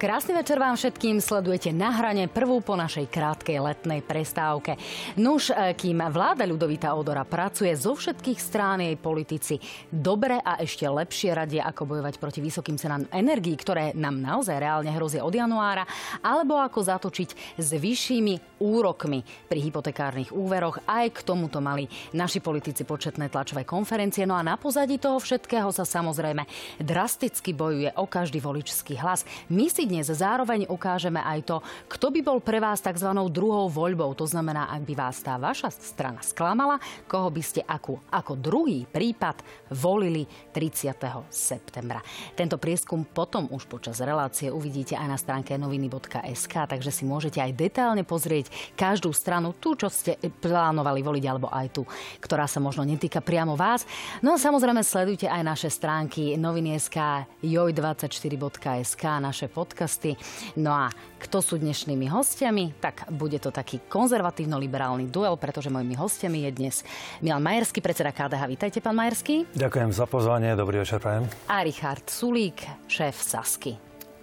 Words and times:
Krásny 0.00 0.32
večer 0.32 0.56
vám 0.56 0.80
všetkým. 0.80 1.20
Sledujete 1.20 1.76
na 1.76 1.92
hrane 1.92 2.24
prvú 2.24 2.64
po 2.64 2.72
našej 2.72 3.04
krátkej 3.40 3.56
letnej 3.56 4.00
prestávke. 4.04 4.76
Nuž, 5.16 5.48
e, 5.48 5.72
kým 5.72 6.04
vláda 6.12 6.44
Ľudovita 6.44 6.92
Odora 6.92 7.24
pracuje 7.24 7.72
zo 7.72 7.96
všetkých 7.96 8.36
strán 8.36 8.84
jej 8.84 8.92
politici 9.00 9.56
dobre 9.88 10.36
a 10.36 10.60
ešte 10.60 10.84
lepšie 10.84 11.32
radie, 11.32 11.56
ako 11.64 11.88
bojovať 11.88 12.20
proti 12.20 12.44
vysokým 12.44 12.76
cenám 12.76 13.08
energií, 13.08 13.56
ktoré 13.56 13.96
nám 13.96 14.20
naozaj 14.20 14.60
reálne 14.60 14.92
hrozia 14.92 15.24
od 15.24 15.32
januára, 15.32 15.88
alebo 16.20 16.60
ako 16.60 16.84
zatočiť 16.84 17.56
s 17.56 17.68
vyššími 17.80 18.60
úrokmi 18.60 19.24
pri 19.48 19.58
hypotekárnych 19.64 20.36
úveroch. 20.36 20.84
Aj 20.84 21.08
k 21.08 21.24
tomuto 21.24 21.64
mali 21.64 21.88
naši 22.12 22.44
politici 22.44 22.84
početné 22.84 23.32
tlačové 23.32 23.64
konferencie. 23.64 24.28
No 24.28 24.36
a 24.36 24.44
na 24.44 24.60
pozadí 24.60 25.00
toho 25.00 25.16
všetkého 25.16 25.72
sa 25.72 25.88
samozrejme 25.88 26.44
drasticky 26.76 27.56
bojuje 27.56 27.96
o 27.96 28.04
každý 28.04 28.44
voličský 28.44 29.00
hlas. 29.00 29.24
My 29.48 29.72
si 29.72 29.88
dnes 29.88 30.12
zároveň 30.12 30.68
ukážeme 30.68 31.24
aj 31.24 31.40
to, 31.48 31.56
kto 31.88 32.12
by 32.12 32.20
bol 32.20 32.38
pre 32.44 32.60
vás 32.60 32.84
tzv. 32.84 33.29
Druhou 33.30 33.70
voľbou. 33.70 34.12
To 34.18 34.26
znamená, 34.26 34.68
ak 34.68 34.82
by 34.84 34.94
vás 34.98 35.22
tá 35.22 35.38
vaša 35.38 35.70
strana 35.70 36.20
sklamala, 36.20 36.82
koho 37.06 37.30
by 37.30 37.42
ste 37.42 37.62
ako, 37.62 38.02
ako 38.10 38.34
druhý 38.36 38.84
prípad 38.84 39.40
volili 39.72 40.26
30. 40.52 40.98
septembra. 41.30 42.02
Tento 42.34 42.58
prieskum 42.58 43.06
potom 43.06 43.46
už 43.54 43.70
počas 43.70 44.02
relácie 44.02 44.50
uvidíte 44.50 44.98
aj 44.98 45.08
na 45.08 45.16
stránke 45.16 45.54
noviny.sk, 45.54 46.54
takže 46.66 46.90
si 46.90 47.06
môžete 47.06 47.38
aj 47.38 47.54
detailne 47.54 48.02
pozrieť 48.02 48.50
každú 48.74 49.14
stranu, 49.14 49.54
tú, 49.56 49.78
čo 49.78 49.86
ste 49.86 50.18
plánovali 50.18 51.00
voliť, 51.00 51.24
alebo 51.30 51.48
aj 51.48 51.66
tú, 51.70 51.82
ktorá 52.18 52.50
sa 52.50 52.58
možno 52.58 52.82
netýka 52.82 53.22
priamo 53.22 53.54
vás. 53.54 53.86
No 54.20 54.34
a 54.34 54.42
samozrejme 54.42 54.82
sledujte 54.82 55.30
aj 55.30 55.42
naše 55.46 55.68
stránky 55.70 56.34
noviny.sk, 56.34 56.98
joj24.sk, 57.46 59.02
naše 59.22 59.46
podcasty. 59.46 60.18
No 60.58 60.74
a 60.74 60.90
kto 61.20 61.44
sú 61.44 61.60
dnešnými 61.60 62.08
hostiami? 62.08 62.80
Tak 62.80 63.12
bude 63.12 63.36
to 63.36 63.52
taký 63.52 63.84
konzervatívno-liberálny 63.92 65.12
duel, 65.12 65.36
pretože 65.36 65.68
mojimi 65.68 65.92
hostiami 65.92 66.48
je 66.48 66.50
dnes 66.56 66.76
Milan 67.20 67.44
Majerský, 67.44 67.84
predseda 67.84 68.08
KDH. 68.08 68.42
Vítajte, 68.48 68.78
pán 68.80 68.96
Majerský. 68.96 69.44
Ďakujem 69.52 69.92
za 69.92 70.08
pozvanie, 70.08 70.56
dobrý 70.56 70.80
večer, 70.80 70.96
prajem. 70.96 71.28
A 71.52 71.60
Richard 71.60 72.08
Sulík, 72.08 72.64
šéf 72.88 73.20
Sasky. 73.20 73.76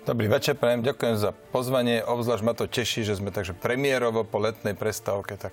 Dobrý 0.08 0.32
večer, 0.32 0.56
prajem, 0.56 0.82
ďakujem 0.82 1.16
za 1.20 1.36
pozvanie. 1.54 2.00
Obzvlášť 2.02 2.44
ma 2.48 2.56
to 2.56 2.66
teší, 2.66 3.04
že 3.06 3.20
sme 3.20 3.30
takže 3.30 3.54
premiérovo 3.54 4.24
po 4.24 4.40
letnej 4.40 4.74
prestávke, 4.74 5.36
tak 5.36 5.52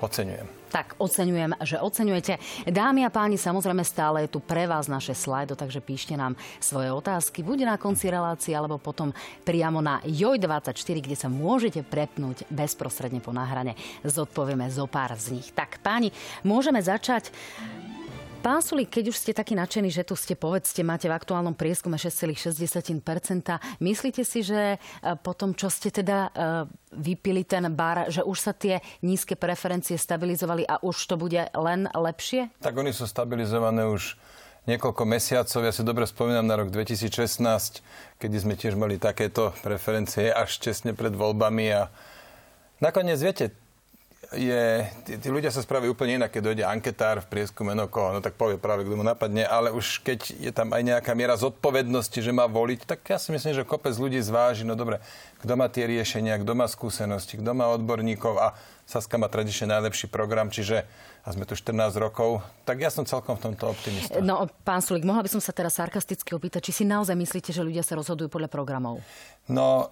oceňujem. 0.00 0.64
Tak, 0.74 0.98
oceňujem, 0.98 1.54
že 1.62 1.78
oceňujete. 1.78 2.66
Dámy 2.66 3.06
a 3.06 3.10
páni, 3.14 3.38
samozrejme 3.38 3.86
stále 3.86 4.26
je 4.26 4.34
tu 4.34 4.42
pre 4.42 4.66
vás 4.66 4.90
naše 4.90 5.14
slajdo, 5.14 5.54
takže 5.54 5.78
píšte 5.78 6.18
nám 6.18 6.34
svoje 6.58 6.90
otázky, 6.90 7.46
buď 7.46 7.70
na 7.70 7.76
konci 7.78 8.10
relácie, 8.10 8.58
alebo 8.58 8.82
potom 8.82 9.14
priamo 9.46 9.78
na 9.78 10.02
JOJ24, 10.02 10.98
kde 10.98 11.14
sa 11.14 11.30
môžete 11.30 11.86
prepnúť 11.86 12.50
bezprostredne 12.50 13.22
po 13.22 13.30
náhrane. 13.30 13.78
Zodpovieme 14.02 14.66
zo 14.66 14.90
pár 14.90 15.14
z 15.14 15.38
nich. 15.38 15.54
Tak, 15.54 15.78
páni, 15.78 16.10
môžeme 16.42 16.82
začať 16.82 17.30
Pán 18.44 18.60
Sulík, 18.60 18.92
keď 19.00 19.08
už 19.08 19.16
ste 19.16 19.32
takí 19.32 19.56
nadšení, 19.56 19.88
že 19.88 20.04
tu 20.04 20.12
ste, 20.12 20.36
povedzte, 20.36 20.84
máte 20.84 21.08
v 21.08 21.16
aktuálnom 21.16 21.56
prieskume 21.56 21.96
6,6%, 21.96 22.52
myslíte 23.80 24.20
si, 24.20 24.44
že 24.44 24.76
e, 24.76 24.78
po 25.24 25.32
tom, 25.32 25.56
čo 25.56 25.72
ste 25.72 25.88
teda 25.88 26.28
e, 26.28 26.30
vypili 26.92 27.48
ten 27.48 27.64
bar, 27.72 28.12
že 28.12 28.20
už 28.20 28.36
sa 28.36 28.52
tie 28.52 28.84
nízke 29.00 29.32
preferencie 29.32 29.96
stabilizovali 29.96 30.68
a 30.68 30.76
už 30.84 30.96
to 31.08 31.16
bude 31.16 31.40
len 31.40 31.88
lepšie? 31.88 32.52
Tak 32.60 32.76
oni 32.76 32.92
sú 32.92 33.08
stabilizované 33.08 33.88
už 33.88 34.20
niekoľko 34.68 35.08
mesiacov. 35.08 35.64
Ja 35.64 35.72
si 35.72 35.80
dobre 35.80 36.04
spomínam 36.04 36.44
na 36.44 36.60
rok 36.60 36.68
2016, 36.68 37.40
kedy 38.20 38.36
sme 38.36 38.60
tiež 38.60 38.76
mali 38.76 39.00
takéto 39.00 39.56
preferencie 39.64 40.28
až 40.28 40.60
tesne 40.60 40.92
pred 40.92 41.16
voľbami 41.16 41.64
a 41.72 41.88
nakoniec, 42.84 43.16
viete, 43.24 43.56
je, 44.32 44.86
tí, 45.04 45.12
tí 45.20 45.28
ľudia 45.28 45.52
sa 45.52 45.60
spravujú 45.60 45.92
úplne 45.92 46.22
inak, 46.22 46.32
keď 46.32 46.42
dojde 46.42 46.64
anketár 46.64 47.20
v 47.20 47.28
prieskume, 47.28 47.76
no 47.76 47.90
koho, 47.90 48.16
no 48.16 48.24
tak 48.24 48.38
povie 48.38 48.56
práve, 48.56 48.88
kto 48.88 48.96
mu 48.96 49.04
napadne, 49.04 49.44
ale 49.44 49.68
už 49.74 50.00
keď 50.00 50.32
je 50.40 50.52
tam 50.54 50.72
aj 50.72 50.80
nejaká 50.80 51.12
miera 51.12 51.36
zodpovednosti, 51.36 52.16
že 52.16 52.32
má 52.32 52.48
voliť, 52.48 52.88
tak 52.88 53.04
ja 53.04 53.20
si 53.20 53.34
myslím, 53.34 53.52
že 53.52 53.68
kopec 53.68 53.92
ľudí 53.98 54.22
zváži, 54.24 54.64
no 54.64 54.72
dobre, 54.72 55.04
kto 55.44 55.52
má 55.58 55.68
tie 55.68 55.84
riešenia, 55.84 56.40
kto 56.40 56.56
má 56.56 56.64
skúsenosti, 56.64 57.36
kto 57.36 57.50
má 57.52 57.68
odborníkov 57.74 58.34
a 58.40 58.56
Saska 58.84 59.16
má 59.16 59.32
tradične 59.32 59.72
najlepší 59.72 60.12
program, 60.12 60.52
čiže 60.52 60.84
a 61.24 61.32
sme 61.32 61.48
tu 61.48 61.56
14 61.56 61.96
rokov, 61.96 62.44
tak 62.68 62.84
ja 62.84 62.92
som 62.92 63.08
celkom 63.08 63.40
v 63.40 63.48
tomto 63.48 63.72
optimista. 63.72 64.20
No, 64.20 64.44
pán 64.60 64.84
Sulik, 64.84 65.08
mohla 65.08 65.24
by 65.24 65.32
som 65.32 65.40
sa 65.40 65.56
teraz 65.56 65.80
sarkasticky 65.80 66.36
opýtať, 66.36 66.68
či 66.68 66.72
si 66.76 66.84
naozaj 66.84 67.16
myslíte, 67.16 67.48
že 67.48 67.64
ľudia 67.64 67.80
sa 67.80 67.96
rozhodujú 67.96 68.28
podľa 68.28 68.52
programov? 68.52 69.00
No, 69.48 69.88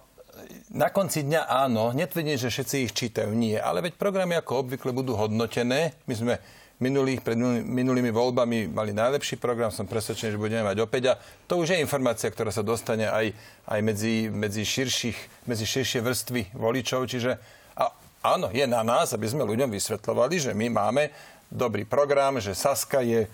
na 0.73 0.89
konci 0.89 1.21
dňa 1.21 1.45
áno, 1.45 1.93
netvrdím, 1.93 2.37
že 2.37 2.49
všetci 2.49 2.75
ich 2.89 2.93
čítajú, 2.97 3.29
nie. 3.33 3.57
Ale 3.57 3.85
veď 3.85 3.97
programy 3.97 4.33
ako 4.37 4.65
obvykle 4.65 4.89
budú 4.89 5.13
hodnotené. 5.13 5.93
My 6.09 6.13
sme 6.17 6.33
minulých, 6.81 7.21
pred 7.21 7.37
minulými 7.63 8.09
voľbami 8.09 8.67
mali 8.73 8.91
najlepší 8.91 9.37
program, 9.37 9.69
som 9.69 9.85
presvedčený, 9.85 10.35
že 10.35 10.41
budeme 10.41 10.65
mať 10.65 10.77
opäť. 10.83 11.03
A 11.13 11.19
to 11.45 11.61
už 11.61 11.77
je 11.77 11.83
informácia, 11.83 12.27
ktorá 12.27 12.49
sa 12.49 12.65
dostane 12.65 13.07
aj, 13.07 13.31
aj 13.69 13.79
medzi, 13.85 14.27
medzi, 14.27 14.65
širších, 14.65 15.47
medzi 15.47 15.65
širšie 15.69 15.99
vrstvy 16.01 16.41
voličov. 16.57 17.05
Čiže 17.07 17.37
a 17.77 17.93
áno, 18.25 18.49
je 18.49 18.65
na 18.65 18.81
nás, 18.81 19.13
aby 19.13 19.29
sme 19.29 19.47
ľuďom 19.47 19.69
vysvetľovali, 19.71 20.35
že 20.41 20.51
my 20.57 20.67
máme 20.73 21.13
dobrý 21.47 21.85
program, 21.85 22.41
že 22.41 22.57
Saska 22.57 23.05
je 23.05 23.29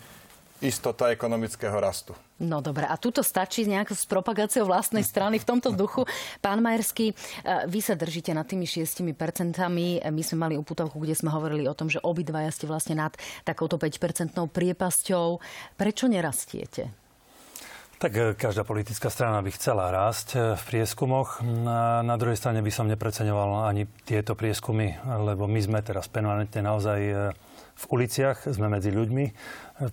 istota 0.59 1.12
ekonomického 1.12 1.75
rastu. 1.80 2.12
No 2.40 2.64
dobre, 2.64 2.88
a 2.88 2.96
tuto 2.96 3.20
stačí 3.20 3.68
nejak 3.68 3.92
s 3.92 4.08
propagáciou 4.08 4.68
vlastnej 4.68 5.03
strany 5.03 5.40
v 5.40 5.47
tomto 5.47 5.75
duchu. 5.75 6.08
Pán 6.40 6.64
Majerský, 6.64 7.12
e, 7.12 7.16
vy 7.68 7.80
sa 7.84 8.00
držíte 8.00 8.31
nad 8.31 8.47
tými 8.47 8.64
6 8.64 9.12
percentami. 9.16 10.00
My 10.03 10.24
sme 10.24 10.47
mali 10.47 10.56
uputavku, 10.56 11.00
kde 11.03 11.16
sme 11.16 11.31
hovorili 11.31 11.68
o 11.68 11.75
tom, 11.75 11.92
že 11.92 12.00
obidvaja 12.00 12.52
ste 12.52 12.68
vlastne 12.68 12.96
nad 12.96 13.16
takouto 13.44 13.75
5-percentnou 13.75 14.47
priepasťou. 14.52 15.40
Prečo 15.75 16.08
nerastiete? 16.08 16.91
Tak 18.00 18.12
e, 18.16 18.24
každá 18.40 18.64
politická 18.64 19.12
strana 19.12 19.44
by 19.44 19.52
chcela 19.52 19.91
rásť 19.91 20.28
e, 20.36 20.40
v 20.56 20.64
prieskumoch. 20.64 21.44
Na, 21.44 22.00
na 22.03 22.16
druhej 22.16 22.40
strane 22.40 22.64
by 22.64 22.72
som 22.72 22.88
nepreceňoval 22.88 23.68
ani 23.68 23.84
tieto 24.08 24.36
prieskumy, 24.36 24.96
lebo 25.03 25.44
my 25.44 25.59
sme 25.59 25.80
teraz 25.84 26.08
permanentne 26.08 26.64
naozaj 26.64 27.00
v 27.79 27.85
uliciach, 27.95 28.51
sme 28.51 28.67
medzi 28.67 28.91
ľuďmi. 28.91 29.25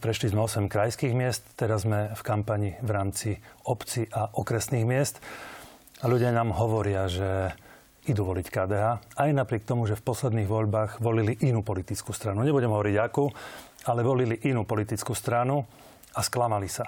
Prešli 0.02 0.34
sme 0.34 0.42
8 0.42 0.66
krajských 0.66 1.14
miest, 1.14 1.46
teraz 1.54 1.86
sme 1.86 2.10
v 2.10 2.22
kampani 2.26 2.74
v 2.82 2.90
rámci 2.90 3.30
obci 3.70 4.10
a 4.10 4.26
okresných 4.26 4.82
miest. 4.82 5.22
A 6.02 6.10
ľudia 6.10 6.34
nám 6.34 6.50
hovoria, 6.58 7.06
že 7.06 7.54
idú 8.10 8.26
voliť 8.26 8.46
KDH, 8.50 8.86
aj 9.18 9.30
napriek 9.34 9.66
tomu, 9.66 9.86
že 9.86 9.98
v 9.98 10.06
posledných 10.06 10.50
voľbách 10.50 11.02
volili 11.02 11.38
inú 11.46 11.62
politickú 11.62 12.10
stranu. 12.10 12.42
Nebudem 12.42 12.70
hovoriť 12.70 12.96
akú, 13.02 13.30
ale 13.86 14.02
volili 14.02 14.34
inú 14.46 14.66
politickú 14.66 15.14
stranu 15.14 15.62
a 16.14 16.20
sklamali 16.22 16.70
sa. 16.70 16.86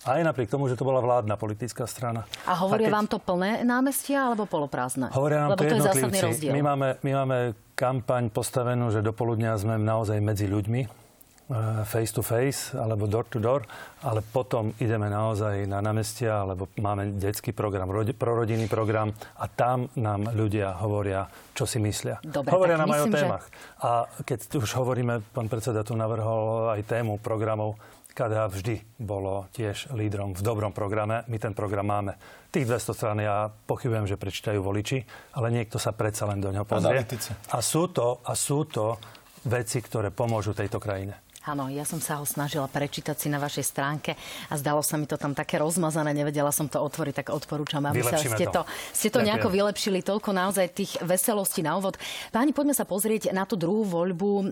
Aj 0.00 0.16
napriek 0.24 0.48
tomu, 0.48 0.64
že 0.64 0.80
to 0.80 0.88
bola 0.88 1.04
vládna 1.04 1.36
politická 1.36 1.84
strana. 1.84 2.24
A 2.48 2.56
hovoria 2.56 2.88
a 2.88 2.90
keď... 2.92 2.96
vám 2.96 3.06
to 3.12 3.18
plné 3.20 3.50
námestia 3.68 4.32
alebo 4.32 4.48
poloprázdne? 4.48 5.12
Hovoria 5.12 5.44
nám 5.44 5.50
Lebo 5.52 5.60
to, 5.60 5.68
to 5.68 5.76
je 5.76 5.82
zásadný 5.84 6.18
rozdiel. 6.24 6.52
My 6.56 6.62
máme, 6.64 6.88
my 7.04 7.12
máme 7.20 7.36
kampaň 7.76 8.32
postavenú, 8.32 8.88
že 8.88 9.04
do 9.04 9.12
poludnia 9.12 9.52
sme 9.60 9.76
naozaj 9.76 10.16
medzi 10.24 10.48
ľuďmi, 10.48 10.80
eh, 10.80 11.84
face 11.84 12.16
to 12.16 12.24
face 12.24 12.72
alebo 12.72 13.04
door 13.04 13.28
to 13.28 13.36
door, 13.44 13.60
ale 14.00 14.24
potom 14.24 14.72
ideme 14.80 15.12
naozaj 15.12 15.68
na 15.68 15.84
námestia, 15.84 16.48
alebo 16.48 16.72
máme 16.80 17.20
detský 17.20 17.52
program, 17.52 17.92
rodi, 17.92 18.16
prorodinný 18.16 18.72
program 18.72 19.12
a 19.36 19.52
tam 19.52 19.84
nám 20.00 20.32
ľudia 20.32 20.80
hovoria, 20.80 21.28
čo 21.52 21.68
si 21.68 21.76
myslia. 21.76 22.24
Dobre, 22.24 22.56
hovoria 22.56 22.80
nám 22.80 22.88
myslím, 22.88 23.04
aj 23.04 23.04
o 23.04 23.16
témach. 23.20 23.44
Že... 23.44 23.52
A 23.84 23.90
keď 24.24 24.38
už 24.64 24.70
hovoríme, 24.80 25.20
pán 25.36 25.52
predseda 25.52 25.84
tu 25.84 25.92
navrhol 25.92 26.72
aj 26.72 26.88
tému 26.88 27.20
programov, 27.20 27.76
KDH 28.12 28.42
vždy 28.50 28.74
bolo 28.98 29.46
tiež 29.54 29.94
lídrom 29.94 30.34
v 30.34 30.42
dobrom 30.42 30.74
programe. 30.74 31.22
My 31.30 31.38
ten 31.38 31.54
program 31.54 31.88
máme. 31.88 32.18
Tých 32.50 32.66
200 32.66 32.98
strán 32.98 33.18
ja 33.22 33.46
pochybujem, 33.48 34.10
že 34.10 34.18
prečítajú 34.18 34.58
voliči, 34.58 35.06
ale 35.38 35.54
niekto 35.54 35.78
sa 35.78 35.94
predsa 35.94 36.26
len 36.26 36.42
do 36.42 36.50
neho 36.50 36.66
pozrie. 36.66 37.06
A 37.54 37.58
sú 37.62 37.88
to, 37.94 38.20
a 38.26 38.32
sú 38.34 38.66
to 38.66 38.98
veci, 39.46 39.78
ktoré 39.80 40.10
pomôžu 40.12 40.52
tejto 40.52 40.82
krajine. 40.82 41.29
Áno, 41.48 41.72
ja 41.72 41.88
som 41.88 42.04
sa 42.04 42.20
ho 42.20 42.28
snažila 42.28 42.68
prečítať 42.68 43.16
si 43.16 43.32
na 43.32 43.40
vašej 43.40 43.64
stránke 43.64 44.12
a 44.52 44.60
zdalo 44.60 44.84
sa 44.84 45.00
mi 45.00 45.08
to 45.08 45.16
tam 45.16 45.32
také 45.32 45.56
rozmazané, 45.56 46.12
nevedela 46.12 46.52
som 46.52 46.68
to 46.68 46.76
otvoriť, 46.76 47.24
tak 47.24 47.32
odporúčam, 47.32 47.80
aby 47.88 48.04
sa 48.04 48.20
ste 48.20 48.44
to, 48.44 48.68
ste 48.92 49.08
to 49.08 49.24
nejako 49.24 49.48
vylepšili. 49.48 50.04
Toľko 50.04 50.36
naozaj 50.36 50.68
tých 50.76 51.00
veselostí 51.00 51.64
na 51.64 51.80
úvod. 51.80 51.96
Páni, 52.28 52.52
poďme 52.52 52.76
sa 52.76 52.84
pozrieť 52.84 53.32
na 53.32 53.48
tú 53.48 53.56
druhú 53.56 53.88
voľbu. 53.88 54.28
E, 54.28 54.44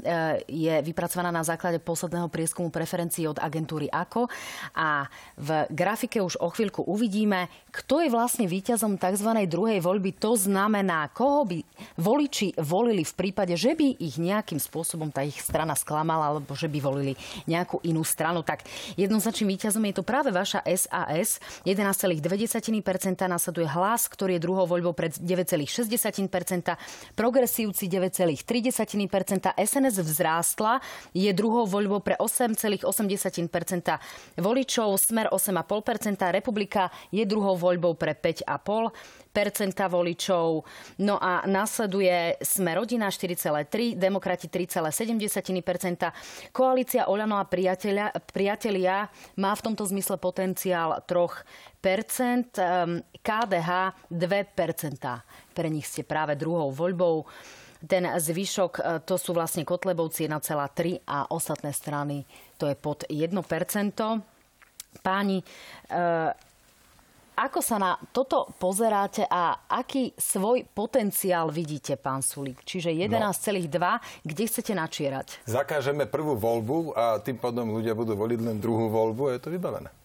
je 0.49 0.75
vypracovaná 0.81 1.29
na 1.29 1.45
základe 1.45 1.77
posledného 1.77 2.33
prieskumu 2.33 2.73
preferencií 2.73 3.29
od 3.29 3.37
agentúry 3.37 3.93
AKO 3.93 4.25
a 4.73 5.05
v 5.37 5.69
grafike 5.69 6.25
už 6.25 6.41
o 6.41 6.49
chvíľku 6.49 6.89
uvidíme, 6.89 7.53
kto 7.69 8.01
je 8.01 8.09
vlastne 8.09 8.49
víťazom 8.49 8.97
tzv. 8.97 9.29
druhej 9.45 9.85
voľby. 9.85 10.17
To 10.25 10.41
znamená, 10.41 11.13
koho 11.13 11.45
by 11.45 11.61
voliči 12.01 12.57
volili 12.65 13.05
v 13.05 13.13
prípade, 13.13 13.53
že 13.61 13.77
by 13.77 14.01
ich 14.01 14.17
nejakým 14.17 14.57
spôsobom 14.57 15.13
tá 15.13 15.21
ich 15.21 15.37
strana 15.37 15.77
sklamala 15.77 16.33
alebo 16.33 16.57
že 16.57 16.65
by 16.65 16.78
by 16.79 16.81
volili 16.81 17.13
nejakú 17.51 17.83
inú 17.83 18.07
stranu. 18.07 18.47
Tak 18.47 18.63
jednoznačným 18.95 19.59
víťazom 19.59 19.83
je 19.91 19.95
to 19.99 20.07
práve 20.07 20.31
vaša 20.31 20.63
SAS. 20.79 21.43
11,2%, 21.67 22.23
nasleduje 23.27 23.67
hlas, 23.67 24.07
ktorý 24.07 24.39
je 24.39 24.43
druhou 24.47 24.71
voľbou 24.71 24.95
pred 24.95 25.11
9,6%, 25.19 26.79
progresívci 27.19 27.91
9,3%, 27.91 28.39
SNS 29.59 29.97
vzrástla, 29.99 30.79
je 31.11 31.31
druhou 31.35 31.67
voľbou 31.67 31.99
pre 31.99 32.15
8,8% 32.15 32.87
voličov, 34.39 34.89
Smer 34.95 35.27
8,5%, 35.35 36.31
Republika 36.31 36.95
je 37.11 37.27
druhou 37.27 37.59
voľbou 37.59 37.99
pre 37.99 38.15
5,5% 38.15 39.28
voličov. 39.89 40.65
No 41.03 41.19
a 41.21 41.47
nasleduje 41.47 42.37
Sme 42.43 42.75
rodina 42.75 43.09
4,3, 43.09 43.95
Demokrati 43.95 44.51
3,7%. 44.51 46.53
Koalícia 46.53 47.07
Oľano 47.07 47.39
a 47.39 47.45
priatelia, 47.45 48.11
priatelia 48.33 49.09
má 49.39 49.55
v 49.55 49.65
tomto 49.65 49.87
zmysle 49.87 50.19
potenciál 50.19 51.03
3%, 51.07 52.59
KDH 53.23 53.71
2%. 54.11 55.55
Pre 55.55 55.69
nich 55.71 55.87
ste 55.87 56.03
práve 56.03 56.35
druhou 56.35 56.71
voľbou. 56.71 57.27
Ten 57.79 58.11
zvyšok, 58.11 58.73
e, 58.75 58.83
to 59.07 59.15
sú 59.15 59.31
vlastne 59.31 59.63
Kotlebovci 59.63 60.27
1,3 60.27 60.99
a 61.07 61.31
ostatné 61.31 61.71
strany 61.71 62.27
to 62.59 62.67
je 62.67 62.75
pod 62.75 63.07
1%. 63.07 63.39
Páni, 64.99 65.39
e, 65.39 65.45
ako 67.39 67.63
sa 67.63 67.77
na 67.79 67.95
toto 68.11 68.51
pozeráte 68.59 69.23
a 69.23 69.71
aký 69.71 70.11
svoj 70.19 70.67
potenciál 70.67 71.55
vidíte, 71.55 71.95
pán 71.95 72.19
Sulík? 72.19 72.67
Čiže 72.67 72.91
11,2, 72.91 73.71
no. 73.79 74.03
kde 74.27 74.43
chcete 74.51 74.73
načierať? 74.75 75.47
Zakážeme 75.47 76.11
prvú 76.11 76.35
voľbu 76.35 76.99
a 76.99 77.23
tým 77.23 77.39
pádom 77.39 77.71
ľudia 77.71 77.95
budú 77.95 78.19
voliť 78.19 78.41
len 78.43 78.57
druhú 78.59 78.91
voľbu 78.91 79.31
a 79.31 79.39
je 79.39 79.41
to 79.47 79.55
vybavené 79.55 79.98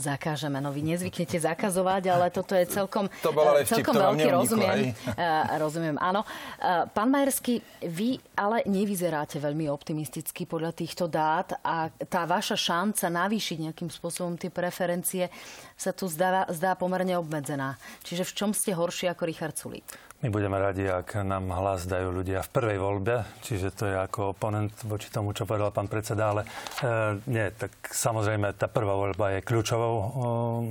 zakážeme. 0.00 0.58
No 0.62 0.70
vy 0.72 0.82
nezvyknete 0.84 1.38
zakazovať, 1.40 2.02
ale 2.12 2.26
toto 2.30 2.54
je 2.54 2.64
celkom, 2.68 3.10
to 3.20 3.30
bol 3.34 3.46
ale 3.46 3.66
vtip, 3.66 3.80
celkom 3.82 3.94
to 3.94 4.02
veľký, 4.02 4.28
rozumiem. 4.32 4.78
Uh, 4.92 5.14
rozumiem, 5.64 5.96
áno. 5.98 6.22
Uh, 6.22 6.86
pán 6.90 7.08
Majerský, 7.10 7.60
vy 7.84 8.20
ale 8.36 8.62
nevyzeráte 8.68 9.40
veľmi 9.42 9.66
optimisticky 9.68 10.44
podľa 10.46 10.72
týchto 10.76 11.10
dát 11.10 11.56
a 11.60 11.88
tá 12.06 12.24
vaša 12.24 12.54
šanca 12.54 13.06
navýšiť 13.08 13.56
nejakým 13.70 13.90
spôsobom 13.90 14.38
tie 14.38 14.52
preferencie 14.52 15.28
sa 15.76 15.92
tu 15.92 16.08
zdá, 16.08 16.48
zdá 16.52 16.76
pomerne 16.78 17.16
obmedzená. 17.18 17.76
Čiže 18.06 18.24
v 18.24 18.32
čom 18.32 18.50
ste 18.56 18.72
horší 18.72 19.12
ako 19.12 19.22
Richard 19.28 19.56
Sulík? 19.56 20.05
My 20.24 20.32
budeme 20.32 20.56
radi, 20.56 20.88
ak 20.88 21.20
nám 21.28 21.52
hlas 21.52 21.84
dajú 21.84 22.08
ľudia 22.08 22.40
v 22.40 22.48
prvej 22.48 22.78
voľbe, 22.80 23.20
čiže 23.44 23.68
to 23.76 23.84
je 23.84 24.00
ako 24.00 24.32
oponent 24.32 24.72
voči 24.88 25.12
tomu, 25.12 25.36
čo 25.36 25.44
povedal 25.44 25.76
pán 25.76 25.92
predseda, 25.92 26.32
ale 26.32 26.48
e, 26.80 27.20
nie, 27.28 27.52
tak 27.52 27.76
samozrejme 27.84 28.56
tá 28.56 28.64
prvá 28.64 28.96
voľba 28.96 29.36
je 29.36 29.44
kľúčovou 29.44 29.94
e, 29.94 30.04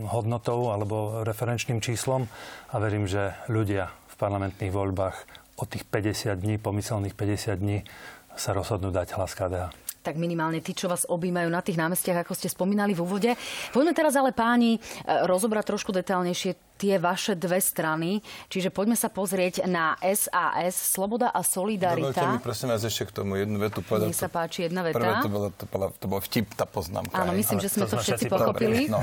hodnotou 0.10 0.74
alebo 0.74 1.22
referenčným 1.22 1.78
číslom 1.78 2.26
a 2.74 2.76
verím, 2.82 3.06
že 3.06 3.38
ľudia 3.46 3.94
v 4.10 4.16
parlamentných 4.18 4.74
voľbách 4.74 5.18
od 5.62 5.68
tých 5.70 5.86
50 5.94 6.42
dní, 6.42 6.58
pomyselných 6.58 7.14
50 7.14 7.62
dní 7.62 7.86
sa 8.34 8.50
rozhodnú 8.58 8.90
dať 8.90 9.14
hlas 9.14 9.38
KDH 9.38 9.85
tak 10.06 10.22
minimálne 10.22 10.62
tí, 10.62 10.78
čo 10.78 10.86
vás 10.86 11.10
objímajú 11.10 11.50
na 11.50 11.66
tých 11.66 11.82
námestiach, 11.82 12.22
ako 12.22 12.38
ste 12.38 12.54
spomínali 12.54 12.94
v 12.94 13.02
úvode. 13.02 13.32
Poďme 13.74 13.98
teraz 13.98 14.14
ale 14.14 14.30
páni 14.30 14.78
e, 14.78 14.80
rozobrať 15.26 15.74
trošku 15.74 15.90
detálnejšie 15.90 16.54
tie 16.78 17.02
vaše 17.02 17.34
dve 17.34 17.58
strany. 17.58 18.22
Čiže 18.52 18.70
poďme 18.70 19.00
sa 19.00 19.10
pozrieť 19.10 19.66
na 19.66 19.98
SAS, 20.04 20.76
Sloboda 20.76 21.32
a 21.34 21.42
Solidarita. 21.42 22.14
Dovolte 22.14 22.28
mi 22.30 22.40
prosím 22.44 22.70
vás 22.70 22.84
ešte 22.84 23.10
k 23.10 23.12
tomu 23.24 23.40
jednu 23.40 23.58
vetu 23.58 23.82
povedať. 23.82 24.12
Nech 24.12 24.20
sa 24.20 24.30
páči 24.30 24.68
jedna 24.70 24.86
veta. 24.86 25.00
Prvé 25.00 25.14
to 25.24 25.32
bolo, 25.32 25.48
to 25.50 25.66
bolo, 25.66 25.86
to 25.96 26.06
bolo 26.06 26.22
vtip, 26.22 26.54
tá 26.54 26.68
poznámka. 26.70 27.16
Áno, 27.16 27.34
myslím, 27.34 27.64
že 27.64 27.72
sme 27.72 27.88
to, 27.90 27.98
to 27.98 28.04
všetci 28.04 28.28
pochopili. 28.30 28.92
No. 28.92 29.02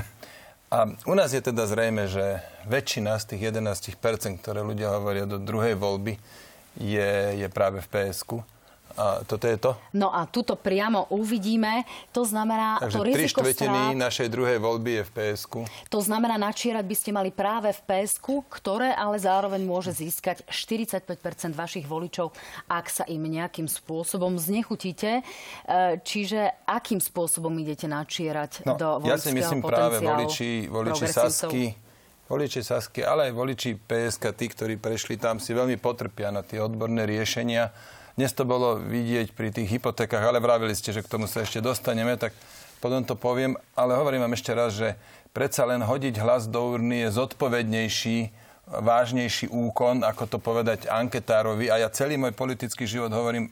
A 0.73 0.89
u 0.89 1.13
nás 1.13 1.29
je 1.37 1.41
teda 1.45 1.69
zrejme, 1.69 2.09
že 2.09 2.41
väčšina 2.65 3.21
z 3.21 3.37
tých 3.37 3.43
11%, 3.53 4.41
ktoré 4.41 4.65
ľudia 4.65 4.97
hovoria 4.97 5.29
do 5.29 5.37
druhej 5.37 5.77
voľby, 5.77 6.17
je, 6.81 7.13
je 7.37 7.49
práve 7.53 7.85
v 7.85 7.89
PSK. 7.93 8.41
A 8.97 9.25
toto 9.25 9.49
je 9.49 9.57
to? 9.57 9.71
No 9.97 10.13
a 10.13 10.29
tuto 10.29 10.55
priamo 10.55 11.09
uvidíme. 11.13 11.85
To 12.13 12.29
znamená, 12.29 12.77
Takže 12.81 12.97
to 12.97 13.03
riziko 13.05 13.41
tri 13.41 13.53
strát, 13.57 13.97
našej 13.97 14.29
druhej 14.29 14.59
voľby 14.61 14.91
je 15.01 15.03
v 15.09 15.11
PSK. 15.11 15.55
To 15.89 16.01
znamená, 16.05 16.37
načierať 16.37 16.85
by 16.85 16.97
ste 16.97 17.11
mali 17.15 17.31
práve 17.33 17.73
v 17.73 17.81
PSK, 17.83 18.27
ktoré 18.53 18.93
ale 18.93 19.17
zároveň 19.17 19.65
môže 19.65 19.97
získať 19.97 20.45
45% 20.49 21.57
vašich 21.57 21.89
voličov, 21.89 22.37
ak 22.69 22.87
sa 22.93 23.05
im 23.09 23.25
nejakým 23.25 23.67
spôsobom 23.67 24.37
znechutíte. 24.37 25.21
E, 25.21 25.23
čiže 26.05 26.65
akým 26.69 27.01
spôsobom 27.01 27.53
idete 27.57 27.89
načierať 27.89 28.69
no, 28.69 28.75
do 28.77 28.89
Ja 29.09 29.17
si 29.17 29.33
myslím 29.33 29.65
práve 29.65 30.01
voliči, 30.05 30.69
voliči 30.69 31.07
Sasky, 31.09 31.65
voliči 32.29 32.61
Sasky, 32.61 33.01
ale 33.05 33.29
aj 33.29 33.33
voliči 33.33 33.71
PSK, 33.77 34.25
tí, 34.37 34.47
ktorí 34.53 34.75
prešli 34.77 35.17
tam, 35.17 35.41
si 35.41 35.53
veľmi 35.53 35.77
potrpia 35.81 36.33
na 36.33 36.41
tie 36.45 36.61
odborné 36.61 37.05
riešenia 37.09 37.73
dnes 38.13 38.33
to 38.37 38.45
bolo 38.45 38.77
vidieť 38.77 39.33
pri 39.33 39.49
tých 39.49 39.73
hypotékach, 39.79 40.21
ale 40.21 40.37
vravili 40.37 40.77
ste, 40.77 40.93
že 40.93 41.01
k 41.01 41.09
tomu 41.09 41.25
sa 41.25 41.41
ešte 41.41 41.65
dostaneme, 41.65 42.21
tak 42.21 42.37
potom 42.83 43.01
to 43.07 43.17
poviem. 43.17 43.57
Ale 43.73 43.97
hovorím 43.97 44.29
vám 44.29 44.37
ešte 44.37 44.53
raz, 44.53 44.77
že 44.77 44.99
predsa 45.33 45.65
len 45.65 45.81
hodiť 45.81 46.21
hlas 46.21 46.45
do 46.45 46.61
urny 46.77 47.09
je 47.09 47.15
zodpovednejší, 47.17 48.19
vážnejší 48.69 49.49
úkon, 49.49 50.05
ako 50.05 50.25
to 50.29 50.39
povedať 50.39 50.93
anketárovi. 50.93 51.73
A 51.73 51.81
ja 51.81 51.89
celý 51.89 52.21
môj 52.21 52.37
politický 52.37 52.85
život 52.85 53.09
hovorím, 53.11 53.49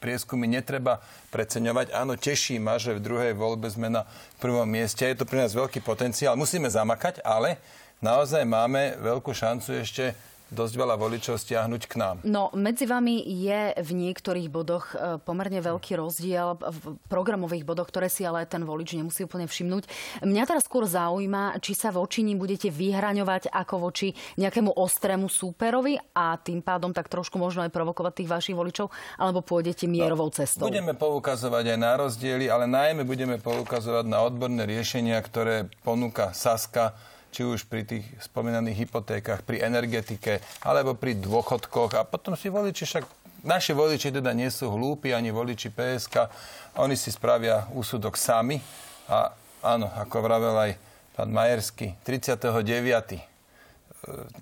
prieskumy 0.00 0.44
netreba 0.44 1.00
preceňovať. 1.32 1.96
Áno, 1.96 2.12
teší 2.12 2.60
ma, 2.60 2.76
že 2.76 2.92
v 2.92 3.04
druhej 3.04 3.32
voľbe 3.32 3.72
sme 3.72 3.88
na 3.88 4.04
prvom 4.36 4.68
mieste. 4.68 5.08
Je 5.08 5.16
to 5.16 5.24
pre 5.24 5.40
nás 5.40 5.56
veľký 5.56 5.80
potenciál. 5.80 6.36
Musíme 6.36 6.68
zamakať, 6.68 7.24
ale 7.24 7.56
naozaj 8.04 8.44
máme 8.44 9.00
veľkú 9.00 9.32
šancu 9.32 9.80
ešte 9.80 10.12
dosť 10.52 10.74
veľa 10.76 11.00
voličov 11.00 11.40
stiahnuť 11.40 11.82
k 11.88 11.94
nám. 11.96 12.16
No, 12.22 12.52
medzi 12.52 12.84
vami 12.84 13.24
je 13.24 13.72
v 13.80 13.90
niektorých 13.96 14.52
bodoch 14.52 14.92
e, 14.92 15.16
pomerne 15.24 15.64
veľký 15.64 15.96
rozdiel 15.96 16.60
v 16.60 17.00
programových 17.08 17.64
bodoch, 17.64 17.88
ktoré 17.88 18.12
si 18.12 18.22
ale 18.28 18.44
ten 18.44 18.60
volič 18.62 18.94
nemusí 18.94 19.24
úplne 19.24 19.48
všimnúť. 19.48 19.88
Mňa 20.20 20.44
teraz 20.44 20.68
skôr 20.68 20.84
zaujíma, 20.84 21.56
či 21.64 21.72
sa 21.72 21.88
voči 21.88 22.20
ním 22.20 22.36
budete 22.36 22.68
vyhraňovať 22.68 23.48
ako 23.48 23.88
voči 23.88 24.12
nejakému 24.36 24.76
ostrému 24.76 25.32
súperovi 25.32 25.96
a 26.12 26.36
tým 26.36 26.60
pádom 26.60 26.92
tak 26.92 27.08
trošku 27.08 27.40
možno 27.40 27.64
aj 27.64 27.72
provokovať 27.72 28.12
tých 28.22 28.30
vašich 28.30 28.56
voličov, 28.56 28.92
alebo 29.16 29.40
pôjdete 29.40 29.88
mierovou 29.88 30.28
no, 30.28 30.36
cestou. 30.36 30.68
Budeme 30.68 30.92
poukazovať 30.92 31.64
aj 31.72 31.78
na 31.80 31.92
rozdiely, 31.96 32.52
ale 32.52 32.68
najmä 32.68 33.08
budeme 33.08 33.40
poukazovať 33.40 34.04
na 34.04 34.20
odborné 34.20 34.68
riešenia, 34.68 35.16
ktoré 35.24 35.72
ponúka 35.80 36.36
Saska 36.36 36.92
či 37.32 37.48
už 37.48 37.64
pri 37.64 37.88
tých 37.88 38.04
spomínaných 38.20 38.86
hypotékach, 38.86 39.40
pri 39.42 39.64
energetike, 39.64 40.44
alebo 40.60 40.92
pri 40.92 41.16
dôchodkoch. 41.16 41.96
A 41.96 42.04
potom 42.04 42.36
si 42.36 42.52
voliči 42.52 42.84
však 42.84 43.04
naši 43.42 43.72
voliči 43.72 44.12
teda 44.12 44.36
nie 44.36 44.52
sú 44.52 44.68
hlúpi, 44.68 45.16
ani 45.16 45.32
voliči 45.32 45.72
PSK. 45.72 46.28
Oni 46.76 46.94
si 46.94 47.08
spravia 47.08 47.66
úsudok 47.72 48.20
sami. 48.20 48.60
A 49.08 49.32
áno, 49.64 49.88
ako 49.88 50.16
vravel 50.20 50.54
aj 50.60 50.72
pán 51.16 51.32
Majerský, 51.32 51.96
39 52.04 53.31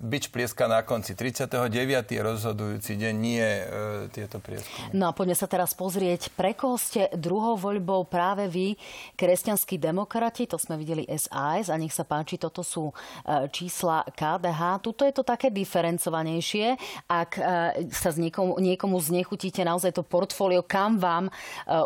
byč 0.01 0.33
plieska 0.33 0.65
na 0.65 0.81
konci. 0.81 1.13
39. 1.13 1.61
je 2.09 2.21
rozhodujúci 2.21 2.97
deň, 2.97 3.13
nie 3.13 3.45
e, 3.45 3.63
tieto 4.09 4.41
prieskumy. 4.41 4.89
No 4.97 5.09
a 5.09 5.11
poďme 5.13 5.37
sa 5.37 5.45
teraz 5.45 5.77
pozrieť, 5.77 6.33
pre 6.33 6.57
koho 6.57 6.81
ste 6.81 7.13
druhou 7.13 7.53
voľbou 7.61 8.09
práve 8.09 8.49
vy, 8.49 8.73
kresťanskí 9.13 9.77
demokrati, 9.77 10.49
to 10.49 10.57
sme 10.57 10.81
videli 10.81 11.05
SAS 11.13 11.69
a 11.69 11.77
nech 11.77 11.93
sa 11.93 12.01
páči, 12.01 12.41
toto 12.41 12.65
sú 12.65 12.89
e, 12.89 12.93
čísla 13.53 14.01
KDH. 14.09 14.81
Tuto 14.81 15.05
je 15.05 15.13
to 15.13 15.21
také 15.21 15.53
diferencovanejšie. 15.53 16.81
Ak 17.05 17.37
e, 17.37 17.41
sa 17.93 18.09
z 18.09 18.17
niekomu, 18.17 18.57
niekomu 18.57 18.97
znechutíte 18.97 19.61
naozaj 19.61 19.93
to 19.93 20.01
portfólio, 20.01 20.65
kam 20.65 20.97
vám 20.97 21.29
e, 21.29 21.31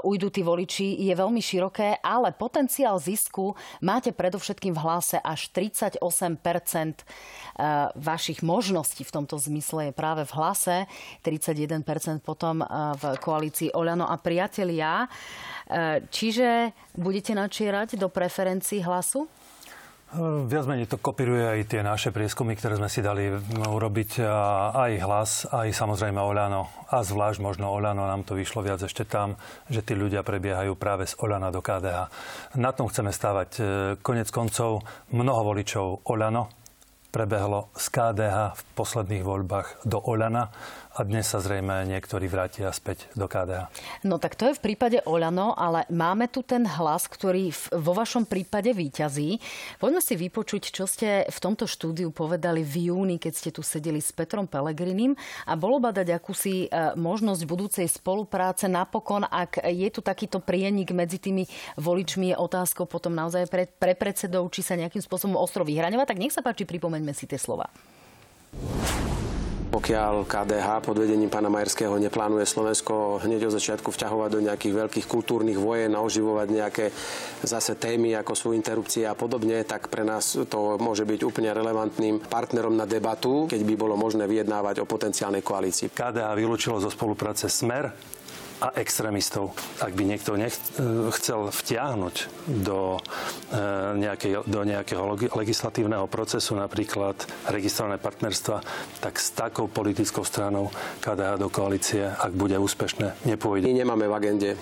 ujdu 0.08 0.32
tí 0.32 0.48
voliči, 0.48 0.96
je 0.96 1.12
veľmi 1.12 1.44
široké, 1.44 2.00
ale 2.00 2.32
potenciál 2.32 2.96
zisku 3.04 3.52
máte 3.84 4.16
predovšetkým 4.16 4.72
v 4.72 4.80
hlase 4.80 5.20
až 5.20 5.52
38 5.52 6.40
vašich 7.96 8.46
možností 8.46 9.04
v 9.04 9.14
tomto 9.22 9.42
zmysle 9.42 9.90
je 9.90 9.94
práve 9.94 10.24
v 10.28 10.32
hlase, 10.36 10.78
31% 11.26 12.22
potom 12.22 12.62
v 12.96 13.04
koalícii 13.20 13.74
Oľano 13.74 14.06
a 14.10 14.18
priatelia. 14.20 15.08
Čiže 16.14 16.74
budete 16.94 17.34
načierať 17.34 17.98
do 17.98 18.08
preferencií 18.12 18.86
hlasu? 18.86 19.26
Viac 20.16 20.64
menej 20.70 20.88
to 20.88 20.96
kopíruje 20.96 21.44
aj 21.44 21.76
tie 21.76 21.82
naše 21.84 22.14
prieskumy, 22.14 22.56
ktoré 22.56 22.80
sme 22.80 22.88
si 22.88 23.04
dali 23.04 23.28
urobiť. 23.68 24.24
Aj 24.72 24.94
hlas, 24.96 25.44
aj 25.52 25.76
samozrejme 25.76 26.22
Oľano. 26.22 26.72
A 26.88 27.04
zvlášť 27.04 27.44
možno 27.44 27.74
Oľano 27.74 28.08
nám 28.08 28.24
to 28.24 28.38
vyšlo 28.38 28.64
viac 28.64 28.80
ešte 28.80 29.04
tam, 29.04 29.36
že 29.68 29.84
tí 29.84 29.92
ľudia 29.92 30.24
prebiehajú 30.24 30.78
práve 30.80 31.04
z 31.10 31.20
Oľana 31.20 31.52
do 31.52 31.60
KDH. 31.60 32.08
Na 32.56 32.72
tom 32.72 32.88
chceme 32.88 33.12
stávať. 33.12 33.60
Konec 34.00 34.32
koncov 34.32 34.88
mnoho 35.12 35.42
voličov 35.52 36.08
Oľano 36.08 36.48
prebehlo 37.16 37.72
z 37.80 37.96
KDH 37.96 38.60
v 38.60 38.62
posledných 38.76 39.24
voľbách 39.24 39.88
do 39.88 40.04
Oľana 40.04 40.52
a 40.96 41.04
dnes 41.04 41.28
sa 41.28 41.44
zrejme 41.44 41.84
niektorí 41.92 42.32
vrátia 42.32 42.72
späť 42.72 43.12
do 43.20 43.28
KDH. 43.28 43.68
No 44.08 44.16
tak 44.16 44.40
to 44.40 44.48
je 44.48 44.56
v 44.56 44.64
prípade 44.64 45.04
Oľano, 45.04 45.52
ale 45.52 45.84
máme 45.92 46.32
tu 46.32 46.40
ten 46.40 46.64
hlas, 46.64 47.12
ktorý 47.12 47.52
vo 47.76 47.92
vašom 47.92 48.24
prípade 48.24 48.72
výťazí. 48.72 49.44
Poďme 49.84 50.00
si 50.00 50.16
vypočuť, 50.16 50.72
čo 50.72 50.88
ste 50.88 51.28
v 51.28 51.40
tomto 51.44 51.68
štúdiu 51.68 52.16
povedali 52.16 52.64
v 52.64 52.90
júni, 52.90 53.20
keď 53.20 53.34
ste 53.36 53.50
tu 53.52 53.60
sedeli 53.60 54.00
s 54.00 54.16
Petrom 54.16 54.48
Pelegrinim 54.48 55.20
a 55.44 55.60
bolo 55.60 55.84
badať 55.84 56.16
akúsi 56.16 56.72
e, 56.72 56.96
možnosť 56.96 57.44
budúcej 57.44 57.88
spolupráce 57.92 58.72
napokon, 58.72 59.28
ak 59.28 59.68
je 59.68 59.90
tu 59.92 60.00
takýto 60.00 60.40
prienik 60.40 60.96
medzi 60.96 61.20
tými 61.20 61.44
voličmi, 61.76 62.32
je 62.32 62.40
otázkou 62.40 62.88
potom 62.88 63.12
naozaj 63.12 63.52
pre, 63.52 63.68
pre 63.68 64.00
predsedov, 64.00 64.48
či 64.48 64.64
sa 64.64 64.80
nejakým 64.80 65.04
spôsobom 65.04 65.36
ostro 65.36 65.68
vyhraňovať. 65.68 66.08
Tak 66.16 66.22
nech 66.24 66.32
sa 66.32 66.40
páči, 66.40 66.64
pripomeňme 66.64 67.12
si 67.12 67.28
tie 67.28 67.36
slova. 67.36 67.68
Pokiaľ 69.76 70.24
KDH 70.24 70.88
pod 70.88 71.04
vedením 71.04 71.28
pána 71.28 71.52
Majerského 71.52 72.00
neplánuje 72.00 72.48
Slovensko 72.48 73.20
hneď 73.20 73.52
od 73.52 73.60
začiatku 73.60 73.92
vťahovať 73.92 74.30
do 74.32 74.40
nejakých 74.48 74.72
veľkých 74.72 75.04
kultúrnych 75.04 75.60
vojen 75.60 75.92
a 75.92 76.00
oživovať 76.00 76.48
nejaké 76.48 76.86
zase 77.44 77.76
témy, 77.76 78.16
ako 78.16 78.40
sú 78.40 78.48
interrupcie 78.56 79.04
a 79.04 79.20
podobne, 79.20 79.68
tak 79.68 79.92
pre 79.92 80.08
nás 80.08 80.40
to 80.48 80.80
môže 80.80 81.04
byť 81.04 81.28
úplne 81.28 81.52
relevantným 81.52 82.24
partnerom 82.24 82.72
na 82.72 82.88
debatu, 82.88 83.52
keď 83.52 83.68
by 83.68 83.76
bolo 83.76 84.00
možné 84.00 84.24
vyjednávať 84.32 84.80
o 84.80 84.88
potenciálnej 84.88 85.44
koalícii. 85.44 85.92
KDH 85.92 86.40
vylúčilo 86.40 86.80
zo 86.80 86.88
spolupráce 86.88 87.52
Smer 87.52 88.15
a 88.64 88.72
extrémistov. 88.80 89.52
Ak 89.84 89.92
by 89.92 90.04
niekto 90.08 90.40
nech, 90.40 90.56
e, 90.80 91.12
chcel 91.12 91.52
vtiahnuť 91.52 92.16
do, 92.64 92.98
e, 93.52 93.60
nejakej, 94.00 94.48
do 94.48 94.62
nejakého 94.64 95.04
legislatívneho 95.36 96.08
procesu, 96.08 96.56
napríklad 96.56 97.20
registrované 97.52 98.00
partnerstva, 98.00 98.64
tak 99.04 99.20
s 99.20 99.36
takou 99.36 99.68
politickou 99.68 100.24
stranou 100.24 100.72
KDH 101.04 101.42
do 101.42 101.52
koalície, 101.52 102.08
ak 102.08 102.32
bude 102.32 102.56
úspešné, 102.56 103.28
nepôjde. 103.28 103.68
My 103.68 103.76
nemáme 103.76 104.06
v 104.08 104.14
agende 104.16 104.50
e, 104.56 104.58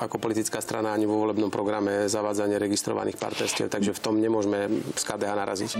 ako 0.00 0.20
politická 0.20 0.60
strana 0.60 0.92
ani 0.92 1.08
vo 1.08 1.16
volebnom 1.16 1.48
programe 1.48 2.10
zavádzanie 2.12 2.60
registrovaných 2.60 3.16
partnerstiev, 3.16 3.72
takže 3.72 3.96
v 3.96 4.02
tom 4.02 4.14
nemôžeme 4.20 4.68
z 4.92 5.02
KDH 5.02 5.32
naraziť. 5.32 5.70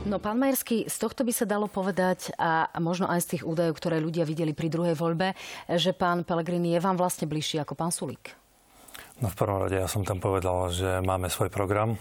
No, 0.00 0.16
pán 0.16 0.40
Majerský, 0.40 0.88
z 0.88 0.96
tohto 0.96 1.28
by 1.28 1.32
sa 1.36 1.44
dalo 1.44 1.68
povedať 1.68 2.32
a 2.40 2.72
možno 2.80 3.04
aj 3.04 3.20
z 3.20 3.28
tých 3.36 3.42
údajov, 3.44 3.76
ktoré 3.76 4.00
ľudia 4.00 4.24
videli 4.24 4.56
pri 4.56 4.72
druhej 4.72 4.96
voľbe, 4.96 5.36
že 5.68 5.92
pán 5.92 6.24
Pelegrini 6.24 6.72
je 6.72 6.80
vám 6.80 6.96
vlastne 6.96 7.28
bližší 7.28 7.60
ako 7.60 7.76
pán 7.76 7.92
Sulík. 7.92 8.32
No 9.20 9.28
v 9.28 9.36
prvom 9.36 9.60
rade 9.60 9.76
ja 9.76 9.84
som 9.84 10.00
tam 10.00 10.16
povedal, 10.16 10.72
že 10.72 11.04
máme 11.04 11.28
svoj 11.28 11.52
program 11.52 11.92
e, 11.92 11.98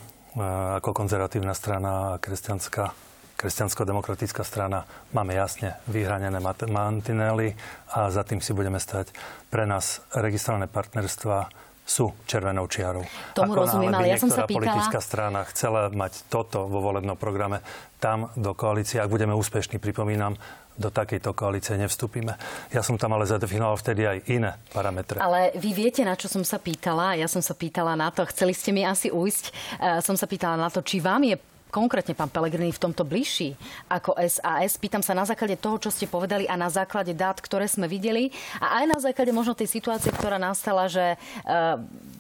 ako 0.80 0.96
konzervatívna 0.96 1.52
strana 1.52 2.16
a 2.16 2.20
kresťanská 2.24 3.10
kresťansko-demokratická 3.40 4.44
strana 4.44 4.84
máme 5.16 5.32
jasne 5.32 5.80
vyhranené 5.88 6.44
mantinely 6.44 7.56
a 7.96 8.12
za 8.12 8.28
tým 8.28 8.44
si 8.44 8.52
budeme 8.52 8.84
stať. 8.84 9.16
Pre 9.48 9.64
nás 9.64 10.04
registrované 10.12 10.68
partnerstva 10.68 11.48
sú 11.90 12.14
červenou 12.30 12.70
čiarou. 12.70 13.02
Tomu 13.34 13.58
Ako 13.58 13.66
rozumiem, 13.66 13.90
ale 13.98 14.14
ja 14.14 14.22
som 14.22 14.30
sa 14.30 14.46
pýtala... 14.46 14.62
politická 14.62 15.02
strana 15.02 15.42
chcela 15.50 15.90
mať 15.90 16.30
toto 16.30 16.70
vo 16.70 16.86
volebnom 16.86 17.18
programe, 17.18 17.66
tam 17.98 18.30
do 18.38 18.54
koalície, 18.54 19.02
ak 19.02 19.10
budeme 19.10 19.34
úspešní, 19.34 19.82
pripomínam, 19.82 20.38
do 20.80 20.88
takejto 20.88 21.36
koalície 21.36 21.76
nevstúpime. 21.76 22.40
Ja 22.72 22.80
som 22.80 22.96
tam 22.96 23.12
ale 23.18 23.28
zadefinoval 23.28 23.76
vtedy 23.76 24.08
aj 24.08 24.18
iné 24.32 24.56
parametre. 24.72 25.20
Ale 25.20 25.52
vy 25.60 25.76
viete, 25.76 26.08
na 26.08 26.16
čo 26.16 26.32
som 26.32 26.46
sa 26.48 26.56
pýtala? 26.56 27.20
Ja 27.20 27.28
som 27.28 27.44
sa 27.44 27.52
pýtala 27.52 28.00
na 28.00 28.08
to, 28.14 28.24
chceli 28.32 28.56
ste 28.56 28.72
mi 28.72 28.88
asi 28.88 29.12
ujsť, 29.12 29.46
uh, 29.50 30.00
som 30.00 30.16
sa 30.16 30.24
pýtala 30.24 30.56
na 30.56 30.72
to, 30.72 30.80
či 30.80 31.04
vám 31.04 31.28
je 31.28 31.36
konkrétne 31.70 32.18
pán 32.18 32.30
Pelegrini 32.30 32.74
v 32.74 32.82
tomto 32.82 33.06
bližší 33.06 33.54
ako 33.88 34.18
SAS. 34.26 34.76
Pýtam 34.76 35.06
sa 35.06 35.14
na 35.14 35.24
základe 35.24 35.56
toho, 35.56 35.78
čo 35.78 35.94
ste 35.94 36.10
povedali 36.10 36.50
a 36.50 36.58
na 36.58 36.68
základe 36.68 37.14
dát, 37.14 37.38
ktoré 37.38 37.70
sme 37.70 37.86
videli 37.86 38.34
a 38.60 38.82
aj 38.82 38.86
na 38.90 38.98
základe 39.00 39.32
možno 39.32 39.54
tej 39.54 39.70
situácie, 39.70 40.10
ktorá 40.10 40.42
nastala, 40.42 40.90
že 40.90 41.16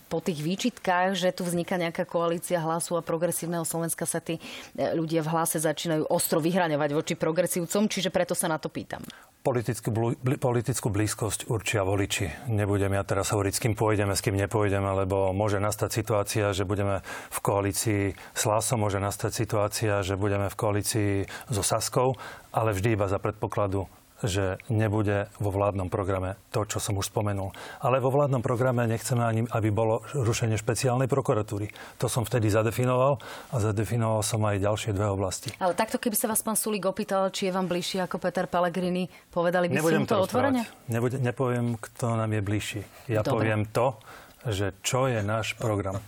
po 0.09 0.17
tých 0.19 0.41
výčitkách, 0.41 1.13
že 1.13 1.29
tu 1.29 1.45
vzniká 1.45 1.77
nejaká 1.77 2.09
koalícia 2.09 2.57
hlasu 2.57 2.97
a 2.97 3.05
progresívneho 3.05 3.61
Slovenska 3.61 4.09
sa 4.09 4.17
tí 4.17 4.41
e, 4.41 4.97
ľudia 4.97 5.21
v 5.21 5.29
hlase 5.29 5.61
začínajú 5.61 6.09
ostro 6.09 6.41
vyhraňovať 6.41 6.89
voči 6.97 7.13
progresívcom, 7.13 7.85
čiže 7.85 8.09
preto 8.09 8.33
sa 8.33 8.49
na 8.49 8.57
to 8.57 8.73
pýtam. 8.73 9.05
Politickú, 9.39 9.89
bl- 9.93 10.17
politickú 10.41 10.91
blízkosť 10.91 11.47
určia 11.47 11.85
voliči. 11.85 12.49
Nebudem 12.51 12.91
ja 12.97 13.05
teraz 13.07 13.31
hovoriť, 13.31 13.53
s 13.55 13.63
kým 13.63 13.77
pôjdeme, 13.77 14.11
s 14.17 14.25
kým 14.25 14.35
nepôjdeme, 14.35 14.89
lebo 15.05 15.31
môže 15.31 15.61
nastať 15.61 15.93
situácia, 15.93 16.51
že 16.51 16.67
budeme 16.67 17.05
v 17.31 17.39
koalícii 17.39 18.01
s 18.17 18.43
Lásom, 18.43 18.83
môže 18.83 18.99
nastať 18.99 19.31
situácia, 19.31 20.03
že 20.03 20.19
budeme 20.19 20.51
v 20.51 20.59
koalícii 20.59 21.11
so 21.47 21.63
Saskou, 21.63 22.19
ale 22.51 22.73
vždy 22.75 22.97
iba 22.97 23.07
za 23.07 23.21
predpokladu 23.21 23.87
že 24.23 24.59
nebude 24.67 25.31
vo 25.39 25.49
vládnom 25.51 25.88
programe 25.88 26.35
to, 26.51 26.67
čo 26.67 26.83
som 26.83 26.97
už 26.99 27.11
spomenul. 27.11 27.55
Ale 27.79 28.03
vo 28.03 28.11
vládnom 28.11 28.43
programe 28.43 28.83
nechceme 28.88 29.23
ani, 29.23 29.41
aby 29.47 29.69
bolo 29.71 30.03
rušenie 30.11 30.59
špeciálnej 30.59 31.07
prokuratúry. 31.07 31.71
To 32.03 32.11
som 32.11 32.27
vtedy 32.27 32.51
zadefinoval 32.51 33.19
a 33.51 33.55
zadefinoval 33.59 34.21
som 34.25 34.43
aj 34.43 34.59
ďalšie 34.59 34.91
dve 34.91 35.07
oblasti. 35.07 35.55
Ale 35.59 35.75
takto, 35.75 36.01
keby 36.01 36.15
sa 36.19 36.27
vás 36.27 36.43
pán 36.43 36.59
Sulík 36.59 36.83
opýtal, 36.88 37.31
či 37.31 37.47
je 37.47 37.55
vám 37.55 37.67
bližší 37.67 38.03
ako 38.03 38.19
Peter 38.19 38.45
Pellegrini, 38.49 39.07
povedali 39.31 39.71
by 39.71 39.79
ste 39.79 40.03
to, 40.03 40.15
to 40.15 40.25
otvorene? 40.25 40.61
Nebude, 40.91 41.17
nepoviem, 41.21 41.79
kto 41.79 42.19
nám 42.19 42.31
je 42.35 42.41
bližší. 42.43 42.81
Ja 43.07 43.23
Dobre. 43.23 43.31
poviem 43.47 43.61
to, 43.71 43.95
že 44.48 44.72
čo 44.79 45.12
je 45.12 45.19
náš 45.19 45.60
program. 45.60 46.00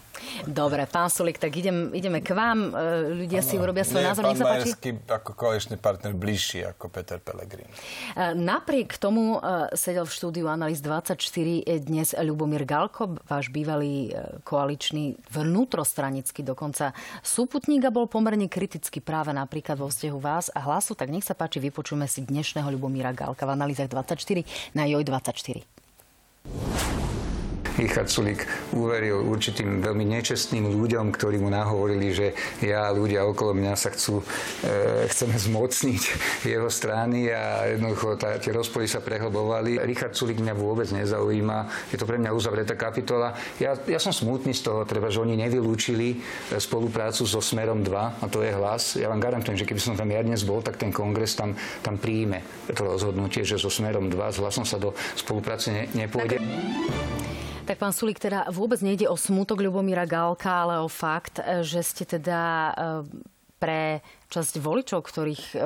Dobre, 0.45 0.85
pán 0.85 1.09
Sulik, 1.09 1.41
tak 1.41 1.49
idem, 1.57 1.89
ideme 1.91 2.21
k 2.21 2.37
vám. 2.37 2.71
E, 2.71 3.25
ľudia 3.25 3.41
ano, 3.41 3.49
si 3.49 3.55
urobia 3.57 3.83
svoj 3.83 4.05
názor. 4.05 4.23
Nech 4.29 4.39
sa 4.39 4.47
páči. 4.47 4.71
ako 5.09 5.33
koaličný 5.33 5.75
partner 5.81 6.13
bližší 6.13 6.61
ako 6.71 6.93
Peter 6.93 7.17
Pellegrini. 7.17 7.67
E, 7.67 8.31
napriek 8.37 9.01
tomu 9.01 9.41
e, 9.41 9.73
sedel 9.75 10.05
v 10.05 10.13
štúdiu 10.13 10.45
Analýz 10.47 10.79
24 10.79 11.17
dnes 11.83 12.13
Ľubomír 12.13 12.69
Galko, 12.69 13.17
váš 13.25 13.49
bývalý 13.49 14.13
koaličný 14.45 15.17
vnútrostranický 15.33 16.45
dokonca 16.45 16.93
súputník 17.25 17.89
a 17.89 17.91
bol 17.91 18.07
pomerne 18.07 18.47
kritický 18.47 19.01
práve 19.01 19.33
napríklad 19.33 19.75
vo 19.75 19.89
vzťahu 19.89 20.19
vás 20.21 20.53
a 20.53 20.61
hlasu. 20.63 20.93
Tak 20.93 21.09
nech 21.09 21.25
sa 21.25 21.33
páči, 21.33 21.59
vypočujeme 21.59 22.05
si 22.05 22.23
dnešného 22.23 22.69
Ľubomíra 22.77 23.11
Galka 23.11 23.43
v 23.43 23.57
Analýzach 23.57 23.89
24 23.89 24.77
na 24.77 24.85
JOJ 24.87 25.03
24. 25.09 27.10
Richard 27.79 28.11
Sulik 28.11 28.43
uveril 28.75 29.23
určitým 29.23 29.79
veľmi 29.79 30.03
nečestným 30.03 30.67
ľuďom, 30.75 31.15
ktorí 31.15 31.39
mu 31.39 31.47
nahovorili, 31.47 32.11
že 32.11 32.27
ja 32.59 32.91
a 32.91 32.95
ľudia 32.95 33.23
okolo 33.23 33.55
mňa 33.55 33.73
sa 33.79 33.93
chcú, 33.93 34.19
e, 34.65 35.07
chceme 35.07 35.35
zmocniť 35.39 36.03
jeho 36.51 36.67
strany 36.67 37.31
a 37.31 37.71
jednoducho 37.71 38.19
tá, 38.19 38.35
tie 38.41 38.51
rozpory 38.51 38.89
sa 38.89 38.99
prehlbovali. 38.99 39.79
Richard 39.87 40.17
Sulik 40.17 40.43
mňa 40.43 40.55
vôbec 40.57 40.91
nezaujíma. 40.91 41.91
Je 41.93 41.97
to 41.99 42.03
pre 42.03 42.19
mňa 42.19 42.35
uzavretá 42.35 42.75
kapitola. 42.75 43.37
Ja, 43.61 43.77
ja 43.87 43.99
som 44.01 44.11
smutný 44.11 44.51
z 44.51 44.67
toho, 44.67 44.83
treba, 44.83 45.07
že 45.07 45.23
oni 45.23 45.39
nevylúčili 45.39 46.17
e, 46.51 46.57
spoluprácu 46.59 47.23
so 47.23 47.39
Smerom 47.39 47.85
2 47.85 48.23
a 48.23 48.25
to 48.27 48.43
je 48.43 48.51
hlas. 48.51 48.99
Ja 48.99 49.07
vám 49.07 49.23
garantujem, 49.23 49.55
že 49.55 49.67
keby 49.67 49.79
som 49.79 49.95
tam 49.95 50.11
ja 50.11 50.19
dnes 50.19 50.43
bol, 50.43 50.59
tak 50.59 50.75
ten 50.75 50.91
kongres 50.91 51.39
tam, 51.39 51.55
tam 51.79 51.95
príjme 51.95 52.43
to 52.71 52.83
rozhodnutie, 52.83 53.43
že 53.47 53.59
so 53.59 53.69
Smerom 53.71 54.09
2 54.09 54.35
s 54.35 54.37
hlasom 54.39 54.65
sa 54.67 54.79
do 54.79 54.95
spolupráce 55.15 55.71
ne, 55.71 55.83
nepôjde. 55.93 56.41
Tak... 57.67 57.70
Tak 57.71 57.79
pán 57.79 57.95
Sulík, 57.95 58.19
teda 58.19 58.51
vôbec 58.51 58.83
nejde 58.83 59.07
o 59.07 59.15
smutok 59.15 59.63
Ľubomíra 59.63 60.03
Galka, 60.03 60.67
ale 60.67 60.83
o 60.83 60.91
fakt, 60.91 61.39
že 61.63 61.79
ste 61.79 62.03
teda 62.03 62.39
e, 62.67 62.71
pre 63.63 64.03
časť 64.27 64.59
voličov, 64.59 64.99
ktorých 64.99 65.55
e, 65.55 65.57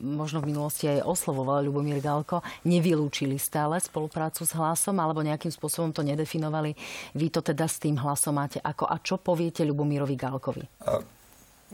možno 0.00 0.40
v 0.40 0.48
minulosti 0.48 0.88
aj 0.88 1.04
oslovoval 1.04 1.60
Ľubomír 1.68 2.00
Galko, 2.00 2.40
nevylúčili 2.64 3.36
stále 3.36 3.76
spoluprácu 3.84 4.48
s 4.48 4.56
hlasom 4.56 4.96
alebo 4.96 5.20
nejakým 5.20 5.52
spôsobom 5.52 5.92
to 5.92 6.00
nedefinovali. 6.00 6.72
Vy 7.20 7.28
to 7.28 7.44
teda 7.44 7.68
s 7.68 7.84
tým 7.84 8.00
hlasom 8.00 8.32
máte 8.40 8.56
ako 8.56 8.88
a 8.88 8.96
čo 9.04 9.20
poviete 9.20 9.60
Ľubomírovi 9.68 10.16
Galkovi? 10.16 10.64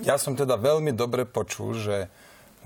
Ja 0.02 0.18
som 0.18 0.34
teda 0.34 0.58
veľmi 0.58 0.90
dobre 0.90 1.22
počul, 1.22 1.78
že 1.78 2.10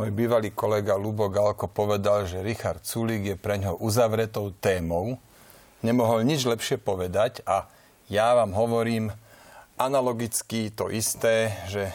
môj 0.00 0.08
bývalý 0.16 0.56
kolega 0.56 0.96
Lubo 0.96 1.28
Galko 1.28 1.68
povedal, 1.68 2.24
že 2.24 2.40
Richard 2.40 2.80
Sulík 2.88 3.28
je 3.28 3.36
pre 3.36 3.60
ňoho 3.60 3.84
uzavretou 3.84 4.56
témou 4.56 5.20
nemohol 5.82 6.22
nič 6.22 6.46
lepšie 6.46 6.78
povedať 6.80 7.42
a 7.44 7.66
ja 8.10 8.34
vám 8.34 8.54
hovorím 8.54 9.14
analogicky 9.76 10.70
to 10.70 10.88
isté, 10.88 11.54
že 11.66 11.90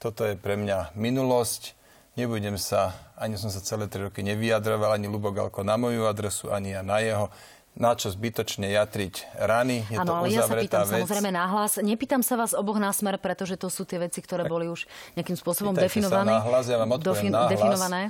toto 0.00 0.24
je 0.24 0.36
pre 0.36 0.56
mňa 0.56 0.96
minulosť. 0.96 1.76
Nebudem 2.16 2.56
sa, 2.56 2.96
ani 3.20 3.36
som 3.36 3.52
sa 3.52 3.60
celé 3.60 3.92
tri 3.92 4.08
roky 4.08 4.24
nevyjadroval, 4.24 4.96
ani 4.96 5.04
Lubogalko 5.04 5.60
na 5.60 5.76
moju 5.76 6.08
adresu, 6.08 6.48
ani 6.48 6.72
ja 6.72 6.80
na 6.80 7.04
jeho 7.04 7.28
na 7.76 7.92
čo 7.92 8.08
zbytočne 8.08 8.72
jatriť 8.72 9.36
rany. 9.36 9.84
Je 9.92 10.00
ano, 10.00 10.08
to 10.08 10.12
ale 10.16 10.26
ja 10.32 10.48
sa 10.48 10.56
pýtam 10.56 10.88
vec. 10.88 10.96
samozrejme 10.96 11.28
náhlas. 11.28 11.76
Nepýtam 11.76 12.24
sa 12.24 12.40
vás 12.40 12.56
oboch 12.56 12.80
na 12.80 12.88
smer, 12.88 13.20
pretože 13.20 13.60
to 13.60 13.68
sú 13.68 13.84
tie 13.84 14.00
veci, 14.00 14.24
ktoré 14.24 14.48
tak, 14.48 14.52
boli 14.56 14.64
už 14.72 14.88
nejakým 15.12 15.36
spôsobom 15.36 15.76
definované. 15.76 16.32
Sa 16.32 16.40
náhlas, 16.40 16.64
ja 16.72 16.80
vám 16.80 16.96
odpoviem 16.96 17.28
náhlas. 17.36 17.52
definované. 17.52 18.00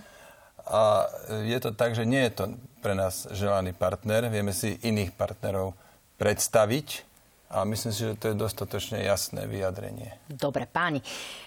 A 0.67 1.07
je 1.47 1.59
to 1.63 1.71
tak, 1.71 1.95
že 1.95 2.03
nie 2.03 2.27
je 2.27 2.33
to 2.35 2.45
pre 2.83 2.99
nás 2.99 3.31
želaný 3.31 3.75
partner. 3.75 4.27
Vieme 4.27 4.51
si 4.51 4.75
iných 4.83 5.15
partnerov 5.15 5.79
predstaviť. 6.19 7.07
A 7.47 7.63
myslím 7.63 7.95
si, 7.95 8.03
že 8.03 8.19
to 8.19 8.35
je 8.35 8.43
dostatočne 8.43 9.07
jasné 9.07 9.47
vyjadrenie. 9.47 10.19
Dobre, 10.27 10.67
páni. 10.67 10.99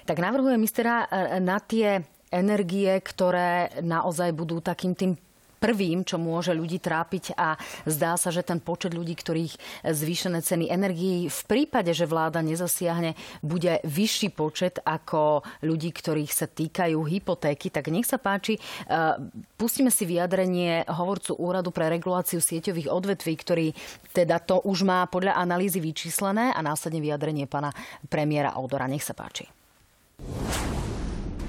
Tak 0.08 0.16
navrhujem 0.24 0.64
ísť 0.64 0.76
teda 0.80 0.96
na 1.44 1.60
tie 1.60 2.08
energie, 2.32 2.88
ktoré 3.04 3.84
naozaj 3.84 4.32
budú 4.32 4.64
takým 4.64 4.96
tým 4.96 5.20
prvým, 5.60 6.08
čo 6.08 6.16
môže 6.16 6.56
ľudí 6.56 6.80
trápiť 6.80 7.36
a 7.36 7.60
zdá 7.84 8.16
sa, 8.16 8.32
že 8.32 8.42
ten 8.42 8.64
počet 8.64 8.96
ľudí, 8.96 9.14
ktorých 9.14 9.54
zvýšené 9.86 10.40
ceny 10.40 10.72
energií 10.72 11.28
v 11.28 11.42
prípade, 11.46 11.92
že 11.92 12.08
vláda 12.08 12.40
nezasiahne, 12.40 13.14
bude 13.44 13.84
vyšší 13.84 14.32
počet 14.34 14.80
ako 14.82 15.44
ľudí, 15.62 15.92
ktorých 15.92 16.32
sa 16.32 16.48
týkajú 16.48 16.98
hypotéky. 17.04 17.70
Tak 17.70 17.92
nech 17.92 18.08
sa 18.08 18.18
páči, 18.18 18.56
e, 18.56 18.62
pustíme 19.60 19.92
si 19.92 20.08
vyjadrenie 20.08 20.88
hovorcu 20.88 21.36
Úradu 21.36 21.76
pre 21.76 21.92
reguláciu 21.92 22.40
sieťových 22.40 22.88
odvetví, 22.88 23.36
ktorý 23.36 23.68
teda 24.16 24.40
to 24.40 24.64
už 24.64 24.88
má 24.88 25.04
podľa 25.12 25.36
analýzy 25.38 25.84
vyčíslené 25.84 26.56
a 26.56 26.60
následne 26.64 27.04
vyjadrenie 27.04 27.46
pána 27.46 27.76
premiéra 28.08 28.56
Odora. 28.56 28.88
Nech 28.88 29.04
sa 29.04 29.14
páči. 29.14 29.46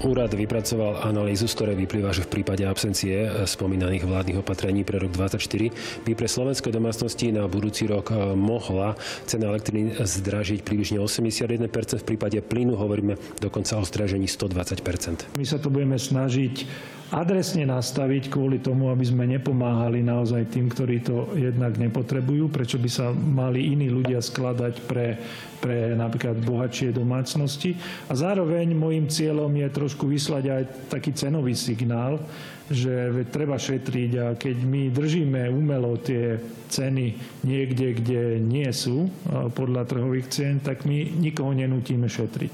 Úrad 0.01 0.33
vypracoval 0.33 1.05
analýzu, 1.05 1.45
z 1.45 1.53
ktorej 1.61 1.75
vyplýva, 1.77 2.09
že 2.09 2.25
v 2.25 2.41
prípade 2.41 2.65
absencie 2.65 3.29
spomínaných 3.45 4.09
vládnych 4.09 4.41
opatrení 4.41 4.81
pre 4.81 4.97
rok 4.97 5.13
2024 5.13 6.09
by 6.09 6.11
pre 6.17 6.25
slovenské 6.25 6.73
domácnosti 6.73 7.29
na 7.29 7.45
budúci 7.45 7.85
rok 7.85 8.09
eh, 8.09 8.33
mohla 8.33 8.97
cena 9.29 9.53
elektriny 9.53 10.01
zdražiť 10.01 10.65
približne 10.65 10.97
81%, 11.05 12.01
v 12.01 12.07
prípade 12.07 12.41
plynu 12.41 12.73
hovoríme 12.73 13.13
dokonca 13.37 13.77
o 13.77 13.85
zdražení 13.85 14.25
120%. 14.25 15.37
My 15.37 15.45
sa 15.45 15.61
to 15.61 15.69
budeme 15.69 16.01
snažiť 16.01 16.65
adresne 17.11 17.67
nastaviť 17.67 18.31
kvôli 18.31 18.63
tomu, 18.63 18.87
aby 18.87 19.03
sme 19.03 19.27
nepomáhali 19.27 19.99
naozaj 19.99 20.47
tým, 20.47 20.71
ktorí 20.71 21.03
to 21.03 21.35
jednak 21.35 21.75
nepotrebujú, 21.75 22.47
prečo 22.47 22.79
by 22.79 22.89
sa 22.89 23.11
mali 23.11 23.75
iní 23.75 23.91
ľudia 23.91 24.23
skladať 24.23 24.73
pre, 24.87 25.19
pre 25.59 25.91
napríklad 25.91 26.39
bohatšie 26.39 26.95
domácnosti. 26.95 27.75
A 28.07 28.15
zároveň 28.15 28.71
môjim 28.71 29.11
cieľom 29.11 29.51
je 29.51 29.67
trošku 29.67 30.07
vyslať 30.07 30.43
aj 30.47 30.63
taký 30.87 31.11
cenový 31.11 31.51
signál, 31.51 32.23
že 32.71 33.11
treba 33.27 33.59
šetriť 33.59 34.11
a 34.15 34.25
keď 34.39 34.57
my 34.63 34.81
držíme 34.95 35.51
umelo 35.51 35.99
tie 35.99 36.39
ceny 36.71 37.19
niekde, 37.43 37.99
kde 37.99 38.39
nie 38.39 38.71
sú 38.71 39.11
podľa 39.51 39.83
trhových 39.83 40.31
cien, 40.31 40.63
tak 40.63 40.87
my 40.87 41.03
nikoho 41.19 41.51
nenutíme 41.51 42.07
šetriť. 42.07 42.53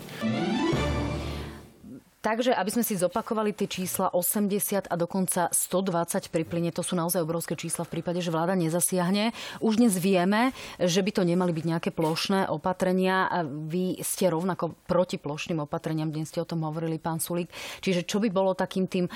Takže, 2.17 2.49
aby 2.49 2.73
sme 2.73 2.81
si 2.81 2.97
zopakovali 2.97 3.53
tie 3.53 3.69
čísla 3.69 4.09
80 4.09 4.89
a 4.89 4.95
dokonca 4.97 5.53
120 5.53 6.33
pri 6.33 6.43
plyne, 6.49 6.73
to 6.73 6.81
sú 6.81 6.97
naozaj 6.97 7.21
obrovské 7.21 7.53
čísla 7.53 7.85
v 7.85 7.99
prípade, 7.99 8.25
že 8.25 8.33
vláda 8.33 8.57
nezasiahne. 8.57 9.37
Už 9.61 9.77
dnes 9.77 9.93
vieme, 10.01 10.49
že 10.81 11.05
by 11.05 11.13
to 11.13 11.21
nemali 11.21 11.53
byť 11.53 11.65
nejaké 11.69 11.89
plošné 11.93 12.49
opatrenia. 12.49 13.29
Vy 13.45 14.01
ste 14.01 14.33
rovnako 14.33 14.73
proti 14.89 15.21
plošným 15.21 15.61
opatreniam, 15.61 16.09
dnes 16.09 16.33
ste 16.33 16.41
o 16.41 16.49
tom 16.49 16.65
hovorili, 16.65 16.97
pán 16.97 17.21
Sulík. 17.21 17.53
Čiže 17.85 18.09
čo 18.09 18.17
by 18.17 18.33
bolo 18.33 18.57
takým 18.57 18.89
tým 18.89 19.05
e, 19.05 19.11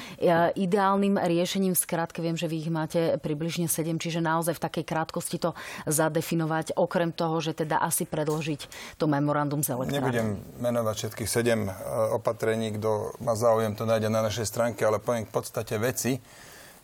ideálnym 0.62 1.18
riešením? 1.18 1.74
V 1.74 1.84
viem, 2.22 2.38
že 2.38 2.48
vy 2.48 2.56
ich 2.62 2.72
máte 2.72 3.18
približne 3.18 3.66
7, 3.66 3.98
čiže 3.98 4.22
naozaj 4.22 4.56
v 4.56 4.64
takej 4.64 4.86
krátkosti 4.86 5.42
to 5.42 5.58
zadefinovať, 5.90 6.78
okrem 6.78 7.10
toho, 7.12 7.42
že 7.42 7.58
teda 7.58 7.82
asi 7.82 8.06
predložiť 8.06 8.96
to 9.02 9.10
memorandum 9.10 9.66
z 9.66 9.74
elektrárne. 9.74 10.00
Nebudem 10.00 10.28
menovať 10.62 10.96
všetkých 10.96 11.30
7 11.30 11.66
e, 11.66 11.72
opatrení, 12.14 12.78
kto 12.78 12.91
má 13.24 13.34
záujem, 13.36 13.76
to 13.76 13.88
nájde 13.88 14.12
na 14.12 14.26
našej 14.26 14.48
stránke, 14.48 14.84
ale 14.84 15.02
poviem 15.02 15.28
k 15.28 15.34
podstate 15.34 15.76
veci. 15.80 16.20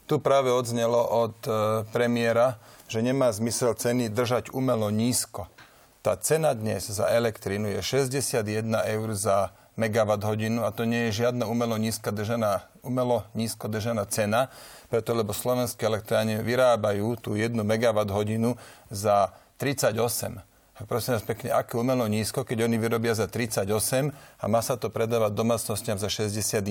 Tu 0.08 0.16
práve 0.24 0.48
odznelo 0.50 1.04
od 1.04 1.36
e, 1.44 1.52
premiéra, 1.92 2.56
že 2.88 3.04
nemá 3.04 3.28
zmysel 3.30 3.76
ceny 3.76 4.08
držať 4.08 4.56
umelo 4.56 4.88
nízko. 4.88 5.52
Tá 6.00 6.16
cena 6.16 6.56
dnes 6.56 6.88
za 6.88 7.12
elektrínu 7.12 7.68
je 7.76 7.84
61 7.84 8.40
eur 8.88 9.10
za 9.12 9.52
megawatt 9.76 10.24
hodinu 10.24 10.64
a 10.64 10.72
to 10.72 10.88
nie 10.88 11.12
je 11.12 11.28
žiadna 11.28 11.46
umelo, 11.52 11.76
nízka 11.76 12.16
držaná, 12.16 12.64
umelo 12.80 13.28
nízko 13.36 13.68
držaná 13.68 14.08
cena, 14.08 14.48
preto 14.88 15.12
lebo 15.12 15.36
slovenské 15.36 15.84
elektrárne 15.84 16.40
vyrábajú 16.40 17.20
tú 17.20 17.36
jednu 17.36 17.68
megawatt 17.68 18.08
hodinu 18.08 18.56
za 18.88 19.36
38 19.60 20.47
prosím 20.86 21.18
vás 21.18 21.26
pekne, 21.26 21.50
aké 21.50 21.74
umelo 21.74 22.06
nízko, 22.06 22.46
keď 22.46 22.70
oni 22.70 22.78
vyrobia 22.78 23.18
za 23.18 23.26
38 23.26 23.66
a 24.14 24.46
má 24.46 24.62
sa 24.62 24.78
to 24.78 24.94
predávať 24.94 25.34
domácnostiam 25.34 25.98
za 25.98 26.06
61. 26.06 26.62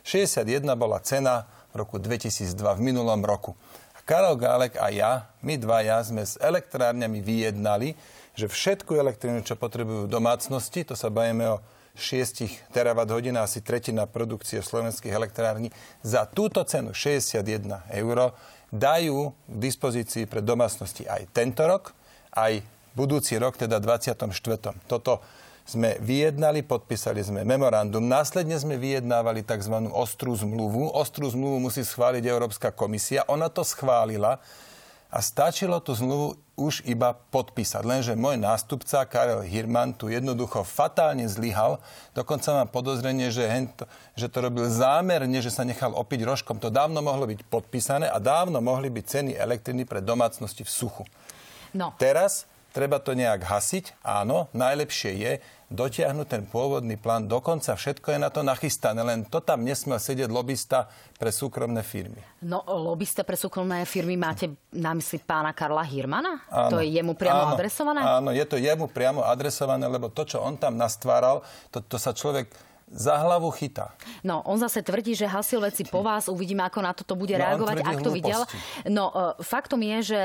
61 0.00 0.72
bola 0.72 0.96
cena 1.04 1.44
v 1.76 1.84
roku 1.84 2.00
2002, 2.00 2.56
v 2.56 2.80
minulom 2.80 3.20
roku. 3.20 3.52
A 3.92 4.00
Karol 4.00 4.40
Gálek 4.40 4.80
a 4.80 4.88
ja, 4.88 5.28
my 5.44 5.60
dvaja 5.60 6.00
sme 6.00 6.24
s 6.24 6.40
elektrárňami 6.40 7.20
vyjednali, 7.20 7.92
že 8.32 8.48
všetku 8.48 8.96
elektrínu, 8.96 9.44
čo 9.44 9.60
potrebujú 9.60 10.08
domácnosti, 10.08 10.88
to 10.88 10.96
sa 10.96 11.12
bavíme 11.12 11.52
o 11.52 11.60
6 11.92 12.72
terawatt 12.72 13.12
hodín, 13.12 13.36
asi 13.36 13.60
tretina 13.60 14.08
produkcie 14.08 14.64
slovenských 14.64 15.12
elektrární, 15.12 15.68
za 16.00 16.24
túto 16.24 16.64
cenu 16.64 16.96
61 16.96 17.44
eur 17.92 18.32
dajú 18.72 19.36
k 19.44 19.56
dispozícii 19.60 20.24
pre 20.24 20.40
domácnosti 20.40 21.04
aj 21.04 21.28
tento 21.36 21.68
rok, 21.68 21.92
aj 22.32 22.64
budúci 22.92 23.36
rok, 23.40 23.56
teda 23.56 23.80
24. 23.80 24.28
Toto 24.88 25.24
sme 25.62 25.94
vyjednali, 26.02 26.66
podpísali 26.66 27.22
sme 27.22 27.46
memorandum, 27.46 28.02
následne 28.02 28.58
sme 28.58 28.74
vyjednávali 28.78 29.46
tzv. 29.46 29.88
ostrú 29.94 30.34
zmluvu. 30.34 30.90
Ostrú 30.90 31.30
zmluvu 31.30 31.70
musí 31.70 31.86
schváliť 31.86 32.24
Európska 32.26 32.74
komisia. 32.74 33.22
Ona 33.30 33.46
to 33.46 33.62
schválila 33.62 34.42
a 35.12 35.18
stačilo 35.20 35.76
tú 35.78 35.92
zmluvu 35.92 36.40
už 36.56 36.84
iba 36.88 37.12
podpísať. 37.12 37.84
Lenže 37.84 38.12
môj 38.16 38.40
nástupca 38.40 39.04
Karel 39.04 39.44
Hirman 39.44 39.92
tu 39.92 40.08
jednoducho 40.08 40.64
fatálne 40.64 41.28
zlyhal. 41.28 41.80
Dokonca 42.16 42.56
mám 42.56 42.68
podozrenie, 42.72 43.28
že, 43.28 43.44
hento, 43.44 43.84
že 44.16 44.28
to 44.28 44.40
robil 44.40 44.68
zámerne, 44.68 45.36
že 45.44 45.52
sa 45.52 45.68
nechal 45.68 45.92
opiť 45.92 46.24
rožkom. 46.24 46.56
To 46.60 46.72
dávno 46.72 47.04
mohlo 47.04 47.28
byť 47.28 47.44
podpísané 47.48 48.08
a 48.08 48.16
dávno 48.16 48.60
mohli 48.64 48.88
byť 48.88 49.04
ceny 49.04 49.30
elektriny 49.36 49.84
pre 49.84 50.00
domácnosti 50.00 50.64
v 50.64 50.70
suchu. 50.70 51.04
No. 51.72 51.92
Teraz 51.96 52.48
treba 52.72 52.98
to 52.98 53.12
nejak 53.12 53.44
hasiť. 53.44 54.00
Áno, 54.02 54.48
najlepšie 54.56 55.12
je 55.14 55.32
dotiahnuť 55.72 56.26
ten 56.28 56.42
pôvodný 56.44 57.00
plán. 57.00 57.24
Dokonca 57.24 57.72
všetko 57.72 58.12
je 58.12 58.18
na 58.20 58.28
to 58.28 58.44
nachystané, 58.44 59.00
len 59.00 59.24
to 59.24 59.40
tam 59.40 59.64
nesmel 59.64 59.96
sedieť 59.96 60.28
lobista 60.28 60.92
pre 61.16 61.32
súkromné 61.32 61.80
firmy. 61.80 62.20
No, 62.44 62.60
lobista 62.68 63.24
pre 63.24 63.40
súkromné 63.40 63.88
firmy 63.88 64.20
máte 64.20 64.52
na 64.76 64.92
mysli 64.92 65.20
pána 65.24 65.56
Karla 65.56 65.84
Hirmana? 65.84 66.44
Áno, 66.52 66.76
to 66.76 66.84
je 66.84 66.92
jemu 66.92 67.16
priamo 67.16 67.48
áno, 67.48 67.54
adresované? 67.56 68.00
Áno, 68.04 68.30
je 68.36 68.44
to 68.44 68.60
jemu 68.60 68.84
priamo 68.92 69.24
adresované, 69.24 69.88
lebo 69.88 70.12
to, 70.12 70.28
čo 70.28 70.44
on 70.44 70.60
tam 70.60 70.76
nastváral, 70.76 71.40
to, 71.72 71.80
to 71.80 71.96
sa 71.96 72.12
človek 72.12 72.52
za 72.92 73.16
hlavu 73.16 73.48
chytá. 73.56 73.96
No, 74.20 74.44
on 74.44 74.60
zase 74.60 74.84
tvrdí, 74.84 75.16
že 75.16 75.24
hasil 75.24 75.64
veci 75.64 75.88
po 75.88 76.04
vás. 76.04 76.28
Uvidíme, 76.28 76.60
ako 76.68 76.78
na 76.84 76.92
toto 76.92 77.16
bude 77.16 77.32
no, 77.32 77.40
reagovať, 77.40 77.76
ak 77.80 77.98
to 78.04 78.12
videl. 78.12 78.44
No, 78.84 79.08
uh, 79.08 79.32
faktom 79.40 79.80
je, 79.80 80.12
že 80.12 80.20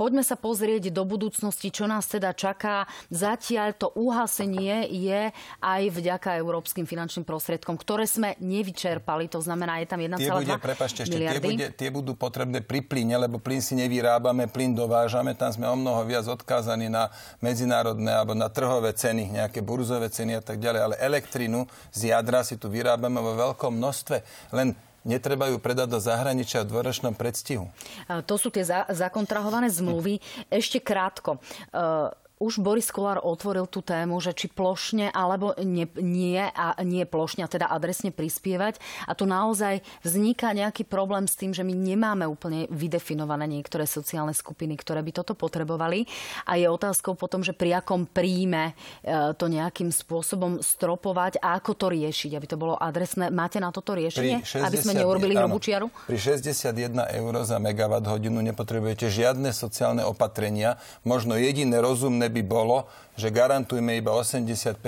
Poďme 0.00 0.24
sa 0.24 0.40
pozrieť 0.40 0.88
do 0.88 1.04
budúcnosti, 1.04 1.68
čo 1.68 1.84
nás 1.84 2.08
teda 2.08 2.32
čaká. 2.32 2.88
Zatiaľ 3.12 3.76
to 3.76 3.92
uhasenie 3.92 4.88
je 4.88 5.28
aj 5.60 5.82
vďaka 5.92 6.40
európskym 6.40 6.88
finančným 6.88 7.28
prostriedkom, 7.28 7.76
ktoré 7.76 8.08
sme 8.08 8.32
nevyčerpali. 8.40 9.28
To 9.28 9.44
znamená, 9.44 9.76
je 9.84 9.92
tam 9.92 10.00
1,2 10.00 10.24
tie 10.24 10.56
prepašte, 10.56 11.00
ešte, 11.04 11.20
tie, 11.20 11.36
bude, 11.36 11.66
tie 11.76 11.90
budú 11.92 12.16
potrebné 12.16 12.64
pri 12.64 12.80
plyne, 12.80 13.20
lebo 13.20 13.36
plyn 13.36 13.60
si 13.60 13.76
nevyrábame, 13.76 14.48
plyn 14.48 14.72
dovážame. 14.72 15.36
Tam 15.36 15.52
sme 15.52 15.68
o 15.68 15.76
mnoho 15.76 16.00
viac 16.08 16.24
odkázaní 16.24 16.88
na 16.88 17.12
medzinárodné 17.44 18.16
alebo 18.16 18.32
na 18.32 18.48
trhové 18.48 18.96
ceny, 18.96 19.36
nejaké 19.36 19.60
burzové 19.60 20.08
ceny 20.08 20.40
a 20.40 20.42
tak 20.42 20.64
ďalej. 20.64 20.80
Ale 20.80 20.94
elektrinu 20.96 21.68
z 21.92 22.16
jadra 22.16 22.40
si 22.40 22.56
tu 22.56 22.72
vyrábame 22.72 23.20
vo 23.20 23.36
veľkom 23.36 23.76
množstve. 23.76 24.16
Len 24.56 24.72
netreba 25.04 25.48
ju 25.48 25.56
predať 25.58 25.88
do 25.88 26.00
zahraničia 26.02 26.64
v 26.64 26.70
dvoročnom 26.70 27.14
predstihu. 27.16 27.68
To 28.08 28.34
sú 28.36 28.52
tie 28.52 28.64
zakontrahované 28.90 29.68
zmluvy. 29.72 30.20
Ešte 30.52 30.80
krátko. 30.80 31.40
Už 32.40 32.56
Boris 32.64 32.88
Kolár 32.88 33.20
otvoril 33.20 33.68
tú 33.68 33.84
tému, 33.84 34.16
že 34.16 34.32
či 34.32 34.48
plošne 34.48 35.12
alebo 35.12 35.52
nie, 35.60 35.84
nie 36.00 36.40
a 36.40 36.72
nie 36.80 37.04
plošne, 37.04 37.44
a 37.44 37.52
teda 37.52 37.68
adresne 37.68 38.16
prispievať. 38.16 38.80
A 39.04 39.12
tu 39.12 39.28
naozaj 39.28 39.84
vzniká 40.00 40.56
nejaký 40.56 40.88
problém 40.88 41.28
s 41.28 41.36
tým, 41.36 41.52
že 41.52 41.60
my 41.60 41.76
nemáme 41.76 42.24
úplne 42.24 42.64
vydefinované 42.72 43.44
niektoré 43.44 43.84
sociálne 43.84 44.32
skupiny, 44.32 44.72
ktoré 44.80 45.04
by 45.04 45.20
toto 45.20 45.36
potrebovali. 45.36 46.08
A 46.48 46.56
je 46.56 46.64
otázkou 46.64 47.12
potom, 47.12 47.44
že 47.44 47.52
pri 47.52 47.76
akom 47.76 48.08
príjme 48.08 48.72
e, 49.04 49.36
to 49.36 49.44
nejakým 49.44 49.92
spôsobom 49.92 50.64
stropovať 50.64 51.44
a 51.44 51.60
ako 51.60 51.76
to 51.76 51.86
riešiť, 51.92 52.40
aby 52.40 52.46
to 52.48 52.56
bolo 52.56 52.72
adresné. 52.80 53.28
Máte 53.28 53.60
na 53.60 53.68
toto 53.68 53.92
riešenie, 53.92 54.48
60, 54.48 54.64
aby 54.64 54.76
sme 54.80 54.96
neurobili 54.96 55.36
hrubú 55.36 55.60
čiaru? 55.60 55.92
Pri 56.08 56.16
61 56.16 56.72
eur 57.20 57.34
za 57.44 57.60
megawatt 57.60 58.08
hodinu 58.08 58.40
nepotrebujete 58.40 59.12
žiadne 59.12 59.52
sociálne 59.52 60.08
opatrenia. 60.08 60.80
Možno 61.04 61.36
jediné 61.36 61.84
rozumné 61.84 62.29
by 62.30 62.42
bolo, 62.46 62.86
že 63.20 63.28
garantujme 63.28 64.00
iba 64.00 64.16
85% 64.16 64.80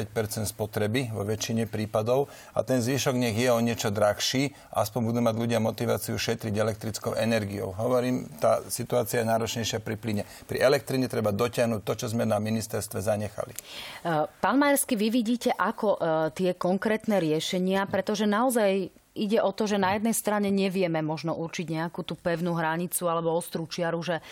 spotreby 0.49 1.13
vo 1.13 1.21
väčšine 1.27 1.69
prípadov 1.69 2.33
a 2.57 2.65
ten 2.65 2.81
zvyšok 2.81 3.13
nech 3.19 3.37
je 3.37 3.53
o 3.53 3.61
niečo 3.61 3.93
drahší, 3.93 4.57
aspoň 4.73 5.01
budú 5.13 5.21
mať 5.21 5.35
ľudia 5.37 5.61
motiváciu 5.61 6.17
šetriť 6.17 6.55
elektrickou 6.57 7.13
energiou. 7.13 7.77
Hovorím, 7.77 8.25
tá 8.41 8.65
situácia 8.73 9.21
je 9.21 9.29
náročnejšia 9.29 9.85
pri 9.85 10.01
plyne. 10.01 10.23
Pri 10.49 10.65
elektrine 10.65 11.11
treba 11.13 11.29
dotiahnuť 11.35 11.83
to, 11.85 11.93
čo 11.93 12.07
sme 12.09 12.25
na 12.25 12.41
ministerstve 12.41 13.05
zanechali. 13.05 13.53
Pán 14.41 14.57
Majersky, 14.57 14.97
vy 14.97 15.13
vidíte 15.13 15.53
ako 15.53 15.89
e, 15.95 16.33
tie 16.33 16.51
konkrétne 16.57 17.21
riešenia, 17.21 17.85
pretože 17.85 18.25
naozaj 18.25 19.02
ide 19.13 19.39
o 19.45 19.53
to, 19.53 19.69
že 19.69 19.77
na 19.77 19.97
jednej 19.97 20.17
strane 20.17 20.49
nevieme 20.49 21.05
možno 21.05 21.37
určiť 21.37 21.67
nejakú 21.69 22.01
tú 22.01 22.17
pevnú 22.17 22.57
hranicu 22.57 23.05
alebo 23.09 23.37
ostrú 23.37 23.69
čiaru, 23.69 24.01
že 24.01 24.17
e, 24.19 24.23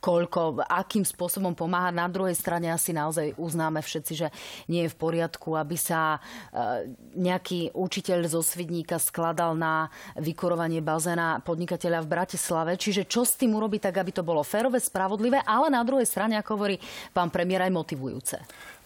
koľko, 0.00 0.60
akým 0.64 1.08
spôsobom 1.08 1.56
pomáha. 1.56 1.88
Na 1.88 2.04
druhej 2.08 2.36
strane 2.36 2.68
asi 2.68 2.92
naozaj 2.92 3.36
uznáme 3.40 3.80
všetci, 3.80 4.12
že 4.12 4.28
nie 4.68 4.84
je 4.84 4.92
v 4.92 5.00
poriadku, 5.00 5.56
aby 5.56 5.76
sa 5.80 6.16
e, 6.16 6.88
nejaký 7.16 7.72
učiteľ 7.72 8.28
zo 8.28 8.44
Svidníka 8.44 9.00
skladal 9.00 9.56
na 9.56 9.88
vykurovanie 10.20 10.84
bazéna 10.84 11.40
podnikateľa 11.40 12.04
v 12.04 12.12
Bratislave. 12.12 12.72
Čiže 12.76 13.08
čo 13.08 13.24
s 13.24 13.40
tým 13.40 13.56
urobiť 13.56 13.88
tak, 13.88 14.04
aby 14.04 14.12
to 14.12 14.20
bolo 14.20 14.44
férové, 14.44 14.84
spravodlivé, 14.84 15.40
ale 15.48 15.72
na 15.72 15.80
druhej 15.80 16.04
strane, 16.04 16.36
ako 16.36 16.60
hovorí 16.60 16.76
pán 17.16 17.32
premiér, 17.32 17.66
aj 17.68 17.72
motivujúce. 17.72 18.36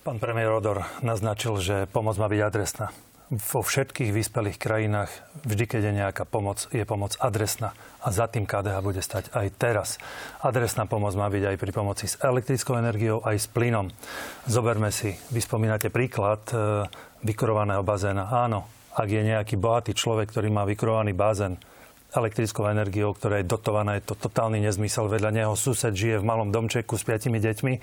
Pán 0.06 0.22
premiér 0.22 0.54
Odor 0.54 0.86
naznačil, 1.02 1.58
že 1.58 1.76
pomoc 1.90 2.14
má 2.16 2.30
byť 2.30 2.40
adresná 2.40 2.88
vo 3.28 3.60
všetkých 3.60 4.08
vyspelých 4.08 4.56
krajinách 4.56 5.12
vždy, 5.44 5.64
keď 5.68 5.82
je 5.84 5.98
nejaká 6.00 6.24
pomoc, 6.24 6.64
je 6.72 6.80
pomoc 6.88 7.12
adresná. 7.20 7.76
A 8.00 8.08
za 8.08 8.24
tým 8.24 8.48
KDH 8.48 8.80
bude 8.80 9.04
stať 9.04 9.28
aj 9.36 9.46
teraz. 9.60 9.88
Adresná 10.40 10.88
pomoc 10.88 11.12
má 11.12 11.28
byť 11.28 11.44
aj 11.52 11.56
pri 11.60 11.72
pomoci 11.76 12.08
s 12.08 12.16
elektrickou 12.24 12.80
energiou, 12.80 13.20
aj 13.20 13.36
s 13.36 13.46
plynom. 13.52 13.92
Zoberme 14.48 14.88
si, 14.88 15.12
vy 15.28 15.44
spomínate 15.44 15.92
príklad 15.92 16.40
e, 16.50 16.88
vykurovaného 17.20 17.84
bazéna. 17.84 18.32
Áno, 18.32 18.64
ak 18.96 19.08
je 19.12 19.20
nejaký 19.20 19.60
bohatý 19.60 19.92
človek, 19.92 20.32
ktorý 20.32 20.48
má 20.48 20.64
vykurovaný 20.64 21.12
bazén, 21.12 21.60
elektrickou 22.16 22.64
energiou, 22.72 23.12
ktorá 23.12 23.44
je 23.44 23.50
dotovaná, 23.52 24.00
je 24.00 24.08
to 24.08 24.16
totálny 24.16 24.64
nezmysel. 24.64 25.12
Vedľa 25.12 25.44
neho 25.44 25.52
sused 25.52 25.92
žije 25.92 26.16
v 26.16 26.24
malom 26.24 26.48
domčeku 26.48 26.96
s 26.96 27.04
piatimi 27.04 27.36
deťmi 27.36 27.74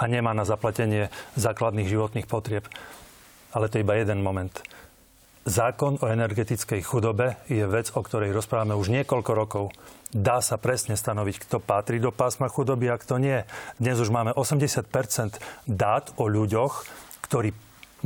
a 0.00 0.02
nemá 0.08 0.32
na 0.32 0.48
zaplatenie 0.48 1.12
základných 1.36 1.92
životných 1.92 2.24
potrieb. 2.24 2.64
Ale 3.52 3.68
to 3.68 3.76
je 3.76 3.84
iba 3.84 4.00
jeden 4.00 4.24
moment. 4.24 4.50
Zákon 5.44 6.00
o 6.00 6.08
energetickej 6.08 6.80
chudobe 6.80 7.36
je 7.52 7.68
vec, 7.68 7.92
o 7.92 8.00
ktorej 8.00 8.32
rozprávame 8.32 8.72
už 8.80 8.88
niekoľko 8.88 9.32
rokov. 9.36 9.64
Dá 10.08 10.40
sa 10.40 10.56
presne 10.56 10.96
stanoviť, 10.96 11.36
kto 11.44 11.60
patrí 11.60 12.00
do 12.00 12.08
pásma 12.08 12.48
chudoby 12.48 12.88
a 12.88 12.96
kto 12.96 13.20
nie. 13.20 13.44
Dnes 13.76 14.00
už 14.00 14.08
máme 14.08 14.32
80% 14.32 14.88
dát 15.68 16.08
o 16.16 16.32
ľuďoch, 16.32 16.88
ktorí 17.28 17.52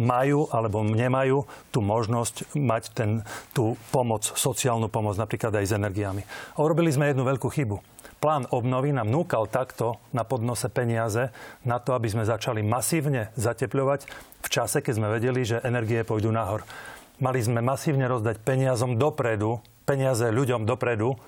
majú 0.02 0.50
alebo 0.50 0.82
nemajú 0.82 1.46
tú 1.70 1.78
možnosť 1.78 2.58
mať 2.58 2.82
ten, 2.90 3.22
tú 3.54 3.78
pomoc, 3.94 4.26
sociálnu 4.26 4.90
pomoc, 4.90 5.14
napríklad 5.14 5.54
aj 5.54 5.66
s 5.70 5.78
energiami. 5.78 6.26
urobili 6.58 6.90
sme 6.90 7.14
jednu 7.14 7.22
veľkú 7.22 7.54
chybu. 7.54 7.78
Plán 8.18 8.50
obnovy 8.50 8.90
nám 8.90 9.14
núkal 9.14 9.46
takto 9.46 10.02
na 10.10 10.26
podnose 10.26 10.66
peniaze 10.74 11.30
na 11.62 11.78
to, 11.78 11.94
aby 11.94 12.10
sme 12.10 12.26
začali 12.26 12.66
masívne 12.66 13.30
zatepľovať 13.38 14.00
v 14.42 14.48
čase, 14.50 14.82
keď 14.82 14.94
sme 14.98 15.06
vedeli, 15.06 15.46
že 15.46 15.62
energie 15.62 16.02
pôjdu 16.02 16.34
nahor. 16.34 16.66
Mali 17.18 17.42
sme 17.42 17.58
masívne 17.58 18.06
rozdať 18.06 18.38
peniazom 18.46 18.94
dopredu, 18.94 19.58
peniaze 19.82 20.30
ľuďom 20.30 20.62
dopredu, 20.62 21.18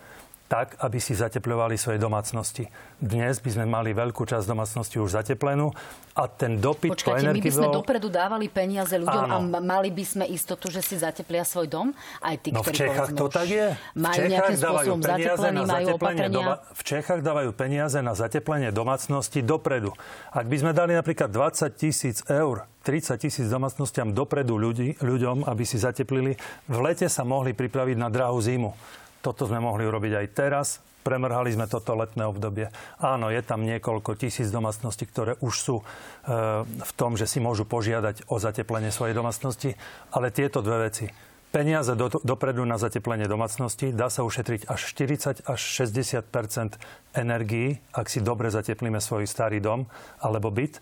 tak, 0.50 0.74
aby 0.82 0.98
si 0.98 1.14
zateplovali 1.14 1.78
svoje 1.78 2.02
domácnosti. 2.02 2.66
Dnes 2.98 3.38
by 3.38 3.50
sme 3.54 3.64
mali 3.70 3.94
veľkú 3.94 4.26
časť 4.26 4.50
domácnosti 4.50 4.98
už 4.98 5.22
zateplenú 5.22 5.70
a 6.18 6.26
ten 6.26 6.58
dopyt 6.58 6.98
Počkajte, 6.98 7.22
po 7.22 7.34
my 7.38 7.38
by 7.38 7.52
sme 7.54 7.68
dopredu 7.70 8.10
dávali 8.10 8.50
peniaze 8.50 8.98
ľuďom 8.98 9.30
Áno. 9.30 9.54
a 9.54 9.62
mali 9.62 9.94
by 9.94 10.02
sme 10.02 10.24
istotu, 10.26 10.66
že 10.66 10.82
si 10.82 10.98
zateplia 10.98 11.46
svoj 11.46 11.70
dom? 11.70 11.86
Aj 12.18 12.34
tí, 12.34 12.50
no, 12.50 12.66
ktorí 12.66 12.74
v 12.74 12.80
Čechách 12.82 13.10
to 13.14 13.26
tak 13.30 13.46
je. 13.46 13.66
Majú 13.94 14.22
nejakým 14.26 14.58
spôsobom 14.58 15.00
zateplený, 15.06 15.60
majú 15.70 15.86
opatrenia. 15.94 16.34
Doma, 16.34 16.54
v 16.66 16.82
Čechách 16.82 17.20
dávajú 17.22 17.50
peniaze 17.54 17.98
na 18.02 18.18
zateplenie 18.18 18.74
domácnosti 18.74 19.46
dopredu. 19.46 19.94
Ak 20.34 20.50
by 20.50 20.56
sme 20.58 20.72
dali 20.74 20.98
napríklad 20.98 21.30
20 21.30 21.70
tisíc 21.78 22.26
eur 22.26 22.66
30 22.80 23.20
tisíc 23.20 23.44
domácnostiam 23.52 24.08
dopredu 24.08 24.56
ľudí, 24.56 24.96
ľuďom, 25.04 25.44
aby 25.44 25.68
si 25.68 25.76
zateplili. 25.76 26.32
V 26.64 26.78
lete 26.80 27.12
sa 27.12 27.28
mohli 27.28 27.52
pripraviť 27.52 27.96
na 28.00 28.08
drahú 28.08 28.40
zimu. 28.40 28.72
Toto 29.20 29.44
sme 29.44 29.60
mohli 29.60 29.84
urobiť 29.84 30.12
aj 30.16 30.26
teraz. 30.32 30.68
Premrhali 31.00 31.56
sme 31.56 31.64
toto 31.64 31.96
letné 31.96 32.28
obdobie. 32.28 32.68
Áno, 33.00 33.32
je 33.32 33.40
tam 33.40 33.64
niekoľko 33.64 34.20
tisíc 34.20 34.52
domácností, 34.52 35.08
ktoré 35.08 35.40
už 35.40 35.54
sú 35.56 35.76
e, 35.80 35.84
v 36.64 36.92
tom, 36.92 37.16
že 37.16 37.24
si 37.24 37.40
môžu 37.40 37.64
požiadať 37.64 38.28
o 38.28 38.36
zateplenie 38.36 38.92
svojej 38.92 39.16
domácnosti, 39.16 39.80
ale 40.12 40.28
tieto 40.28 40.60
dve 40.60 40.92
veci. 40.92 41.08
Peniaze 41.50 41.98
do, 41.98 42.06
dopredu 42.22 42.62
na 42.62 42.78
zateplenie 42.78 43.26
domácnosti 43.26 43.90
dá 43.90 44.06
sa 44.06 44.22
ušetriť 44.22 44.70
až 44.70 44.80
40 44.86 45.50
až 45.50 45.60
60% 45.82 46.78
energií, 47.16 47.82
ak 47.90 48.06
si 48.06 48.22
dobre 48.22 48.54
zateplíme 48.54 49.02
svoj 49.02 49.26
starý 49.26 49.58
dom 49.58 49.90
alebo 50.22 50.54
byt 50.54 50.78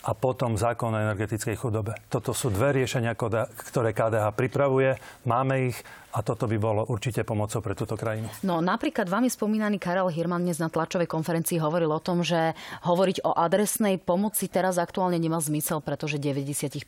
a 0.00 0.16
potom 0.16 0.56
zákon 0.56 0.96
o 0.96 0.98
energetickej 0.98 1.56
chudobe. 1.60 1.92
Toto 2.08 2.32
sú 2.32 2.48
dve 2.48 2.72
riešenia, 2.72 3.12
ktoré 3.16 3.92
KDH 3.92 4.32
pripravuje. 4.32 4.96
Máme 5.28 5.72
ich 5.72 5.76
a 6.10 6.26
toto 6.26 6.50
by 6.50 6.58
bolo 6.58 6.82
určite 6.90 7.22
pomocou 7.22 7.62
pre 7.62 7.78
túto 7.78 7.94
krajinu. 7.94 8.26
No 8.42 8.58
napríklad 8.58 9.06
vami 9.06 9.30
spomínaný 9.30 9.78
Karel 9.78 10.10
Hirman 10.10 10.42
dnes 10.42 10.58
na 10.58 10.66
tlačovej 10.66 11.06
konferencii 11.06 11.62
hovoril 11.62 11.92
o 11.94 12.02
tom, 12.02 12.26
že 12.26 12.58
hovoriť 12.82 13.22
o 13.22 13.30
adresnej 13.30 14.02
pomoci 14.02 14.50
teraz 14.50 14.80
aktuálne 14.80 15.20
nemá 15.22 15.38
zmysel, 15.38 15.78
pretože 15.78 16.18
95% 16.18 16.82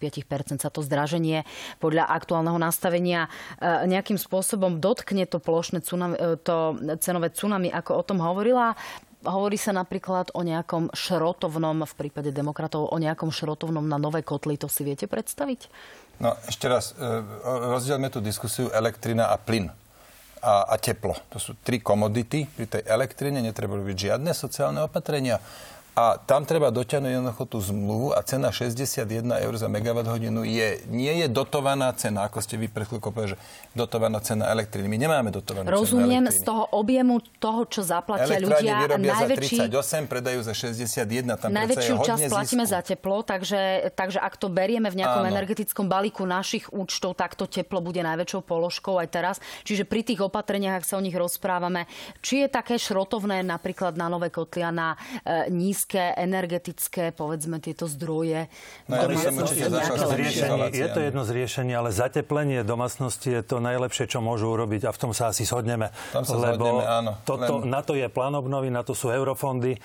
sa 0.58 0.70
to 0.72 0.82
zdraženie 0.82 1.46
podľa 1.78 2.10
aktuálneho 2.10 2.58
nastavenia 2.58 3.30
e, 3.62 3.86
nejakým 3.86 4.18
spôsobom 4.18 4.82
dotkne 4.82 5.28
to 5.30 5.38
plošné 5.38 5.86
tsunami, 5.86 6.16
e, 6.18 6.34
to 6.42 6.80
cenové 6.98 7.30
tsunami, 7.30 7.70
ako 7.70 7.90
o 7.94 8.02
tom 8.02 8.18
hovorila. 8.18 8.74
Hovorí 9.22 9.54
sa 9.54 9.70
napríklad 9.70 10.34
o 10.34 10.42
nejakom 10.42 10.90
šrotovnom, 10.90 11.86
v 11.86 11.94
prípade 11.94 12.34
demokratov, 12.34 12.90
o 12.90 12.96
nejakom 12.98 13.30
šrotovnom 13.30 13.86
na 13.86 13.98
nové 13.98 14.26
kotly. 14.26 14.58
To 14.58 14.66
si 14.66 14.82
viete 14.82 15.06
predstaviť? 15.06 15.70
No 16.18 16.34
ešte 16.46 16.66
raz, 16.66 16.94
e, 16.94 17.22
rozdielme 17.70 18.10
tú 18.10 18.18
diskusiu 18.18 18.70
elektrina 18.74 19.30
a 19.30 19.38
plyn 19.38 19.70
a, 20.42 20.66
a 20.66 20.74
teplo. 20.74 21.14
To 21.30 21.38
sú 21.38 21.54
tri 21.62 21.78
komodity. 21.78 22.50
Pri 22.50 22.66
tej 22.66 22.82
elektrine 22.82 23.38
netreba 23.38 23.78
robiť 23.78 24.10
žiadne 24.10 24.34
sociálne 24.34 24.82
opatrenia. 24.82 25.38
A 25.92 26.16
tam 26.16 26.48
treba 26.48 26.72
dotiahnuť 26.72 27.20
jednoducho 27.20 27.44
tú 27.44 27.60
zmluvu 27.60 28.16
a 28.16 28.24
cena 28.24 28.48
61 28.48 29.04
eur 29.28 29.54
za 29.60 29.68
megawatt 29.68 30.08
hodinu 30.08 30.40
je, 30.40 30.80
nie 30.88 31.20
je 31.20 31.28
dotovaná 31.28 31.92
cena, 31.92 32.24
ako 32.24 32.40
ste 32.40 32.56
vy 32.56 32.72
pred 32.72 32.88
chvíľkou 32.88 33.12
povedali, 33.12 33.36
že 33.36 33.38
dotovaná 33.76 34.24
cena 34.24 34.48
elektriny. 34.48 34.88
My 34.88 34.96
nemáme 34.96 35.28
dotovanú 35.28 35.68
Rozumiem 35.68 36.32
cenu 36.32 36.36
z 36.36 36.38
toho 36.48 36.64
objemu 36.72 37.20
toho, 37.36 37.68
čo 37.68 37.84
zaplatia 37.84 38.40
ľudia. 38.40 38.88
vyrobia 38.88 39.20
najväčší, 39.20 39.68
za 39.68 39.68
38, 39.68 40.08
predajú 40.08 40.40
za 40.40 40.54
61. 40.56 41.28
Tam 41.36 41.48
najväčšiu 41.52 41.94
časť 42.00 42.24
platíme 42.32 42.64
za 42.64 42.80
teplo, 42.80 43.20
takže, 43.20 43.92
takže 43.92 44.16
ak 44.16 44.40
to 44.40 44.48
berieme 44.48 44.88
v 44.88 44.96
nejakom 44.96 45.28
Áno. 45.28 45.32
energetickom 45.36 45.92
balíku 45.92 46.24
našich 46.24 46.72
účtov, 46.72 47.20
tak 47.20 47.36
to 47.36 47.44
teplo 47.44 47.84
bude 47.84 48.00
najväčšou 48.00 48.40
položkou 48.40 48.96
aj 48.96 49.08
teraz. 49.12 49.36
Čiže 49.68 49.84
pri 49.84 50.08
tých 50.08 50.24
opatreniach, 50.24 50.80
ak 50.80 50.88
sa 50.88 50.96
o 50.96 51.04
nich 51.04 51.12
rozprávame, 51.12 51.84
či 52.24 52.40
je 52.40 52.48
také 52.48 52.80
šrotovné 52.80 53.44
napríklad 53.44 53.92
na 54.00 54.08
nové 54.08 54.32
kotlia 54.32 54.72
na 54.72 54.96
e, 55.20 55.52
nízke 55.52 55.81
nízke 55.82 56.14
energetické, 56.14 57.10
povedzme, 57.10 57.58
tieto 57.58 57.90
zdroje. 57.90 58.46
No, 58.86 59.02
ja 59.02 59.10
riešení, 60.14 60.70
je 60.70 60.88
to 60.94 61.00
jedno 61.02 61.22
z 61.26 61.30
riešení, 61.34 61.72
ale 61.74 61.90
zateplenie 61.90 62.62
domácnosti 62.62 63.34
je 63.34 63.42
to 63.42 63.58
najlepšie, 63.58 64.06
čo 64.06 64.22
môžu 64.22 64.54
urobiť 64.54 64.86
a 64.86 64.94
v 64.94 64.98
tom 65.02 65.10
sa 65.10 65.34
asi 65.34 65.42
shodneme. 65.42 65.90
Tam 66.14 66.22
sa 66.22 66.38
lebo 66.38 66.62
zhodneme, 66.62 66.84
áno. 66.86 67.10
Toto, 67.26 67.66
Len... 67.66 67.74
na 67.74 67.82
to 67.82 67.98
je 67.98 68.06
plán 68.06 68.38
obnovy, 68.38 68.70
na 68.70 68.86
to 68.86 68.94
sú 68.94 69.10
eurofondy, 69.10 69.74
e, 69.74 69.78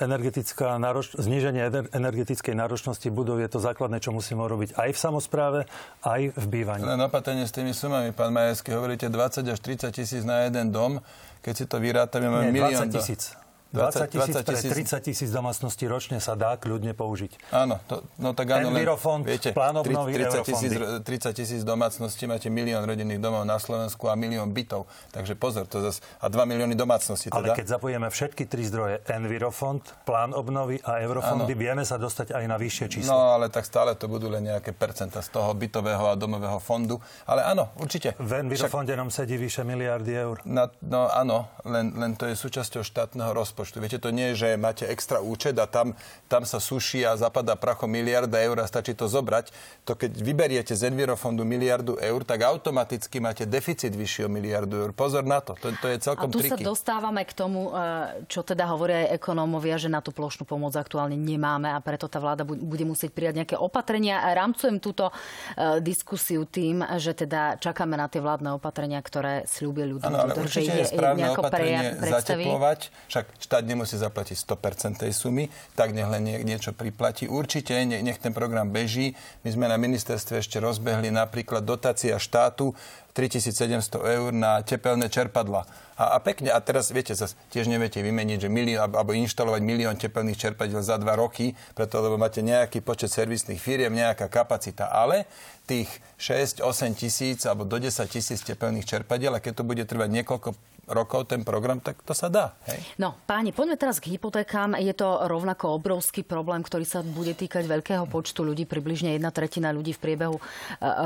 energetická 0.00 0.80
nároč... 0.80 1.12
zníženie 1.20 1.92
energetickej 1.92 2.56
náročnosti 2.56 3.12
budov 3.12 3.44
je 3.44 3.52
to 3.52 3.60
základné, 3.60 4.00
čo 4.00 4.16
musíme 4.16 4.40
urobiť 4.40 4.72
aj 4.80 4.88
v 4.88 4.98
samozpráve, 4.98 5.60
aj 6.00 6.32
v 6.32 6.44
bývaní. 6.48 6.80
Len 6.88 7.04
opatrenie 7.04 7.44
s 7.44 7.52
tými 7.52 7.76
sumami, 7.76 8.16
pán 8.16 8.32
Majerský, 8.32 8.72
hovoríte 8.72 9.12
20 9.12 9.44
až 9.52 9.60
30 9.60 9.92
tisíc 9.92 10.24
na 10.24 10.48
jeden 10.48 10.72
dom, 10.72 11.04
keď 11.44 11.54
si 11.54 11.64
to 11.68 11.76
vyrátame, 11.76 12.32
máme 12.32 12.48
milión... 12.48 12.88
20 12.88 12.96
tisíc. 12.96 13.36
20 13.74 14.06
tisíc, 14.06 14.34
20 14.34 14.46
tisíc. 14.46 14.70
30 14.70 15.00
tisíc 15.02 15.30
domácností 15.34 15.84
ročne 15.90 16.22
sa 16.22 16.38
dá 16.38 16.54
kľudne 16.54 16.94
použiť. 16.94 17.50
Áno, 17.50 17.82
to, 17.90 18.06
no 18.16 18.30
tak 18.32 18.54
áno, 18.54 18.70
Envirofond, 18.70 19.26
viete, 19.26 19.50
plán 19.50 19.76
obnovy 19.82 20.16
30 20.16 20.46
tisíc, 20.46 20.72
30 20.72 21.34
tisíc 21.34 21.60
domácností, 21.66 22.30
máte 22.30 22.46
milión 22.46 22.86
rodinných 22.86 23.18
domov 23.18 23.42
na 23.42 23.58
Slovensku 23.58 24.06
a 24.06 24.14
milión 24.14 24.54
bytov. 24.54 24.86
Takže 25.10 25.34
pozor, 25.34 25.66
to 25.66 25.82
zase, 25.82 25.98
a 26.22 26.30
2 26.30 26.46
milióny 26.46 26.78
domácností 26.78 27.28
teda. 27.28 27.42
Ale 27.42 27.58
keď 27.58 27.66
zapojíme 27.76 28.08
všetky 28.08 28.46
tri 28.46 28.62
zdroje, 28.64 29.02
Envirofond, 29.10 29.82
plán 30.08 30.30
obnovy 30.32 30.78
a 30.86 31.02
eurofondy, 31.02 31.52
áno. 31.52 31.60
vieme 31.60 31.82
sa 31.82 31.98
dostať 31.98 32.38
aj 32.38 32.44
na 32.46 32.56
vyššie 32.56 32.86
číslo. 32.86 33.12
No, 33.12 33.34
ale 33.34 33.50
tak 33.50 33.66
stále 33.66 33.98
to 33.98 34.06
budú 34.06 34.30
len 34.30 34.46
nejaké 34.46 34.72
percenta 34.72 35.20
z 35.20 35.28
toho 35.34 35.50
bytového 35.52 36.06
a 36.06 36.14
domového 36.14 36.62
fondu. 36.62 37.02
Ale 37.26 37.42
áno, 37.42 37.74
určite. 37.82 38.14
V 38.16 38.46
Envirofonde 38.46 38.94
Však... 38.94 39.00
nám 39.02 39.10
sedí 39.10 39.34
vyše 39.34 39.66
miliardy 39.66 40.12
eur. 40.14 40.38
No, 40.46 40.70
no 40.86 41.10
áno, 41.10 41.50
len, 41.66 41.92
len 41.98 42.14
to 42.14 42.30
je 42.30 42.38
súčasťou 42.38 42.86
štátneho 42.86 43.34
rozpočtu 43.34 43.55
rozpočtu. 43.56 43.80
Viete, 43.80 43.96
to 43.96 44.12
nie 44.12 44.36
je, 44.36 44.44
že 44.44 44.48
máte 44.60 44.84
extra 44.84 45.24
účet 45.24 45.56
a 45.56 45.64
tam, 45.64 45.96
tam 46.28 46.44
sa 46.44 46.60
suší 46.60 47.08
a 47.08 47.16
zapadá 47.16 47.56
prachom 47.56 47.88
miliarda 47.88 48.36
eur 48.44 48.60
a 48.60 48.68
stačí 48.68 48.92
to 48.92 49.08
zobrať. 49.08 49.48
To 49.88 49.96
keď 49.96 50.12
vyberiete 50.20 50.76
z 50.76 50.92
Envirofondu 50.92 51.48
miliardu 51.48 51.96
eur, 51.96 52.20
tak 52.28 52.44
automaticky 52.44 53.16
máte 53.16 53.48
deficit 53.48 53.96
vyšší 53.96 54.28
o 54.28 54.30
miliardu 54.30 54.76
eur. 54.84 54.90
Pozor 54.92 55.24
na 55.24 55.40
to, 55.40 55.56
to, 55.56 55.72
to 55.80 55.88
je 55.88 55.96
celkom 56.04 56.28
A 56.28 56.32
tu 56.36 56.44
triky. 56.44 56.52
sa 56.52 56.56
dostávame 56.60 57.24
k 57.24 57.32
tomu, 57.32 57.72
e, 57.72 58.28
čo 58.28 58.44
teda 58.44 58.68
hovoria 58.68 59.08
aj 59.08 59.16
ekonómovia, 59.16 59.80
že 59.80 59.88
na 59.88 60.04
tú 60.04 60.12
plošnú 60.12 60.44
pomoc 60.44 60.76
aktuálne 60.76 61.16
nemáme 61.16 61.72
a 61.72 61.80
preto 61.80 62.12
tá 62.12 62.20
vláda 62.20 62.44
bude 62.44 62.84
musieť 62.84 63.16
prijať 63.16 63.40
nejaké 63.40 63.56
opatrenia. 63.56 64.20
A 64.20 64.36
rámcujem 64.36 64.76
túto 64.84 65.08
e, 65.08 65.80
diskusiu 65.80 66.44
tým, 66.44 66.84
že 67.00 67.16
teda 67.16 67.56
čakáme 67.56 67.96
na 67.96 68.12
tie 68.12 68.20
vládne 68.20 68.52
opatrenia, 68.52 69.00
ktoré 69.00 69.48
slúbili 69.48 69.96
ľuďom. 69.96 70.12
Áno, 70.12 70.28
ale 70.28 70.32
určite 70.36 70.84
je 70.84 70.86
správne 70.92 71.32
opatrenie 71.32 71.96
zateplovať. 72.02 72.80
Však 73.06 73.26
štát 73.46 73.62
nemusí 73.62 73.94
zaplatiť 73.94 74.34
100% 74.34 75.06
tej 75.06 75.14
sumy, 75.14 75.46
tak 75.78 75.94
nech 75.94 76.10
len 76.10 76.26
niečo 76.42 76.74
priplatí. 76.74 77.30
Určite 77.30 77.78
nech 77.86 78.18
ten 78.18 78.34
program 78.34 78.74
beží. 78.74 79.14
My 79.46 79.54
sme 79.54 79.70
na 79.70 79.78
ministerstve 79.78 80.42
ešte 80.42 80.58
rozbehli 80.58 81.14
napríklad 81.14 81.62
dotácia 81.62 82.18
štátu 82.18 82.74
3700 83.16 83.96
eur 83.96 84.28
na 84.28 84.60
tepelné 84.60 85.08
čerpadla. 85.08 85.64
A, 85.96 86.12
a 86.12 86.20
pekne, 86.20 86.52
a 86.52 86.60
teraz 86.60 86.92
viete, 86.92 87.16
zase 87.16 87.32
tiež 87.48 87.64
neviete 87.64 88.04
vymeniť, 88.04 88.44
že 88.44 88.52
milión, 88.52 88.84
alebo 88.84 89.16
inštalovať 89.16 89.62
milión 89.64 89.96
tepelných 89.96 90.36
čerpadiel 90.36 90.84
za 90.84 91.00
dva 91.00 91.16
roky, 91.16 91.56
preto 91.72 92.04
lebo 92.04 92.20
máte 92.20 92.44
nejaký 92.44 92.84
počet 92.84 93.08
servisných 93.08 93.56
firiem, 93.56 93.96
nejaká 93.96 94.28
kapacita. 94.28 94.92
Ale 94.92 95.24
tých 95.64 95.88
6-8 96.20 96.92
tisíc 96.92 97.48
alebo 97.48 97.64
do 97.64 97.80
10 97.80 97.88
tisíc 98.12 98.44
tepelných 98.44 98.84
čerpadiel, 98.84 99.32
a 99.32 99.40
keď 99.40 99.64
to 99.64 99.64
bude 99.64 99.84
trvať 99.88 100.12
niekoľko 100.12 100.75
rokov 100.86 101.26
ten 101.26 101.42
program, 101.42 101.82
tak 101.82 101.98
to 102.06 102.14
sa 102.14 102.30
dá. 102.30 102.54
Hej? 102.70 102.78
No, 103.02 103.18
páni, 103.26 103.50
poďme 103.50 103.74
teraz 103.74 103.98
k 103.98 104.14
hypotékám. 104.14 104.78
Je 104.78 104.94
to 104.94 105.26
rovnako 105.26 105.82
obrovský 105.82 106.22
problém, 106.22 106.62
ktorý 106.62 106.86
sa 106.86 107.02
bude 107.02 107.34
týkať 107.34 107.66
veľkého 107.66 108.06
počtu 108.06 108.46
ľudí. 108.46 108.70
Približne 108.70 109.18
jedna 109.18 109.34
tretina 109.34 109.74
ľudí 109.74 109.98
v 109.98 110.02
priebehu 110.02 110.38
e, 110.38 110.42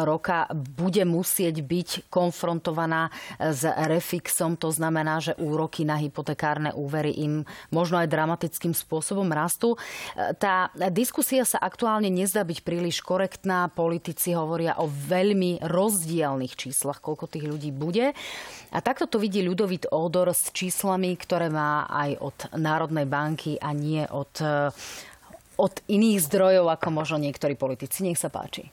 roka 0.05 0.53
bude 0.53 1.01
musieť 1.09 1.65
byť 1.65 1.89
konfrontovaná 2.13 3.09
s 3.41 3.65
refixom. 3.65 4.61
To 4.61 4.69
znamená, 4.69 5.25
že 5.25 5.33
úroky 5.41 5.89
na 5.89 5.97
hypotekárne 5.97 6.77
úvery 6.77 7.17
im 7.17 7.49
možno 7.73 7.97
aj 8.05 8.13
dramatickým 8.13 8.77
spôsobom 8.77 9.33
rastú. 9.33 9.81
E, 10.13 10.37
tá 10.37 10.69
diskusia 10.93 11.49
sa 11.49 11.57
aktuálne 11.57 12.13
nezdá 12.13 12.45
byť 12.45 12.61
príliš 12.61 13.01
korektná. 13.01 13.73
Politici 13.73 14.37
hovoria 14.37 14.77
o 14.77 14.85
veľmi 14.85 15.65
rozdielných 15.65 16.53
číslach, 16.53 17.01
koľko 17.01 17.33
tých 17.33 17.49
ľudí 17.49 17.73
bude. 17.73 18.13
A 18.71 18.79
takto 18.85 19.09
to 19.09 19.17
vidí 19.17 19.41
ľudov 19.41 19.70
Ludovít 19.71 19.87
Ódor 19.95 20.35
s 20.35 20.51
číslami, 20.51 21.15
ktoré 21.15 21.47
má 21.47 21.87
aj 21.87 22.11
od 22.19 22.39
Národnej 22.59 23.07
banky 23.07 23.55
a 23.55 23.71
nie 23.71 24.03
od, 24.03 24.35
eh, 24.43 24.75
od 25.63 25.75
iných 25.87 26.19
zdrojov, 26.27 26.75
ako 26.75 26.91
možno 26.91 27.23
niektorí 27.23 27.55
politici. 27.55 28.03
Nech 28.03 28.19
sa 28.19 28.35
páči 28.35 28.67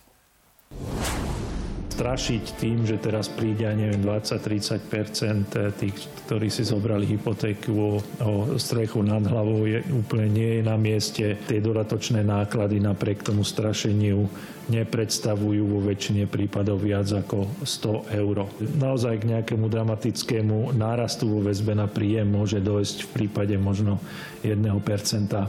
strašiť 1.97 2.61
tým, 2.61 2.85
že 2.85 3.01
teraz 3.01 3.25
príde, 3.25 3.65
neviem, 3.73 4.05
20-30% 4.05 5.81
tých, 5.81 5.97
ktorí 6.29 6.45
si 6.53 6.61
zobrali 6.61 7.09
hypotéku 7.09 7.73
o, 7.73 7.97
o 8.21 8.33
strechu 8.61 9.01
nad 9.01 9.25
hlavou, 9.25 9.65
je, 9.65 9.81
úplne 9.89 10.29
nie 10.29 10.51
je 10.59 10.61
na 10.61 10.77
mieste. 10.77 11.25
Tie 11.49 11.57
dodatočné 11.57 12.21
náklady 12.21 12.77
napriek 12.77 13.25
tomu 13.25 13.41
strašeniu 13.41 14.29
nepredstavujú 14.67 15.63
vo 15.63 15.79
väčšine 15.79 16.27
prípadov 16.27 16.83
viac 16.83 17.07
ako 17.07 17.65
100 17.65 18.19
eur. 18.19 18.45
Naozaj 18.77 19.23
k 19.23 19.29
nejakému 19.33 19.65
dramatickému 19.65 20.75
nárastu 20.75 21.25
vo 21.31 21.39
väzbe 21.39 21.73
na 21.73 21.87
príjem 21.87 22.27
môže 22.27 22.59
dojsť 22.59 23.07
v 23.07 23.09
prípade 23.15 23.55
možno 23.55 23.97
1% 24.43 24.53
e, 24.53 25.47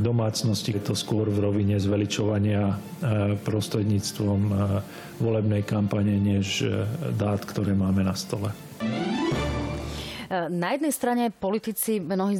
domácnosti. 0.00 0.72
Je 0.72 0.82
to 0.82 0.96
skôr 0.96 1.28
v 1.28 1.38
rovine 1.44 1.76
zveličovania 1.76 2.64
e, 2.64 2.76
prostredníctvom 3.44 4.40
volebnej 5.18 5.64
kampane, 5.64 6.16
než 6.20 6.66
dát, 7.16 7.40
ktoré 7.44 7.72
máme 7.72 8.04
na 8.04 8.12
stole. 8.12 8.52
Na 10.26 10.74
jednej 10.74 10.90
strane 10.90 11.30
politici 11.30 12.02
mnohí 12.02 12.34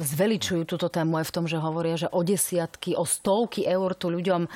zveličujú 0.00 0.64
túto 0.64 0.88
tému 0.88 1.20
aj 1.20 1.28
v 1.28 1.34
tom, 1.36 1.44
že 1.44 1.60
hovoria, 1.60 2.00
že 2.00 2.08
o 2.08 2.24
desiatky, 2.24 2.96
o 2.96 3.04
stovky 3.04 3.68
eur 3.68 3.92
tu 3.92 4.08
ľuďom 4.08 4.48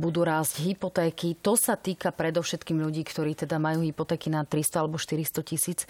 budú 0.00 0.24
rásť 0.24 0.64
hypotéky. 0.64 1.36
To 1.44 1.60
sa 1.60 1.76
týka 1.76 2.08
predovšetkým 2.08 2.80
ľudí, 2.80 3.04
ktorí 3.04 3.36
teda 3.36 3.60
majú 3.60 3.84
hypotéky 3.84 4.32
na 4.32 4.48
300 4.48 4.80
alebo 4.80 4.96
400 4.96 5.44
tisíc 5.44 5.84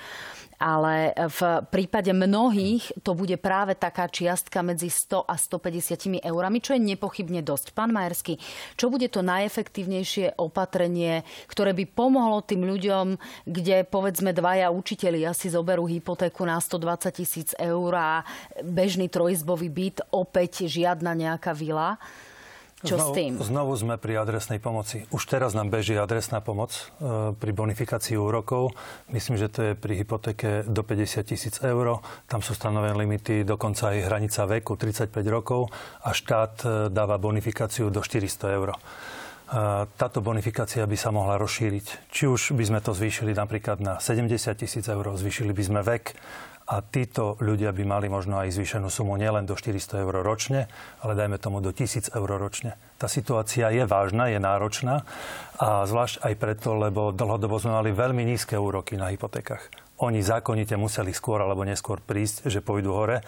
ale 0.60 1.16
v 1.16 1.40
prípade 1.72 2.12
mnohých 2.12 3.00
to 3.00 3.16
bude 3.16 3.40
práve 3.40 3.72
taká 3.72 4.12
čiastka 4.12 4.60
medzi 4.60 4.92
100 4.92 5.24
a 5.24 5.34
150 5.34 6.20
eurami, 6.20 6.60
čo 6.60 6.76
je 6.76 6.84
nepochybne 6.84 7.40
dosť. 7.40 7.72
Pán 7.72 7.96
Majersky, 7.96 8.36
čo 8.76 8.92
bude 8.92 9.08
to 9.08 9.24
najefektívnejšie 9.24 10.36
opatrenie, 10.36 11.24
ktoré 11.48 11.72
by 11.72 11.88
pomohlo 11.88 12.44
tým 12.44 12.68
ľuďom, 12.68 13.16
kde 13.48 13.88
povedzme 13.88 14.36
dvaja 14.36 14.68
učiteľi 14.68 15.32
asi 15.32 15.48
zoberú 15.48 15.88
hypotéku 15.88 16.44
na 16.44 16.60
120 16.60 17.08
tisíc 17.16 17.56
eur 17.56 17.92
a 17.96 18.20
bežný 18.60 19.08
trojizbový 19.08 19.72
byt, 19.72 20.12
opäť 20.12 20.68
žiadna 20.68 21.16
nejaká 21.16 21.56
vila? 21.56 21.96
Čo 22.80 22.96
znovu, 22.96 23.12
s 23.12 23.16
tým? 23.16 23.32
Znovu 23.36 23.72
sme 23.76 24.00
pri 24.00 24.24
adresnej 24.24 24.56
pomoci. 24.56 25.04
Už 25.12 25.28
teraz 25.28 25.52
nám 25.52 25.68
beží 25.68 25.92
adresná 26.00 26.40
pomoc 26.40 26.72
e, 26.72 27.36
pri 27.36 27.52
bonifikácii 27.52 28.16
úrokov. 28.16 28.72
Myslím, 29.12 29.36
že 29.36 29.52
to 29.52 29.60
je 29.60 29.72
pri 29.76 30.00
hypotéke 30.00 30.64
do 30.64 30.80
50 30.80 31.20
tisíc 31.28 31.60
eur. 31.60 32.00
Tam 32.24 32.40
sú 32.40 32.56
stanovené 32.56 32.96
limity, 32.96 33.44
dokonca 33.44 33.92
aj 33.92 34.08
hranica 34.08 34.48
veku 34.48 34.80
35 34.80 35.12
rokov 35.28 35.68
a 36.00 36.16
štát 36.16 36.54
e, 36.64 36.68
dáva 36.88 37.20
bonifikáciu 37.20 37.92
do 37.92 38.00
400 38.00 38.56
eur. 38.56 38.72
E, 38.72 38.76
táto 40.00 40.24
bonifikácia 40.24 40.80
by 40.88 40.96
sa 40.96 41.12
mohla 41.12 41.36
rozšíriť. 41.36 42.08
Či 42.08 42.32
už 42.32 42.56
by 42.56 42.64
sme 42.64 42.80
to 42.80 42.96
zvýšili 42.96 43.36
napríklad 43.36 43.84
na 43.84 44.00
70 44.00 44.40
tisíc 44.56 44.88
eur, 44.88 45.04
zvýšili 45.04 45.52
by 45.52 45.62
sme 45.68 45.80
vek 45.84 46.16
a 46.70 46.78
títo 46.86 47.34
ľudia 47.42 47.74
by 47.74 47.82
mali 47.82 48.06
možno 48.06 48.38
aj 48.38 48.54
zvýšenú 48.54 48.86
sumu 48.86 49.18
nielen 49.18 49.42
do 49.42 49.58
400 49.58 50.06
eur 50.06 50.22
ročne, 50.22 50.70
ale 51.02 51.18
dajme 51.18 51.42
tomu 51.42 51.58
do 51.58 51.74
1000 51.74 52.14
eur 52.14 52.30
ročne. 52.38 52.78
Tá 52.94 53.10
situácia 53.10 53.74
je 53.74 53.82
vážna, 53.90 54.30
je 54.30 54.38
náročná 54.38 55.02
a 55.58 55.82
zvlášť 55.82 56.22
aj 56.22 56.34
preto, 56.38 56.78
lebo 56.78 57.10
dlhodobo 57.10 57.58
sme 57.58 57.74
mali 57.74 57.90
veľmi 57.90 58.22
nízke 58.22 58.54
úroky 58.54 58.94
na 58.94 59.10
hypotékach. 59.10 59.66
Oni 60.00 60.22
zákonite 60.22 60.78
museli 60.78 61.10
skôr 61.10 61.42
alebo 61.42 61.66
neskôr 61.66 61.98
prísť, 61.98 62.46
že 62.46 62.62
pôjdu 62.62 62.94
hore 62.94 63.18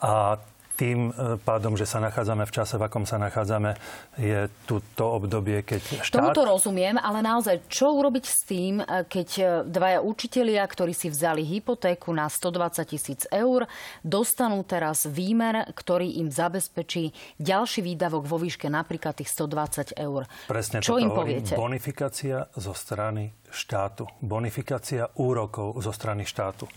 a 0.00 0.40
tým 0.76 1.10
e, 1.10 1.40
pádom, 1.40 1.74
že 1.74 1.88
sa 1.88 1.98
nachádzame 2.04 2.44
v 2.44 2.52
čase, 2.52 2.76
v 2.76 2.84
akom 2.84 3.08
sa 3.08 3.16
nachádzame, 3.16 3.74
je 4.20 4.52
tu 4.68 4.84
to 4.92 5.08
obdobie, 5.08 5.64
keď 5.64 6.04
štát... 6.04 6.20
Tomu 6.20 6.36
to 6.36 6.44
rozumiem, 6.44 7.00
ale 7.00 7.24
naozaj, 7.24 7.64
čo 7.72 7.96
urobiť 7.96 8.24
s 8.28 8.40
tým, 8.44 8.84
e, 8.84 9.08
keď 9.08 9.28
e, 9.40 9.44
dvaja 9.64 10.04
učitelia, 10.04 10.60
ktorí 10.68 10.92
si 10.92 11.08
vzali 11.08 11.40
hypotéku 11.42 12.12
na 12.12 12.28
120 12.28 12.84
tisíc 12.84 13.24
eur, 13.32 13.64
dostanú 14.04 14.60
teraz 14.62 15.08
výmer, 15.08 15.72
ktorý 15.72 16.20
im 16.20 16.28
zabezpečí 16.28 17.16
ďalší 17.40 17.80
výdavok 17.80 18.28
vo 18.28 18.36
výške 18.36 18.68
napríklad 18.68 19.16
tých 19.16 19.32
120 19.32 19.96
eur. 19.96 20.28
Presne 20.44 20.84
čo 20.84 21.00
im 21.00 21.08
hovorím. 21.08 21.40
poviete? 21.40 21.52
Bonifikácia 21.56 22.52
zo 22.52 22.76
strany 22.76 23.32
štátu. 23.48 24.04
Bonifikácia 24.20 25.08
úrokov 25.16 25.80
zo 25.80 25.90
strany 25.90 26.28
štátu. 26.28 26.68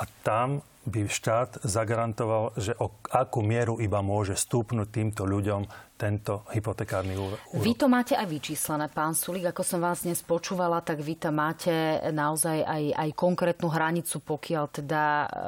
A 0.00 0.08
tam 0.24 0.64
by 0.86 1.10
štát 1.10 1.66
zagarantoval, 1.66 2.54
že 2.54 2.72
o 2.78 2.94
akú 3.10 3.42
mieru 3.42 3.82
iba 3.82 3.98
môže 4.00 4.38
stúpnuť 4.38 4.86
týmto 4.88 5.22
ľuďom 5.26 5.86
tento 5.96 6.44
hypotekárny 6.52 7.16
úrok. 7.16 7.40
Vy 7.56 7.72
to 7.72 7.88
máte 7.88 8.12
aj 8.12 8.28
vyčíslené, 8.28 8.92
pán 8.92 9.16
Sulík. 9.16 9.48
Ako 9.48 9.64
som 9.64 9.80
vás 9.80 10.04
dnes 10.04 10.20
počúvala, 10.20 10.84
tak 10.84 11.00
vy 11.00 11.16
tam 11.16 11.40
máte 11.40 11.72
naozaj 12.12 12.68
aj, 12.68 12.84
aj 12.92 13.10
konkrétnu 13.16 13.72
hranicu, 13.72 14.20
pokiaľ 14.20 14.64
teda 14.68 15.02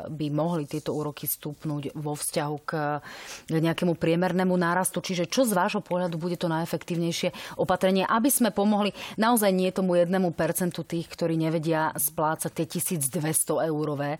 by 0.08 0.26
mohli 0.32 0.64
tieto 0.64 0.96
úroky 0.96 1.28
stúpnuť 1.28 1.92
vo 1.92 2.16
vzťahu 2.16 2.56
k, 2.64 2.72
k 3.44 3.56
nejakému 3.60 4.00
priemernému 4.00 4.56
nárastu. 4.56 5.04
Čiže 5.04 5.28
čo 5.28 5.44
z 5.44 5.52
vášho 5.52 5.84
pohľadu 5.84 6.16
bude 6.16 6.40
to 6.40 6.48
najefektívnejšie 6.48 7.60
opatrenie, 7.60 8.08
aby 8.08 8.32
sme 8.32 8.48
pomohli 8.48 8.96
naozaj 9.20 9.52
nie 9.52 9.68
tomu 9.68 10.00
jednému 10.00 10.32
percentu 10.32 10.80
tých, 10.80 11.12
ktorí 11.12 11.36
nevedia 11.36 11.92
splácať 11.92 12.64
tie 12.64 12.80
1200 12.80 13.68
eurové 13.68 14.16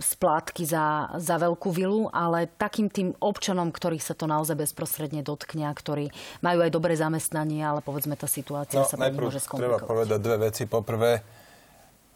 splátky 0.00 0.64
za, 0.64 1.12
za 1.20 1.36
veľkú 1.36 1.68
vilu, 1.68 2.08
ale 2.08 2.48
takým 2.48 2.88
tým 2.88 3.12
občanom, 3.20 3.68
ktorých 3.68 4.00
sa 4.00 4.16
to 4.16 4.24
naozaj 4.24 4.56
bezprostredne 4.56 5.20
dotkne, 5.20 5.68
ktorí 5.68 6.08
majú 6.40 6.64
aj 6.64 6.70
dobré 6.72 6.96
zamestnanie, 6.96 7.60
ale 7.60 7.84
povedzme 7.84 8.16
tá 8.16 8.24
situácia 8.24 8.80
no, 8.80 8.88
sa 8.88 8.96
môže 8.96 9.44
skomplikovať. 9.44 9.84
treba 9.84 9.92
povedať 9.92 10.18
dve 10.24 10.36
veci. 10.48 10.62
Poprvé, 10.64 11.20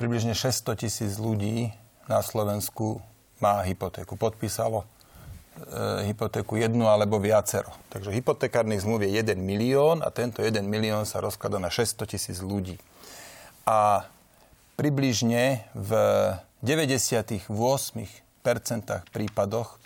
približne 0.01 0.33
600 0.33 0.81
tisíc 0.81 1.20
ľudí 1.20 1.68
na 2.09 2.24
Slovensku 2.24 3.05
má 3.37 3.61
hypotéku. 3.68 4.16
Podpísalo 4.16 4.81
e, 4.81 6.09
hypotéku 6.09 6.57
jednu 6.57 6.88
alebo 6.88 7.20
viacero. 7.20 7.68
Takže 7.92 8.16
hypotekárnych 8.16 8.81
zmluv 8.81 9.05
je 9.05 9.12
1 9.12 9.37
milión 9.37 10.01
a 10.01 10.09
tento 10.09 10.40
1 10.40 10.57
milión 10.64 11.05
sa 11.05 11.20
rozkladá 11.20 11.61
na 11.61 11.68
600 11.68 12.09
tisíc 12.09 12.40
ľudí. 12.40 12.81
A 13.68 14.09
približne 14.81 15.68
v 15.77 15.92
98% 16.62 17.51
prípadoch 19.14 19.79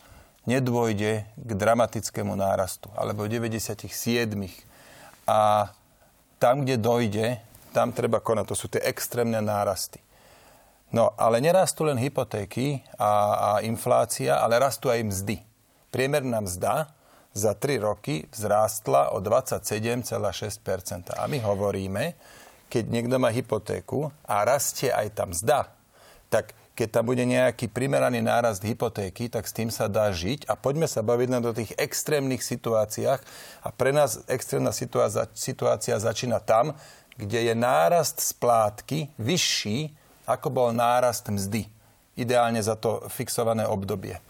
nedôjde 0.49 1.29
k 1.37 1.51
dramatickému 1.55 2.35
nárastu, 2.35 2.91
alebo 2.99 3.29
v 3.29 3.39
97. 3.39 3.87
A 5.29 5.71
tam, 6.43 6.67
kde 6.67 6.77
dojde, 6.81 7.27
tam 7.71 7.95
treba 7.95 8.19
konať. 8.19 8.45
To 8.51 8.57
sú 8.59 8.67
tie 8.67 8.83
extrémne 8.83 9.39
nárasty. 9.39 10.03
No, 10.93 11.17
ale 11.17 11.41
nerastú 11.41 11.89
len 11.89 11.97
hypotéky 11.97 12.85
a, 13.01 13.13
a 13.33 13.51
inflácia, 13.65 14.37
ale 14.37 14.61
rastú 14.61 14.93
aj 14.93 15.01
mzdy. 15.09 15.41
Priemerná 15.89 16.45
mzda 16.45 16.93
za 17.33 17.57
3 17.57 17.81
roky 17.81 18.29
vzrástla 18.29 19.17
o 19.17 19.25
27,6% 19.25 21.17
A 21.17 21.25
my 21.25 21.41
hovoríme, 21.41 22.13
keď 22.69 22.85
niekto 22.93 23.17
má 23.17 23.33
hypotéku 23.33 24.13
a 24.29 24.45
rastie 24.45 24.93
aj 24.93 25.17
tam 25.17 25.33
mzda, 25.33 25.73
tak 26.29 26.53
keď 26.73 26.89
tam 27.01 27.05
bude 27.09 27.25
nejaký 27.25 27.69
primeraný 27.73 28.21
nárast 28.21 28.61
hypotéky, 28.65 29.33
tak 29.33 29.49
s 29.49 29.57
tým 29.57 29.69
sa 29.73 29.89
dá 29.89 30.13
žiť. 30.13 30.49
A 30.49 30.57
poďme 30.57 30.85
sa 30.85 31.01
baviť 31.01 31.29
na 31.33 31.41
do 31.41 31.57
tých 31.57 31.73
extrémnych 31.81 32.45
situáciách. 32.45 33.21
A 33.65 33.69
pre 33.73 33.97
nás 33.97 34.21
extrémna 34.29 34.73
situácia, 34.77 35.29
situácia 35.33 35.97
začína 35.97 36.41
tam, 36.41 36.77
kde 37.17 37.53
je 37.53 37.55
nárast 37.57 38.21
splátky 38.21 39.13
vyšší, 39.17 39.93
ako 40.29 40.49
bol 40.49 40.69
nárast 40.77 41.29
mzdy 41.29 41.72
ideálne 42.13 42.61
za 42.61 42.77
to 42.77 43.09
fixované 43.09 43.65
obdobie. 43.65 44.21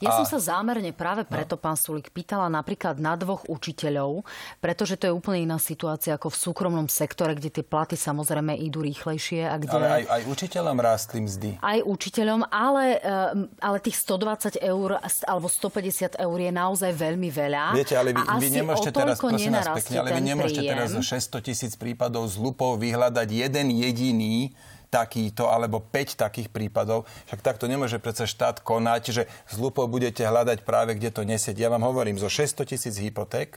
Ja 0.00 0.12
a... 0.12 0.24
som 0.24 0.26
sa 0.28 0.56
zámerne 0.56 0.92
práve 0.96 1.28
preto, 1.28 1.56
no. 1.56 1.60
pán 1.60 1.76
Sulik, 1.76 2.08
pýtala 2.12 2.48
napríklad 2.48 2.96
na 2.96 3.16
dvoch 3.16 3.44
učiteľov, 3.48 4.24
pretože 4.60 4.96
to 4.96 5.08
je 5.08 5.12
úplne 5.12 5.48
iná 5.48 5.60
situácia 5.60 6.16
ako 6.16 6.32
v 6.32 6.36
súkromnom 6.36 6.88
sektore, 6.88 7.36
kde 7.36 7.60
tie 7.60 7.64
platy 7.64 8.00
samozrejme 8.00 8.56
idú 8.56 8.80
rýchlejšie. 8.80 9.44
A 9.48 9.56
kde... 9.60 9.72
Ale 9.76 9.88
aj, 10.00 10.04
aj 10.08 10.22
učiteľom 10.28 10.76
rástli 10.80 11.18
mzdy. 11.24 11.50
Aj 11.60 11.78
učiteľom, 11.84 12.48
ale, 12.48 12.84
eh, 13.00 13.32
ale 13.60 13.76
tých 13.80 13.96
120 14.00 14.60
eur 14.60 15.00
alebo 15.28 15.46
150 15.48 16.16
eur 16.16 16.38
je 16.40 16.52
naozaj 16.52 16.92
veľmi 16.96 17.28
veľa. 17.28 17.76
Viete, 17.76 17.96
ale 17.96 18.16
vy, 18.16 18.22
vy 18.24 18.48
nemôžete 18.56 18.92
teraz, 18.92 19.16
prosím 19.20 19.52
vás 19.52 19.68
pekne, 19.80 19.96
ale 20.00 20.10
vy 20.16 20.22
nemôžete 20.24 20.60
príjem. 20.64 20.72
teraz 20.76 20.88
zo 20.96 21.02
600 21.04 21.40
tisíc 21.44 21.72
prípadov 21.76 22.24
z 22.28 22.36
lupou 22.40 22.76
vyhľadať 22.80 23.28
jeden 23.28 23.68
jediný 23.72 24.52
takýto 24.90 25.46
alebo 25.46 25.78
5 25.78 26.18
takých 26.18 26.50
prípadov. 26.50 27.06
Však 27.30 27.40
takto 27.40 27.70
nemôže 27.70 28.02
predsa 28.02 28.26
štát 28.26 28.60
konať, 28.60 29.02
že 29.14 29.22
z 29.46 29.56
lupou 29.62 29.86
budete 29.86 30.26
hľadať 30.26 30.66
práve, 30.66 30.98
kde 30.98 31.14
to 31.14 31.22
nesedí. 31.22 31.62
Ja 31.62 31.70
vám 31.70 31.86
hovorím, 31.86 32.18
zo 32.18 32.26
600 32.26 32.66
tisíc 32.66 32.98
hypoték, 32.98 33.56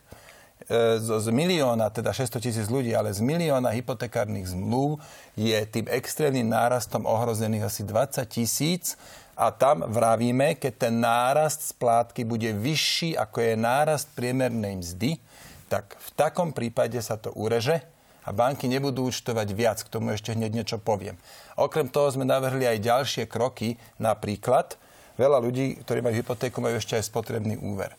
e, 0.69 1.02
z, 1.02 1.10
z 1.10 1.28
milióna, 1.34 1.89
teda 1.89 2.13
600 2.13 2.38
tisíc 2.38 2.67
ľudí, 2.69 2.93
ale 2.93 3.10
z 3.12 3.19
milióna 3.26 3.74
hypotekárnych 3.74 4.54
zmluv 4.54 5.02
je 5.34 5.58
tým 5.65 5.89
extrémnym 5.89 6.46
nárastom 6.46 7.10
ohrozených 7.10 7.67
asi 7.67 7.82
20 7.82 8.24
tisíc 8.30 8.93
a 9.34 9.50
tam 9.50 9.82
vravíme, 9.89 10.62
keď 10.62 10.74
ten 10.78 11.02
nárast 11.02 11.74
splátky 11.74 12.22
bude 12.22 12.54
vyšší, 12.54 13.17
ako 13.17 13.41
je 13.41 13.54
nárast 13.58 14.13
priemernej 14.13 14.78
mzdy, 14.78 15.17
tak 15.65 15.98
v 15.98 16.10
takom 16.13 16.54
prípade 16.54 17.02
sa 17.02 17.17
to 17.17 17.34
ureže 17.34 17.92
a 18.23 18.29
banky 18.31 18.71
nebudú 18.71 19.07
účtovať 19.07 19.47
viac. 19.51 19.79
K 19.83 19.91
tomu 19.91 20.15
ešte 20.15 20.33
hneď 20.33 20.63
niečo 20.63 20.77
poviem. 20.79 21.19
Okrem 21.59 21.91
toho 21.91 22.09
sme 22.09 22.23
navrhli 22.23 22.65
aj 22.65 22.83
ďalšie 22.83 23.23
kroky, 23.27 23.75
napríklad 23.99 24.79
veľa 25.19 25.38
ľudí, 25.43 25.83
ktorí 25.86 25.99
majú 26.01 26.15
hypotéku, 26.17 26.57
majú 26.63 26.79
ešte 26.79 26.97
aj 26.97 27.05
spotrebný 27.07 27.59
úver. 27.62 27.93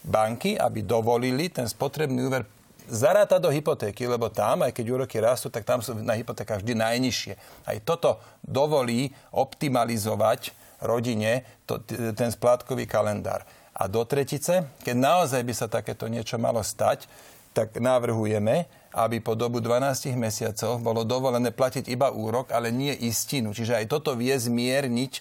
Banky, 0.00 0.56
aby 0.56 0.80
dovolili 0.80 1.52
ten 1.52 1.68
spotrebný 1.68 2.24
úver 2.24 2.44
zaráta 2.90 3.38
do 3.38 3.52
hypotéky, 3.52 4.08
lebo 4.08 4.32
tam, 4.32 4.66
aj 4.66 4.74
keď 4.74 4.86
úroky 4.90 5.22
rastú, 5.22 5.52
tak 5.52 5.62
tam 5.62 5.78
sú 5.84 5.94
na 5.94 6.18
hypotékach 6.18 6.60
vždy 6.60 6.74
najnižšie. 6.74 7.32
Aj 7.68 7.76
toto 7.84 8.18
dovolí 8.42 9.14
optimalizovať 9.30 10.56
rodine 10.82 11.44
to, 11.68 11.78
ten 12.16 12.32
splátkový 12.32 12.88
kalendár. 12.88 13.44
A 13.76 13.86
do 13.86 14.02
tretice, 14.04 14.66
keď 14.82 14.96
naozaj 14.96 15.40
by 15.46 15.54
sa 15.54 15.66
takéto 15.70 16.10
niečo 16.10 16.36
malo 16.36 16.60
stať, 16.60 17.06
tak 17.54 17.78
navrhujeme, 17.78 18.66
aby 18.90 19.22
po 19.22 19.38
dobu 19.38 19.62
12 19.62 20.18
mesiacov 20.18 20.82
bolo 20.82 21.06
dovolené 21.06 21.54
platiť 21.54 21.86
iba 21.86 22.10
úrok, 22.10 22.50
ale 22.50 22.74
nie 22.74 22.90
istinu. 22.90 23.54
Čiže 23.54 23.78
aj 23.78 23.86
toto 23.86 24.18
vie 24.18 24.34
zmierniť 24.34 25.12
e, 25.14 25.20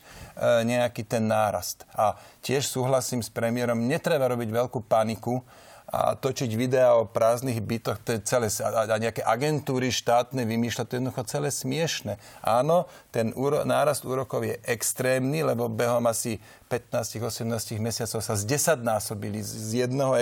nejaký 0.65 1.05
ten 1.05 1.29
nárast. 1.29 1.85
A 1.93 2.17
tiež 2.41 2.65
súhlasím 2.65 3.21
s 3.21 3.29
premiérom, 3.29 3.77
netreba 3.85 4.25
robiť 4.25 4.49
veľkú 4.49 4.79
paniku, 4.89 5.45
a 5.89 6.13
točiť 6.13 6.53
videá 6.53 6.93
o 7.01 7.09
prázdnych 7.09 7.57
bytoch, 7.65 7.97
to 8.05 8.13
je 8.13 8.19
celé, 8.21 8.47
a, 8.61 9.01
nejaké 9.01 9.25
agentúry 9.25 9.89
štátne 9.89 10.45
vymýšľať, 10.45 10.85
to 10.85 10.93
je 10.93 10.99
jednoducho 11.01 11.23
celé 11.25 11.49
smiešne. 11.49 12.21
Áno, 12.45 12.85
ten 13.09 13.33
úro, 13.33 13.65
nárast 13.65 14.05
úrokov 14.05 14.45
je 14.45 14.55
extrémny, 14.69 15.41
lebo 15.41 15.65
behom 15.65 16.05
asi 16.05 16.37
15-18 16.69 17.81
mesiacov 17.81 18.21
sa 18.21 18.37
z 18.37 18.45
10 18.45 18.85
násobili 18.85 19.41
z 19.41 19.89
jedného 19.89 20.13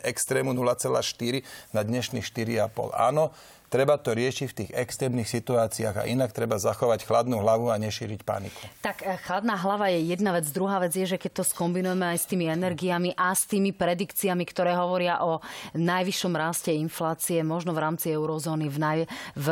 extrému 0.00 0.56
0,4 0.56 1.44
na 1.76 1.84
dnešných 1.84 2.24
4,5. 2.24 2.96
Áno, 2.96 3.36
treba 3.70 3.94
to 3.96 4.10
riešiť 4.12 4.46
v 4.50 4.56
tých 4.58 4.70
extrémnych 4.74 5.30
situáciách 5.30 6.02
a 6.02 6.08
inak 6.10 6.34
treba 6.34 6.58
zachovať 6.58 7.06
chladnú 7.06 7.38
hlavu 7.38 7.70
a 7.70 7.78
nešíriť 7.78 8.20
paniku. 8.26 8.60
Tak 8.82 9.06
eh, 9.06 9.16
chladná 9.22 9.54
hlava 9.54 9.88
je 9.94 10.10
jedna 10.10 10.34
vec. 10.34 10.44
Druhá 10.50 10.82
vec 10.82 10.92
je, 10.92 11.06
že 11.06 11.16
keď 11.16 11.40
to 11.40 11.44
skombinujeme 11.46 12.04
aj 12.10 12.18
s 12.18 12.26
tými 12.26 12.50
energiami 12.50 13.14
a 13.14 13.30
s 13.30 13.46
tými 13.46 13.70
predikciami, 13.70 14.42
ktoré 14.42 14.74
hovoria 14.74 15.22
o 15.22 15.38
najvyššom 15.78 16.34
raste 16.34 16.74
inflácie, 16.74 17.46
možno 17.46 17.70
v 17.70 17.82
rámci 17.86 18.10
eurozóny 18.10 18.66
v, 18.66 18.76
naj, 18.76 18.98
v 19.38 19.46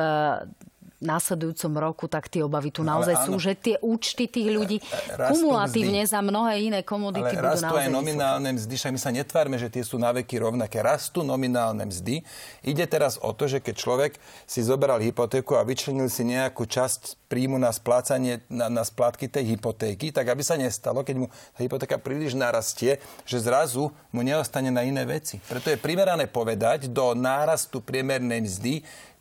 následujúcom 0.98 1.72
roku, 1.78 2.04
tak 2.10 2.26
tie 2.26 2.42
obavy 2.42 2.74
tu 2.74 2.82
naozaj 2.82 3.14
no, 3.22 3.24
sú, 3.30 3.32
že 3.38 3.54
tie 3.54 3.76
účty 3.78 4.26
tých 4.26 4.48
ľudí 4.50 4.78
rastú 5.14 5.46
kumulatívne 5.46 6.02
mzdy. 6.02 6.10
za 6.10 6.18
mnohé 6.18 6.54
iné 6.58 6.80
komodity 6.82 7.38
ale 7.38 7.54
budú 7.54 7.62
naozaj 7.62 7.86
aj 7.86 7.94
nominálne 7.94 8.50
mzdy, 8.58 8.74
však 8.74 8.92
my 8.94 9.00
sa 9.00 9.10
netvárme, 9.14 9.56
že 9.62 9.70
tie 9.70 9.86
sú 9.86 9.94
na 9.94 10.10
veky 10.10 10.42
rovnaké. 10.42 10.82
Rastú 10.82 11.22
nominálne 11.22 11.86
mzdy. 11.86 12.26
Ide 12.66 12.84
teraz 12.90 13.14
o 13.22 13.30
to, 13.30 13.46
že 13.46 13.62
keď 13.62 13.74
človek 13.78 14.12
si 14.42 14.60
zobral 14.66 14.98
hypotéku 14.98 15.54
a 15.54 15.62
vyčlenil 15.62 16.10
si 16.10 16.26
nejakú 16.26 16.66
časť 16.66 17.30
príjmu 17.30 17.60
na 17.60 17.70
splácanie, 17.70 18.42
na, 18.50 18.66
na 18.66 18.82
splátky 18.82 19.30
tej 19.30 19.54
hypotéky, 19.54 20.10
tak 20.10 20.32
aby 20.32 20.42
sa 20.42 20.58
nestalo, 20.58 21.06
keď 21.06 21.16
mu 21.22 21.26
tá 21.28 21.60
hypotéka 21.60 22.00
príliš 22.00 22.34
narastie, 22.34 22.98
že 23.28 23.38
zrazu 23.38 23.92
mu 24.10 24.24
neostane 24.24 24.72
na 24.72 24.82
iné 24.82 25.04
veci. 25.04 25.38
Preto 25.46 25.70
je 25.70 25.78
primerané 25.78 26.26
povedať, 26.26 26.90
do 26.90 27.12
nárastu 27.12 27.84
priemernej 27.84 28.42
mzdy 28.42 28.74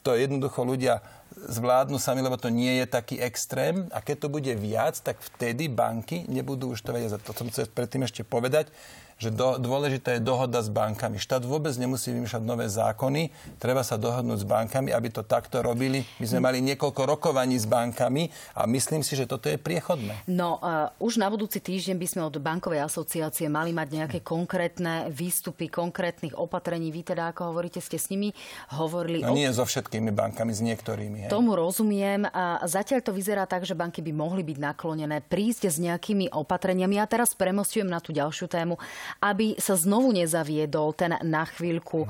to 0.07 0.15
jednoducho 0.15 0.63
ľudia 0.63 1.03
zvládnu 1.35 1.99
sami, 1.99 2.23
lebo 2.23 2.39
to 2.39 2.47
nie 2.47 2.79
je 2.79 2.87
taký 2.87 3.19
extrém. 3.19 3.91
A 3.91 3.99
keď 3.99 4.23
to 4.23 4.27
bude 4.31 4.53
viac, 4.55 4.95
tak 5.03 5.19
vtedy 5.19 5.67
banky 5.67 6.23
nebudú 6.31 6.71
už 6.71 6.79
to 6.79 6.95
vedieť. 6.95 7.19
To 7.27 7.35
som 7.35 7.51
chcel 7.51 7.67
predtým 7.67 8.07
ešte 8.07 8.23
povedať 8.23 8.71
že 9.17 9.33
do, 9.33 9.57
dôležitá 9.57 10.13
je 10.17 10.21
dohoda 10.21 10.61
s 10.61 10.69
bankami. 10.69 11.17
Štát 11.17 11.41
vôbec 11.41 11.73
nemusí 11.73 12.13
vymýšľať 12.13 12.43
nové 12.45 12.69
zákony, 12.69 13.33
treba 13.57 13.81
sa 13.81 13.97
dohodnúť 13.97 14.45
s 14.45 14.47
bankami, 14.47 14.93
aby 14.93 15.09
to 15.09 15.25
takto 15.25 15.65
robili. 15.65 16.05
My 16.21 16.25
sme 16.29 16.39
mali 16.45 16.57
niekoľko 16.61 17.01
rokovaní 17.17 17.57
s 17.57 17.65
bankami 17.65 18.29
a 18.53 18.69
myslím 18.69 19.01
si, 19.01 19.17
že 19.17 19.25
toto 19.25 19.49
je 19.49 19.57
priechodné. 19.57 20.29
No, 20.29 20.61
uh, 20.61 20.93
už 21.01 21.17
na 21.17 21.33
budúci 21.33 21.57
týždeň 21.57 21.97
by 21.97 22.07
sme 22.07 22.21
od 22.29 22.37
bankovej 22.37 22.85
asociácie 22.85 23.49
mali 23.49 23.73
mať 23.73 23.87
nejaké 23.89 24.19
konkrétne 24.21 25.09
výstupy, 25.09 25.65
konkrétnych 25.65 26.37
opatrení. 26.37 26.93
Vy 26.93 27.13
teda, 27.17 27.33
ako 27.33 27.49
hovoríte, 27.53 27.81
ste 27.81 27.97
s 27.97 28.13
nimi 28.13 28.37
hovorili. 28.77 29.25
No, 29.25 29.33
o... 29.33 29.37
Nie 29.37 29.49
so 29.49 29.65
všetkými 29.65 30.13
bankami, 30.13 30.53
s 30.53 30.61
niektorými. 30.61 31.17
Hej. 31.25 31.29
Tomu 31.33 31.57
rozumiem. 31.57 32.29
A 32.29 32.61
zatiaľ 32.69 33.01
to 33.01 33.11
vyzerá 33.11 33.49
tak, 33.49 33.65
že 33.65 33.73
banky 33.73 34.05
by 34.05 34.13
mohli 34.13 34.45
byť 34.45 34.57
naklonené 34.61 35.25
prísť 35.25 35.73
s 35.73 35.81
nejakými 35.81 36.29
opatreniami. 36.29 37.01
Ja 37.01 37.09
teraz 37.09 37.33
premostujem 37.33 37.89
na 37.89 37.97
tú 37.97 38.13
ďalšiu 38.13 38.45
tému 38.45 38.77
aby 39.23 39.57
sa 39.57 39.73
znovu 39.73 40.13
nezaviedol 40.13 40.93
ten 40.93 41.17
na 41.23 41.43
chvíľku 41.47 42.05
e, 42.05 42.07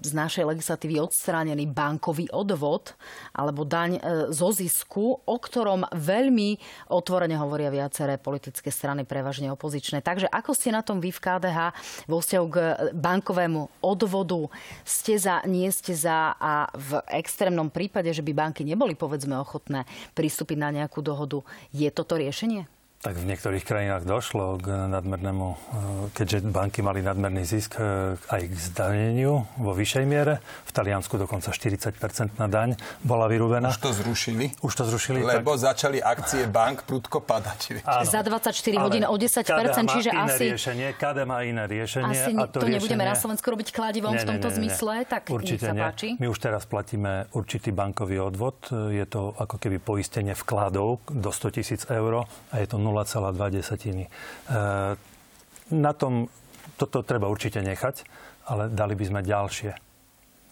z 0.00 0.12
našej 0.14 0.44
legislatívy 0.46 1.02
odstránený 1.02 1.66
bankový 1.70 2.30
odvod 2.30 2.94
alebo 3.34 3.64
daň 3.66 3.98
e, 3.98 4.00
zo 4.30 4.50
zisku, 4.52 5.20
o 5.22 5.36
ktorom 5.36 5.88
veľmi 5.90 6.58
otvorene 6.92 7.34
hovoria 7.40 7.72
viaceré 7.72 8.20
politické 8.20 8.70
strany, 8.70 9.08
prevažne 9.08 9.50
opozičné. 9.52 10.04
Takže 10.04 10.30
ako 10.30 10.52
ste 10.52 10.70
na 10.74 10.84
tom 10.84 11.02
vy 11.02 11.10
v 11.10 11.22
KDH 11.22 11.58
vo 12.06 12.20
vzťahu 12.20 12.46
k 12.52 12.56
bankovému 12.94 13.82
odvodu? 13.82 14.48
Ste 14.84 15.16
za, 15.16 15.42
nie 15.48 15.68
ste 15.72 15.96
za 15.96 16.36
a 16.36 16.68
v 16.74 17.00
extrémnom 17.10 17.72
prípade, 17.72 18.12
že 18.12 18.22
by 18.22 18.32
banky 18.32 18.62
neboli 18.62 18.94
povedzme 18.94 19.34
ochotné 19.38 19.88
pristúpiť 20.12 20.58
na 20.60 20.70
nejakú 20.72 21.00
dohodu, 21.00 21.40
je 21.72 21.88
toto 21.90 22.18
riešenie? 22.20 22.75
Tak 23.06 23.22
v 23.22 23.30
niektorých 23.30 23.62
krajinách 23.62 24.02
došlo 24.02 24.58
k 24.58 24.66
nadmernému, 24.66 25.46
e, 25.46 25.56
keďže 26.10 26.50
banky 26.50 26.82
mali 26.82 27.06
nadmerný 27.06 27.46
zisk 27.46 27.78
e, 27.78 28.18
aj 28.18 28.42
k 28.50 28.54
zdaneniu 28.58 29.46
vo 29.62 29.70
vyššej 29.78 30.04
miere. 30.10 30.42
V 30.66 30.74
Taliansku 30.74 31.14
dokonca 31.14 31.54
40% 31.54 32.34
na 32.34 32.50
daň 32.50 32.74
bola 33.06 33.30
vyrúbená. 33.30 33.70
Už 33.70 33.78
to 33.78 33.94
zrušili? 33.94 34.58
Už 34.58 34.74
to 34.74 34.90
zrušili. 34.90 35.22
Lebo 35.22 35.54
tak... 35.54 35.70
začali 35.70 36.02
akcie 36.02 36.50
bank 36.50 36.82
prudko 36.82 37.22
padať. 37.22 37.86
Áno. 37.86 38.10
Za 38.10 38.26
24 38.26 38.50
hodín 38.74 39.06
o 39.06 39.14
10 39.14 39.54
čiže 39.86 40.10
iné 40.10 40.26
asi... 40.26 40.44
Riešenie, 40.50 40.88
KD 40.98 41.18
má 41.30 41.46
iné 41.46 41.62
riešenie. 41.70 42.10
Asi 42.10 42.34
a 42.34 42.50
to, 42.50 42.58
to 42.58 42.66
riešenie... 42.66 42.74
nebudeme 42.74 43.04
na 43.06 43.14
Slovensku 43.14 43.46
robiť 43.54 43.70
kladivom 43.70 44.18
nie, 44.18 44.26
v 44.26 44.34
tomto 44.34 44.50
nie, 44.50 44.54
nie, 44.58 44.58
zmysle, 44.66 45.06
tak 45.06 45.30
Určite 45.30 45.70
nech 45.70 45.78
sa 45.78 45.94
páči. 45.94 46.18
Nie. 46.18 46.26
My 46.26 46.26
už 46.26 46.38
teraz 46.42 46.66
platíme 46.66 47.30
určitý 47.38 47.70
bankový 47.70 48.18
odvod. 48.18 48.66
Je 48.90 49.06
to 49.06 49.30
ako 49.38 49.62
keby 49.62 49.78
poistenie 49.78 50.34
vkladov 50.34 51.06
do 51.06 51.30
100 51.30 51.54
tisíc 51.54 51.86
eur 51.86 52.26
a 52.50 52.54
je 52.58 52.66
to 52.66 52.82
0 52.82 52.95
0,2. 53.04 55.76
Na 55.76 55.92
tom 55.92 56.30
toto 56.76 57.02
treba 57.02 57.28
určite 57.28 57.60
nechať, 57.60 58.04
ale 58.48 58.70
dali 58.70 58.94
by 58.94 59.04
sme 59.04 59.20
ďalšie 59.26 59.70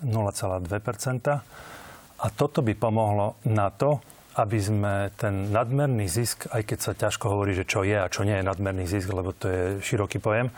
0,2% 0.04 2.24
A 2.24 2.26
toto 2.34 2.60
by 2.60 2.74
pomohlo 2.74 3.38
na 3.46 3.70
to, 3.70 4.02
aby 4.34 4.58
sme 4.58 5.14
ten 5.14 5.54
nadmerný 5.54 6.10
zisk, 6.10 6.50
aj 6.50 6.66
keď 6.66 6.78
sa 6.82 6.92
ťažko 6.98 7.30
hovorí, 7.30 7.54
že 7.54 7.68
čo 7.68 7.86
je 7.86 7.94
a 7.94 8.10
čo 8.10 8.26
nie 8.26 8.34
je 8.34 8.48
nadmerný 8.48 8.90
zisk, 8.90 9.14
lebo 9.14 9.30
to 9.30 9.46
je 9.46 9.62
široký 9.78 10.18
pojem, 10.18 10.50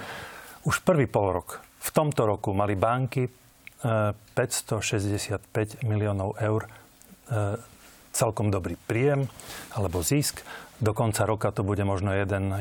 už 0.65 0.81
prvý 0.81 1.05
pol 1.05 1.37
rok, 1.37 1.61
v 1.61 1.91
tomto 1.93 2.25
roku 2.25 2.57
mali 2.57 2.75
banky 2.75 3.29
565 3.85 5.45
e, 5.45 5.85
miliónov 5.85 6.41
eur 6.41 6.65
e, 6.65 6.69
celkom 8.17 8.49
dobrý 8.49 8.81
príjem 8.89 9.29
alebo 9.77 10.01
zisk. 10.01 10.41
Do 10.77 10.93
konca 10.93 11.25
roka 11.25 11.49
to 11.53 11.65
bude 11.65 11.85
možno 11.85 12.13
1,2 12.13 12.61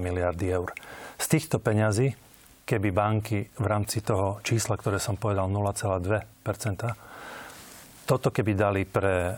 miliardy 0.00 0.46
eur. 0.48 0.72
Z 1.20 1.26
týchto 1.28 1.60
peňazí, 1.60 2.16
keby 2.64 2.88
banky 2.88 3.52
v 3.52 3.66
rámci 3.68 4.00
toho 4.00 4.40
čísla, 4.40 4.80
ktoré 4.80 4.96
som 4.96 5.20
povedal 5.20 5.52
0,2% 5.52 7.04
toto 8.04 8.28
keby 8.28 8.52
dali 8.52 8.82
pre 8.84 9.32
e, 9.32 9.34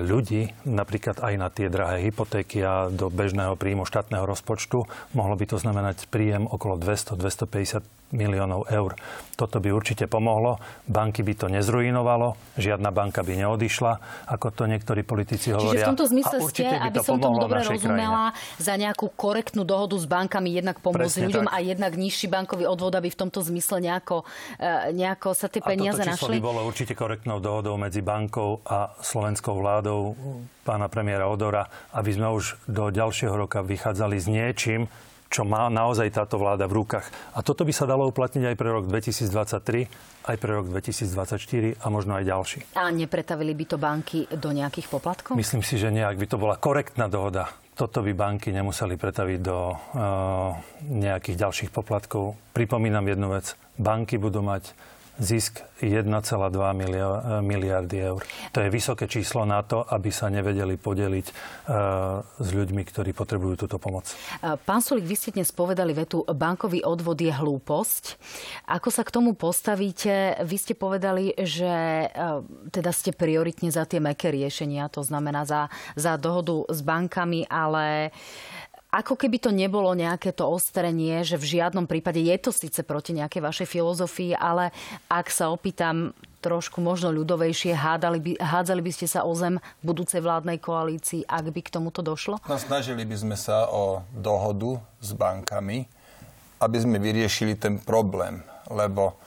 ľudí, 0.00 0.48
napríklad 0.64 1.20
aj 1.20 1.34
na 1.36 1.48
tie 1.52 1.68
drahé 1.68 2.08
hypotéky 2.08 2.64
a 2.64 2.88
do 2.88 3.12
bežného 3.12 3.52
príjmu 3.54 3.84
štátneho 3.84 4.24
rozpočtu, 4.24 4.88
mohlo 5.12 5.36
by 5.36 5.44
to 5.44 5.60
znamenať 5.60 6.08
príjem 6.08 6.48
okolo 6.48 6.80
200-250 6.80 7.84
miliónov 8.12 8.68
eur. 8.72 8.96
Toto 9.38 9.62
by 9.62 9.70
určite 9.70 10.10
pomohlo. 10.10 10.58
Banky 10.88 11.22
by 11.22 11.34
to 11.38 11.46
nezruinovalo, 11.46 12.34
žiadna 12.58 12.90
banka 12.90 13.22
by 13.22 13.38
neodišla, 13.38 13.92
ako 14.26 14.50
to 14.50 14.62
niektorí 14.66 15.06
politici 15.06 15.54
hovoria. 15.54 15.78
Čiže 15.78 15.84
v 15.86 15.90
tomto 15.94 16.06
zmysle 16.10 16.36
ste, 16.50 16.66
aby 16.66 16.98
som 17.04 17.22
tomu 17.22 17.38
dobre 17.38 17.62
rozumela, 17.62 18.34
krajine. 18.34 18.58
za 18.58 18.74
nejakú 18.74 19.06
korektnú 19.14 19.62
dohodu 19.62 19.94
s 19.94 20.06
bankami 20.10 20.50
jednak 20.50 20.82
pomôcť 20.82 21.16
ľuďom 21.30 21.46
tak. 21.46 21.54
a 21.54 21.56
jednak 21.62 21.92
nižší 21.94 22.26
bankový 22.26 22.66
odvod, 22.66 22.98
aby 22.98 23.08
v 23.12 23.18
tomto 23.18 23.44
zmysle 23.46 23.78
nejako, 23.78 24.26
e, 24.58 24.96
nejako 24.96 25.28
sa 25.38 25.46
tie 25.46 25.62
peniaze 25.62 26.02
a 26.02 26.18
našli? 26.18 26.40
by 26.40 26.42
bolo 26.42 26.66
určite 26.66 26.98
korektnou 26.98 27.38
dohodou 27.38 27.78
medzi 27.78 28.02
bankou 28.02 28.64
a 28.66 28.90
slovenskou 28.98 29.54
vládou 29.54 30.18
pána 30.66 30.90
premiéra 30.92 31.30
Odora, 31.30 31.64
aby 31.96 32.10
sme 32.12 32.28
už 32.28 32.60
do 32.68 32.92
ďalšieho 32.92 33.32
roka 33.32 33.64
vychádzali 33.64 34.16
s 34.20 34.26
niečím, 34.28 34.90
čo 35.28 35.44
má 35.44 35.68
naozaj 35.68 36.08
táto 36.12 36.40
vláda 36.40 36.64
v 36.64 36.80
rukách. 36.82 37.06
A 37.36 37.44
toto 37.44 37.68
by 37.68 37.72
sa 37.72 37.84
dalo 37.84 38.08
uplatniť 38.08 38.52
aj 38.52 38.56
pre 38.56 38.68
rok 38.72 38.84
2023, 38.88 40.28
aj 40.28 40.36
pre 40.40 40.50
rok 40.56 40.66
2024 40.72 41.78
a 41.78 41.86
možno 41.92 42.16
aj 42.16 42.24
ďalší. 42.24 42.58
A 42.76 42.88
nepretavili 42.88 43.52
by 43.52 43.64
to 43.68 43.76
banky 43.76 44.24
do 44.32 44.50
nejakých 44.52 44.88
poplatkov? 44.88 45.36
Myslím 45.36 45.60
si, 45.60 45.76
že 45.76 45.92
nie, 45.92 46.04
ak 46.04 46.16
by 46.16 46.26
to 46.26 46.40
bola 46.40 46.56
korektná 46.56 47.06
dohoda. 47.12 47.52
Toto 47.78 48.02
by 48.02 48.10
banky 48.10 48.50
nemuseli 48.50 48.98
pretaviť 48.98 49.38
do 49.38 49.58
uh, 49.70 49.78
nejakých 50.82 51.36
ďalších 51.46 51.70
poplatkov. 51.70 52.34
Pripomínam 52.50 53.06
jednu 53.06 53.30
vec. 53.30 53.54
Banky 53.78 54.18
budú 54.18 54.42
mať 54.42 54.74
zisk 55.18 55.66
1,2 55.82 56.06
miliardy 57.42 57.98
eur. 58.02 58.22
To 58.54 58.58
je 58.62 58.70
vysoké 58.70 59.06
číslo 59.06 59.46
na 59.46 59.62
to, 59.62 59.82
aby 59.82 60.10
sa 60.10 60.30
nevedeli 60.30 60.74
podeliť 60.78 61.26
uh, 61.26 62.22
s 62.38 62.48
ľuďmi, 62.50 62.82
ktorí 62.82 63.14
potrebujú 63.14 63.66
túto 63.66 63.78
pomoc. 63.78 64.10
Pán 64.66 64.82
Sulik, 64.82 65.06
vy 65.06 65.16
ste 65.18 65.30
dnes 65.34 65.50
povedali 65.54 65.94
vetu, 65.94 66.22
bankový 66.26 66.82
odvod 66.82 67.18
je 67.18 67.30
hlúposť. 67.30 68.18
Ako 68.70 68.90
sa 68.90 69.02
k 69.06 69.14
tomu 69.14 69.34
postavíte? 69.38 70.38
Vy 70.42 70.56
ste 70.58 70.74
povedali, 70.74 71.34
že 71.34 72.06
uh, 72.10 72.42
teda 72.70 72.90
ste 72.90 73.14
prioritne 73.14 73.70
za 73.70 73.86
tie 73.86 74.02
meké 74.02 74.30
riešenia, 74.34 74.90
to 74.90 75.02
znamená 75.02 75.46
za, 75.46 75.70
za 75.94 76.18
dohodu 76.18 76.66
s 76.70 76.82
bankami, 76.82 77.46
ale 77.46 78.14
ako 78.88 79.20
keby 79.20 79.36
to 79.36 79.50
nebolo 79.52 79.92
nejaké 79.92 80.32
to 80.32 80.48
ostrenie, 80.48 81.20
že 81.20 81.36
v 81.36 81.60
žiadnom 81.60 81.84
prípade 81.84 82.24
je 82.24 82.36
to 82.40 82.48
síce 82.48 82.80
proti 82.88 83.12
nejakej 83.12 83.44
vašej 83.44 83.68
filozofii, 83.68 84.32
ale 84.32 84.72
ak 85.12 85.28
sa 85.28 85.52
opýtam 85.52 86.16
trošku 86.40 86.80
možno 86.80 87.12
ľudovejšie, 87.12 87.76
hádali 87.76 88.18
by, 88.22 88.32
hádzali 88.40 88.80
by 88.80 88.92
ste 88.94 89.06
sa 89.10 89.28
o 89.28 89.32
zem 89.36 89.60
budúcej 89.84 90.24
vládnej 90.24 90.56
koalícii, 90.56 91.28
ak 91.28 91.52
by 91.52 91.60
k 91.60 91.74
tomuto 91.74 92.00
došlo? 92.00 92.40
No, 92.48 92.56
snažili 92.56 93.04
by 93.04 93.16
sme 93.18 93.36
sa 93.36 93.68
o 93.68 94.00
dohodu 94.16 94.80
s 95.04 95.12
bankami, 95.12 95.84
aby 96.62 96.76
sme 96.80 96.96
vyriešili 96.96 97.60
ten 97.60 97.76
problém, 97.76 98.40
lebo 98.72 99.20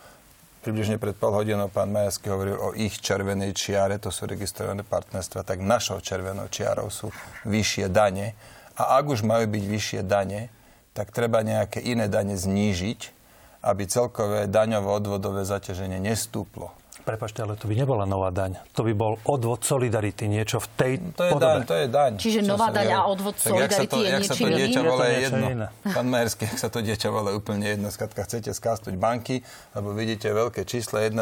približne 0.66 0.98
pred 0.98 1.14
pol 1.14 1.38
hodinou 1.38 1.70
pán 1.70 1.94
Majaský 1.94 2.34
hovoril 2.34 2.58
o 2.58 2.74
ich 2.74 2.98
červenej 2.98 3.54
čiare, 3.54 4.02
to 4.02 4.10
sú 4.10 4.26
registrované 4.26 4.82
partnerstva, 4.82 5.46
tak 5.46 5.62
našou 5.62 6.02
červenou 6.02 6.50
čiarou 6.50 6.90
sú 6.90 7.14
vyššie 7.46 7.92
dane 7.94 8.34
a 8.82 8.98
ak 8.98 9.06
už 9.14 9.22
majú 9.22 9.46
byť 9.46 9.64
vyššie 9.64 10.02
dane, 10.02 10.50
tak 10.92 11.14
treba 11.14 11.46
nejaké 11.46 11.80
iné 11.80 12.10
dane 12.10 12.36
znížiť, 12.36 13.00
aby 13.62 13.84
celkové 13.86 14.50
daňovo-odvodové 14.50 15.46
zaťaženie 15.46 16.02
nestúplo. 16.02 16.74
Prepašte, 17.02 17.42
ale 17.42 17.58
to 17.58 17.66
by 17.66 17.74
nebola 17.74 18.06
nová 18.06 18.30
daň. 18.30 18.62
To 18.78 18.86
by 18.86 18.94
bol 18.94 19.18
odvod 19.26 19.66
solidarity, 19.66 20.30
niečo 20.30 20.62
v 20.62 20.68
tej 20.78 20.94
to 21.18 21.24
je 21.26 21.32
podobe. 21.34 21.50
Daň, 21.50 21.62
to 21.66 21.76
je 21.76 21.88
daň. 21.90 22.12
Čiže 22.22 22.40
nová 22.46 22.70
daň 22.70 22.90
a 22.94 23.00
odvod 23.10 23.34
tak 23.42 23.50
solidarity 23.50 23.90
to, 23.90 23.98
je 23.98 24.10
niečo 24.14 24.34
iné? 24.38 24.58
dieťa 24.62 24.82
volá 24.86 25.06
je 25.10 25.18
jedno. 25.18 25.46
Iné. 25.50 25.68
Pán 25.82 26.06
Majerský, 26.06 26.46
ak 26.46 26.58
sa 26.62 26.70
to 26.70 26.80
dieťa 26.86 27.10
volá 27.10 27.34
úplne 27.34 27.66
jedno. 27.66 27.90
Skladka, 27.90 28.22
chcete 28.30 28.54
skástuť 28.54 28.94
banky, 29.02 29.42
lebo 29.74 29.98
vidíte 29.98 30.30
veľké 30.30 30.62
číslo 30.62 31.02
1,2 31.02 31.18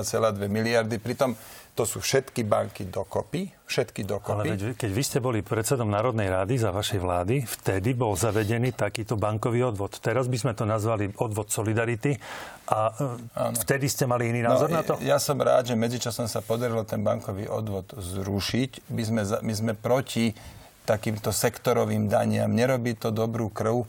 miliardy. 0.51 0.99
Pritom 0.99 1.39
to 1.74 1.84
sú 1.88 2.03
všetky 2.03 2.43
banky 2.43 2.89
dokopy, 2.91 3.47
všetky 3.63 4.03
dokopy. 4.03 4.36
Ale 4.36 4.43
veď, 4.51 4.61
keď 4.76 4.91
vy 4.91 5.03
ste 5.05 5.20
boli 5.24 5.39
predsedom 5.39 5.88
Národnej 5.88 6.28
rady 6.28 6.59
za 6.59 6.76
vašej 6.76 6.99
vlády, 6.99 7.36
vtedy 7.47 7.95
bol 7.95 8.17
zavedený 8.20 8.76
takýto 8.76 9.15
bankový 9.15 9.63
odvod. 9.70 9.95
Teraz 10.03 10.28
by 10.28 10.38
sme 10.38 10.53
to 10.57 10.67
nazvali 10.67 11.07
odvod 11.24 11.47
Solidarity 11.53 12.20
a 12.67 12.91
ano. 12.91 13.55
E, 13.55 13.63
vtedy 13.63 13.88
ste 13.88 14.09
mali 14.09 14.30
iný 14.30 14.43
názor 14.43 14.70
no, 14.70 14.76
na 14.80 14.84
to? 14.84 14.99
Ja 14.99 15.17
som 15.17 15.39
rád, 15.39 15.72
že 15.72 15.76
medzičasom 15.80 16.28
sa 16.28 16.43
podarilo 16.43 16.84
ten 16.84 16.99
bankový 16.99 17.47
odvod 17.47 17.95
zrušiť. 17.95 18.91
My 18.91 19.03
sme, 19.05 19.22
my 19.41 19.53
sme 19.53 19.72
proti 19.78 20.36
takýmto 20.84 21.30
sektorovým 21.30 22.09
daniam. 22.09 22.49
Nerobí 22.49 22.97
to 22.97 23.13
dobrú 23.13 23.53
krv 23.53 23.86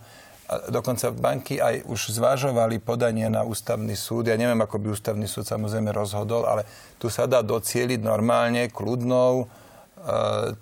dokonca 0.70 1.14
banky 1.14 1.62
aj 1.62 1.86
už 1.86 2.10
zvažovali 2.18 2.82
podanie 2.82 3.30
na 3.30 3.46
ústavný 3.46 3.94
súd. 3.94 4.26
Ja 4.26 4.36
neviem, 4.36 4.58
ako 4.58 4.82
by 4.82 4.86
ústavný 4.90 5.26
súd 5.30 5.46
samozrejme 5.46 5.94
rozhodol, 5.94 6.42
ale 6.46 6.66
tu 6.98 7.06
sa 7.06 7.30
dá 7.30 7.38
docieliť 7.38 8.02
normálne, 8.02 8.66
kľudnou, 8.66 9.44
e, 9.44 9.46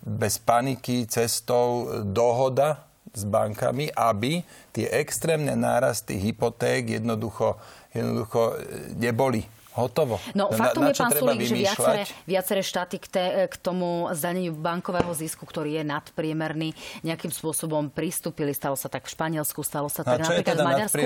bez 0.05 0.37
paniky, 0.45 1.09
cestou 1.09 2.05
dohoda 2.05 2.85
s 3.17 3.25
bankami, 3.25 3.89
aby 3.97 4.45
tie 4.77 4.93
extrémne 4.93 5.57
nárasty 5.57 6.21
hypoték 6.21 7.01
jednoducho, 7.01 7.57
jednoducho 7.97 8.61
neboli 8.93 9.49
Hotovo. 9.79 10.19
No 10.35 10.51
na, 10.51 10.59
faktom 10.59 10.83
na, 10.83 10.91
je, 10.91 10.95
pán 10.99 11.13
Sulík, 11.15 11.47
že 11.47 11.55
viaceré, 11.55 12.03
viaceré 12.27 12.61
štáty 12.67 12.99
k, 12.99 13.07
te, 13.07 13.25
k 13.47 13.55
tomu 13.63 14.11
zdaneniu 14.11 14.51
bankového 14.59 15.15
zisku, 15.15 15.47
ktorý 15.47 15.79
je 15.79 15.85
nadpriemerný, 15.87 16.75
nejakým 17.07 17.31
spôsobom 17.31 17.87
pristúpili. 17.95 18.51
Stalo 18.51 18.75
sa 18.75 18.91
tak 18.91 19.07
v 19.07 19.15
Španielsku, 19.15 19.63
stalo 19.63 19.87
sa 19.87 20.03
tak 20.03 20.27
napríklad 20.27 20.57
teda 20.59 20.65
v 20.65 20.67
Maďarsku. 20.67 20.99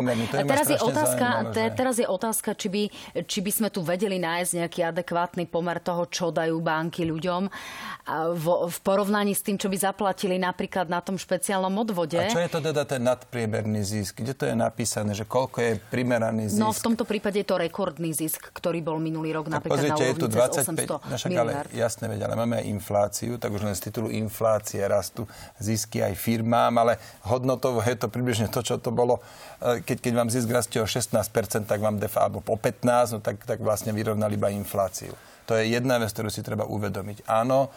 Teraz 0.48 0.66
je, 0.72 0.78
otázka, 0.80 1.26
te, 1.52 1.62
teraz 1.76 1.94
je 2.00 2.06
otázka, 2.08 2.56
či 2.56 2.68
by, 2.72 2.82
či 3.28 3.38
by 3.44 3.50
sme 3.52 3.68
tu 3.68 3.84
vedeli 3.84 4.16
nájsť 4.16 4.52
nejaký 4.64 4.80
adekvátny 4.88 5.44
pomer 5.44 5.76
toho, 5.84 6.08
čo 6.08 6.32
dajú 6.32 6.56
banky 6.64 7.04
ľuďom 7.04 7.52
v, 8.32 8.46
v 8.72 8.76
porovnaní 8.80 9.36
s 9.36 9.44
tým, 9.44 9.60
čo 9.60 9.68
by 9.68 9.76
zaplatili 9.76 10.40
napríklad 10.40 10.88
na 10.88 11.04
tom 11.04 11.20
špeciálnom 11.20 11.70
odvode. 11.76 12.18
A 12.18 12.32
čo 12.32 12.40
je 12.40 12.48
to 12.48 12.64
teda 12.64 12.82
ten 12.88 13.04
nadpriemerný 13.04 13.84
zisk? 13.84 14.24
Kde 14.24 14.32
to 14.32 14.44
je 14.48 14.54
napísané, 14.56 15.12
že 15.12 15.28
koľko 15.28 15.58
je 15.60 15.72
primeraný 15.90 16.48
zisk? 16.48 16.58
No 16.58 16.72
v 16.72 16.80
tomto 16.80 17.04
prípade 17.04 17.42
je 17.42 17.46
to 17.46 17.60
rekordný 17.60 18.14
zisk, 18.14 18.48
ktorý 18.62 18.78
bol 18.78 19.02
minulý 19.02 19.34
rok 19.34 19.50
napríklad 19.50 19.74
pozrite, 19.74 20.02
na 20.06 20.06
je 20.06 20.14
tu 20.14 20.26
25, 20.30 20.86
800 20.86 21.10
no 21.10 21.14
však, 21.18 21.30
ale, 21.34 21.50
jasné, 21.74 22.04
veď, 22.06 22.20
ale 22.30 22.34
máme 22.38 22.54
aj 22.62 22.66
infláciu, 22.70 23.34
tak 23.42 23.50
už 23.50 23.66
len 23.66 23.74
z 23.74 23.90
titulu 23.90 24.06
inflácie 24.14 24.78
rastú 24.86 25.26
zisky 25.58 25.98
aj 25.98 26.14
firmám, 26.14 26.70
ale 26.78 27.02
hodnotovo 27.26 27.82
je 27.82 27.98
to 27.98 28.06
približne 28.06 28.46
to, 28.54 28.62
čo 28.62 28.78
to 28.78 28.94
bolo. 28.94 29.18
E, 29.58 29.82
keď, 29.82 29.98
keď 29.98 30.12
vám 30.14 30.30
zisk 30.30 30.46
rastie 30.46 30.78
o 30.78 30.86
16%, 30.86 31.66
tak 31.66 31.82
vám 31.82 31.98
defa, 31.98 32.30
alebo 32.30 32.38
po 32.38 32.54
15%, 32.54 33.12
no 33.12 33.18
tak, 33.18 33.42
tak 33.42 33.58
vlastne 33.58 33.90
vyrovnali 33.90 34.38
iba 34.38 34.54
infláciu. 34.54 35.10
To 35.50 35.58
je 35.58 35.74
jedna 35.74 35.98
vec, 35.98 36.14
ktorú 36.14 36.30
si 36.30 36.46
treba 36.46 36.62
uvedomiť. 36.70 37.26
Áno, 37.26 37.74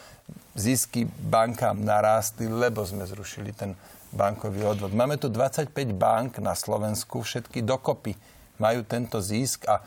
zisky 0.53 1.09
bankám 1.09 1.81
narástli, 1.81 2.45
lebo 2.45 2.86
sme 2.86 3.09
zrušili 3.09 3.57
ten 3.57 3.73
bankový 4.13 4.63
odvod. 4.69 4.93
Máme 4.93 5.17
tu 5.17 5.33
25 5.33 5.73
bank 5.97 6.38
na 6.38 6.53
Slovensku, 6.53 7.25
všetky 7.25 7.65
dokopy 7.65 8.13
majú 8.61 8.86
tento 8.88 9.19
zisk 9.19 9.67
a 9.67 9.83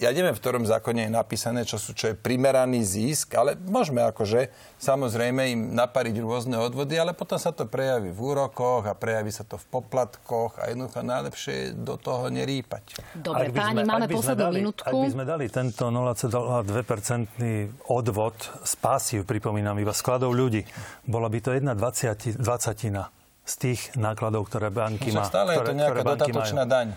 ja 0.00 0.08
neviem, 0.08 0.32
v 0.32 0.40
ktorom 0.40 0.64
zákone 0.64 1.04
je 1.04 1.10
napísané, 1.12 1.68
čo, 1.68 1.76
sú, 1.76 1.92
čo 1.92 2.12
je 2.12 2.14
primeraný 2.16 2.80
zisk, 2.80 3.36
ale 3.36 3.60
môžeme 3.60 4.00
akože 4.00 4.48
samozrejme 4.80 5.52
im 5.52 5.60
napariť 5.76 6.16
rôzne 6.24 6.56
odvody, 6.56 6.96
ale 6.96 7.12
potom 7.12 7.36
sa 7.36 7.52
to 7.52 7.68
prejaví 7.68 8.08
v 8.08 8.16
úrokoch 8.16 8.88
a 8.88 8.96
prejaví 8.96 9.28
sa 9.28 9.44
to 9.44 9.60
v 9.60 9.66
poplatkoch 9.68 10.64
a 10.64 10.72
jednoducho 10.72 11.04
najlepšie 11.04 11.52
je 11.52 11.66
do 11.76 12.00
toho 12.00 12.32
nerýpať. 12.32 13.04
Dobre, 13.12 13.52
páni, 13.52 13.84
máme 13.84 14.08
poslednú 14.08 14.64
minútku. 14.64 14.88
Ak 14.88 14.96
by 14.96 15.12
sme 15.12 15.28
dali 15.28 15.52
tento 15.52 15.92
0,2% 15.92 17.92
odvod 17.92 18.36
z 18.64 18.74
pásiu, 18.80 19.28
pripomínam, 19.28 19.76
iba 19.76 19.92
skladov 19.92 20.32
ľudí, 20.32 20.64
bola 21.04 21.28
by 21.28 21.38
to 21.44 21.52
jedna 21.52 21.76
dvaciatina 21.76 23.12
z 23.42 23.54
tých 23.58 23.80
nákladov, 23.98 24.46
ktoré 24.48 24.70
banky 24.70 25.10
má. 25.10 25.26
Stále 25.26 25.58
je 25.58 25.66
to 25.66 25.74
nejaká 25.74 26.02
dodatočná 26.06 26.64
majú. 26.64 26.72
daň. 26.72 26.88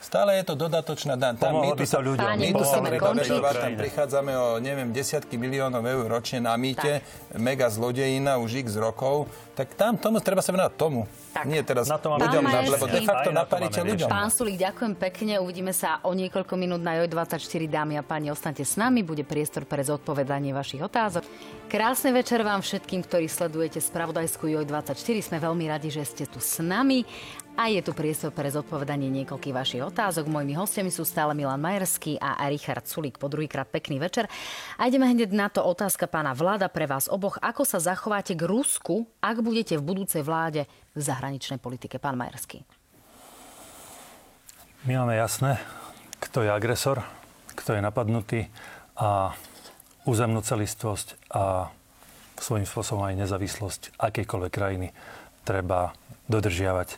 Stále 0.00 0.40
je 0.40 0.44
to 0.48 0.54
dodatočná 0.56 1.12
daň. 1.20 1.36
Tam 1.36 1.60
my 1.60 1.76
tu 1.76 1.84
sa 1.84 2.00
ľuďom. 2.00 2.24
Páni, 2.24 2.56
musíme 2.56 2.88
končiť. 2.96 3.36
Tam 3.36 3.72
prichádzame 3.76 4.32
o, 4.32 4.46
neviem, 4.56 4.88
desiatky 4.96 5.36
miliónov 5.36 5.84
eur 5.84 6.08
ročne 6.08 6.40
na 6.40 6.56
mýte, 6.56 7.04
tak. 7.04 7.36
mega 7.36 7.68
zlodejina 7.68 8.40
už 8.40 8.64
x 8.64 8.80
rokov. 8.80 9.28
Tak 9.52 9.76
tam 9.76 10.00
tomu 10.00 10.24
treba 10.24 10.40
sa 10.40 10.56
venovať 10.56 10.72
tomu. 10.80 11.04
Tak. 11.36 11.44
Nie 11.44 11.60
teraz 11.60 11.84
na 11.92 12.00
tom 12.00 12.16
ľuďom, 12.16 12.42
na, 12.48 12.64
lebo 12.64 12.88
de 12.88 13.04
facto 13.04 13.28
naparíte 13.28 13.84
ľuďom. 13.84 14.08
Pán 14.08 14.32
Sulík, 14.32 14.56
ďakujem 14.56 14.96
pekne. 14.96 15.36
Uvidíme 15.36 15.76
sa 15.76 16.00
o 16.00 16.16
niekoľko 16.16 16.56
minút 16.56 16.80
na 16.80 16.96
JOJ24. 16.96 17.68
Dámy 17.68 18.00
a 18.00 18.02
páni, 18.02 18.32
ostaňte 18.32 18.64
s 18.64 18.80
nami. 18.80 19.04
Bude 19.04 19.20
priestor 19.28 19.68
pre 19.68 19.84
zodpovedanie 19.84 20.56
vašich 20.56 20.80
otázok. 20.80 21.28
Krásny 21.68 22.10
večer 22.16 22.40
vám 22.40 22.64
všetkým, 22.64 23.04
ktorí 23.04 23.28
sledujete 23.28 23.84
spravodajskú 23.84 24.48
JOJ24. 24.48 25.16
Sme 25.20 25.38
veľmi 25.38 25.68
radi, 25.68 25.92
že 25.92 26.08
ste 26.08 26.24
tu 26.24 26.40
s 26.40 26.56
nami 26.64 27.04
a 27.56 27.70
je 27.70 27.80
tu 27.82 27.90
priestor 27.96 28.30
pre 28.34 28.50
zodpovedanie 28.50 29.10
niekoľkých 29.10 29.54
vašich 29.54 29.82
otázok. 29.82 30.26
Mojimi 30.30 30.54
hostiami 30.54 30.90
sú 30.92 31.02
stále 31.02 31.34
Milan 31.34 31.62
Majerský 31.62 32.18
a 32.18 32.40
Richard 32.46 32.86
Sulík. 32.86 33.18
Po 33.18 33.30
druhýkrát 33.30 33.68
pekný 33.68 33.98
večer. 34.02 34.30
A 34.78 34.86
ideme 34.86 35.10
hneď 35.10 35.30
na 35.34 35.48
to 35.50 35.64
otázka 35.64 36.06
pána 36.06 36.32
vláda 36.36 36.70
pre 36.70 36.86
vás 36.86 37.10
oboch. 37.10 37.40
Ako 37.42 37.66
sa 37.66 37.82
zachováte 37.82 38.38
k 38.38 38.46
Rusku, 38.46 39.10
ak 39.20 39.42
budete 39.42 39.76
v 39.76 39.86
budúcej 39.86 40.22
vláde 40.22 40.70
v 40.94 41.00
zahraničnej 41.00 41.60
politike? 41.60 42.00
Pán 42.00 42.16
Majerský. 42.16 42.62
My 44.88 44.96
máme 45.04 45.16
jasné, 45.20 45.60
kto 46.16 46.40
je 46.40 46.50
agresor, 46.50 47.04
kto 47.52 47.76
je 47.76 47.84
napadnutý 47.84 48.48
a 48.96 49.36
územnú 50.08 50.40
celistvosť 50.40 51.32
a 51.32 51.68
svojím 52.40 52.64
spôsobom 52.64 53.04
aj 53.04 53.20
nezávislosť 53.20 54.00
akejkoľvek 54.00 54.52
krajiny 54.52 54.96
treba 55.44 55.92
dodržiavať. 56.32 56.96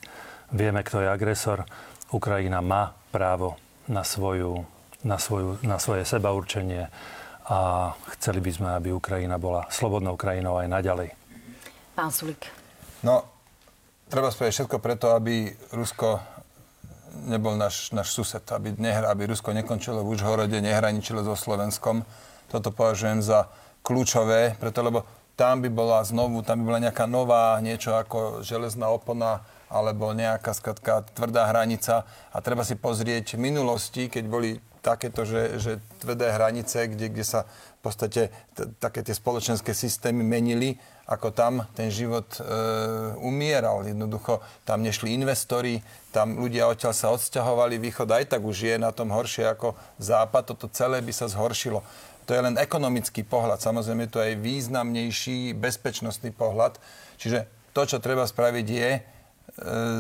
Vieme, 0.52 0.84
kto 0.84 1.00
je 1.00 1.08
agresor. 1.08 1.64
Ukrajina 2.12 2.60
má 2.60 2.92
právo 3.08 3.56
na, 3.88 4.04
svoju, 4.04 4.68
na, 5.00 5.16
svoju, 5.16 5.56
na 5.64 5.80
svoje 5.80 6.04
sebaurčenie 6.04 6.92
a 7.48 7.58
chceli 8.16 8.44
by 8.44 8.50
sme, 8.52 8.68
aby 8.76 8.92
Ukrajina 8.92 9.40
bola 9.40 9.64
slobodnou 9.72 10.20
krajinou 10.20 10.60
aj 10.60 10.68
naďalej. 10.68 11.08
Pán 11.96 12.12
Sulik. 12.12 12.52
No, 13.00 13.24
treba 14.12 14.28
spraviť 14.28 14.52
všetko 14.52 14.76
preto, 14.76 15.16
aby 15.16 15.48
Rusko 15.72 16.20
nebol 17.32 17.56
náš, 17.56 17.88
náš 17.96 18.12
sused, 18.12 18.44
aby, 18.52 18.76
nehra, 18.76 19.08
aby 19.08 19.32
Rusko 19.32 19.56
nekončilo 19.56 20.04
v 20.04 20.20
Užhorode, 20.20 20.60
nehraničilo 20.60 21.24
so 21.24 21.32
Slovenskom. 21.32 22.04
Toto 22.52 22.68
považujem 22.76 23.24
za 23.24 23.48
kľúčové, 23.80 24.60
preto 24.60 24.84
lebo 24.84 25.08
tam 25.32 25.64
by 25.64 25.72
bola 25.72 26.04
znovu, 26.04 26.44
tam 26.44 26.60
by 26.60 26.64
bola 26.68 26.84
nejaká 26.92 27.08
nová, 27.08 27.56
niečo 27.64 27.96
ako 27.96 28.44
železná 28.44 28.92
opona 28.92 29.40
alebo 29.72 30.12
nejaká 30.12 30.52
skratka 30.52 31.08
tvrdá 31.16 31.48
hranica. 31.48 32.04
A 32.30 32.38
treba 32.44 32.60
si 32.62 32.76
pozrieť 32.76 33.40
minulosti, 33.40 34.12
keď 34.12 34.24
boli 34.28 34.60
takéto, 34.82 35.22
že, 35.22 35.56
že 35.62 35.72
tvrdé 36.02 36.34
hranice, 36.34 36.90
kde, 36.90 37.08
kde 37.08 37.24
sa 37.24 37.46
v 37.78 37.80
podstate 37.80 38.34
t- 38.52 38.68
také 38.82 39.06
tie 39.06 39.14
spoločenské 39.14 39.70
systémy 39.72 40.26
menili, 40.26 40.74
ako 41.06 41.30
tam 41.30 41.66
ten 41.74 41.90
život 41.90 42.26
e, 42.38 42.42
umieral. 43.22 43.86
Jednoducho 43.86 44.42
tam 44.66 44.82
nešli 44.82 45.14
investori, 45.14 45.78
tam 46.10 46.38
ľudia 46.38 46.66
odtiaľ 46.66 46.94
sa 46.94 47.14
odsťahovali, 47.14 47.78
východ 47.78 48.10
aj 48.10 48.24
tak 48.36 48.42
už 48.42 48.58
je 48.58 48.74
na 48.78 48.90
tom 48.90 49.14
horšie 49.14 49.46
ako 49.46 49.78
západ, 50.02 50.54
toto 50.54 50.66
celé 50.70 50.98
by 50.98 51.14
sa 51.14 51.30
zhoršilo. 51.30 51.82
To 52.26 52.30
je 52.34 52.42
len 52.42 52.54
ekonomický 52.54 53.26
pohľad, 53.26 53.58
samozrejme 53.58 54.06
to 54.06 54.22
je 54.22 54.38
významnejší 54.38 55.58
bezpečnostný 55.58 56.30
pohľad. 56.30 56.78
Čiže 57.18 57.50
to, 57.74 57.82
čo 57.82 57.98
treba 57.98 58.26
spraviť 58.26 58.66
je, 58.66 58.90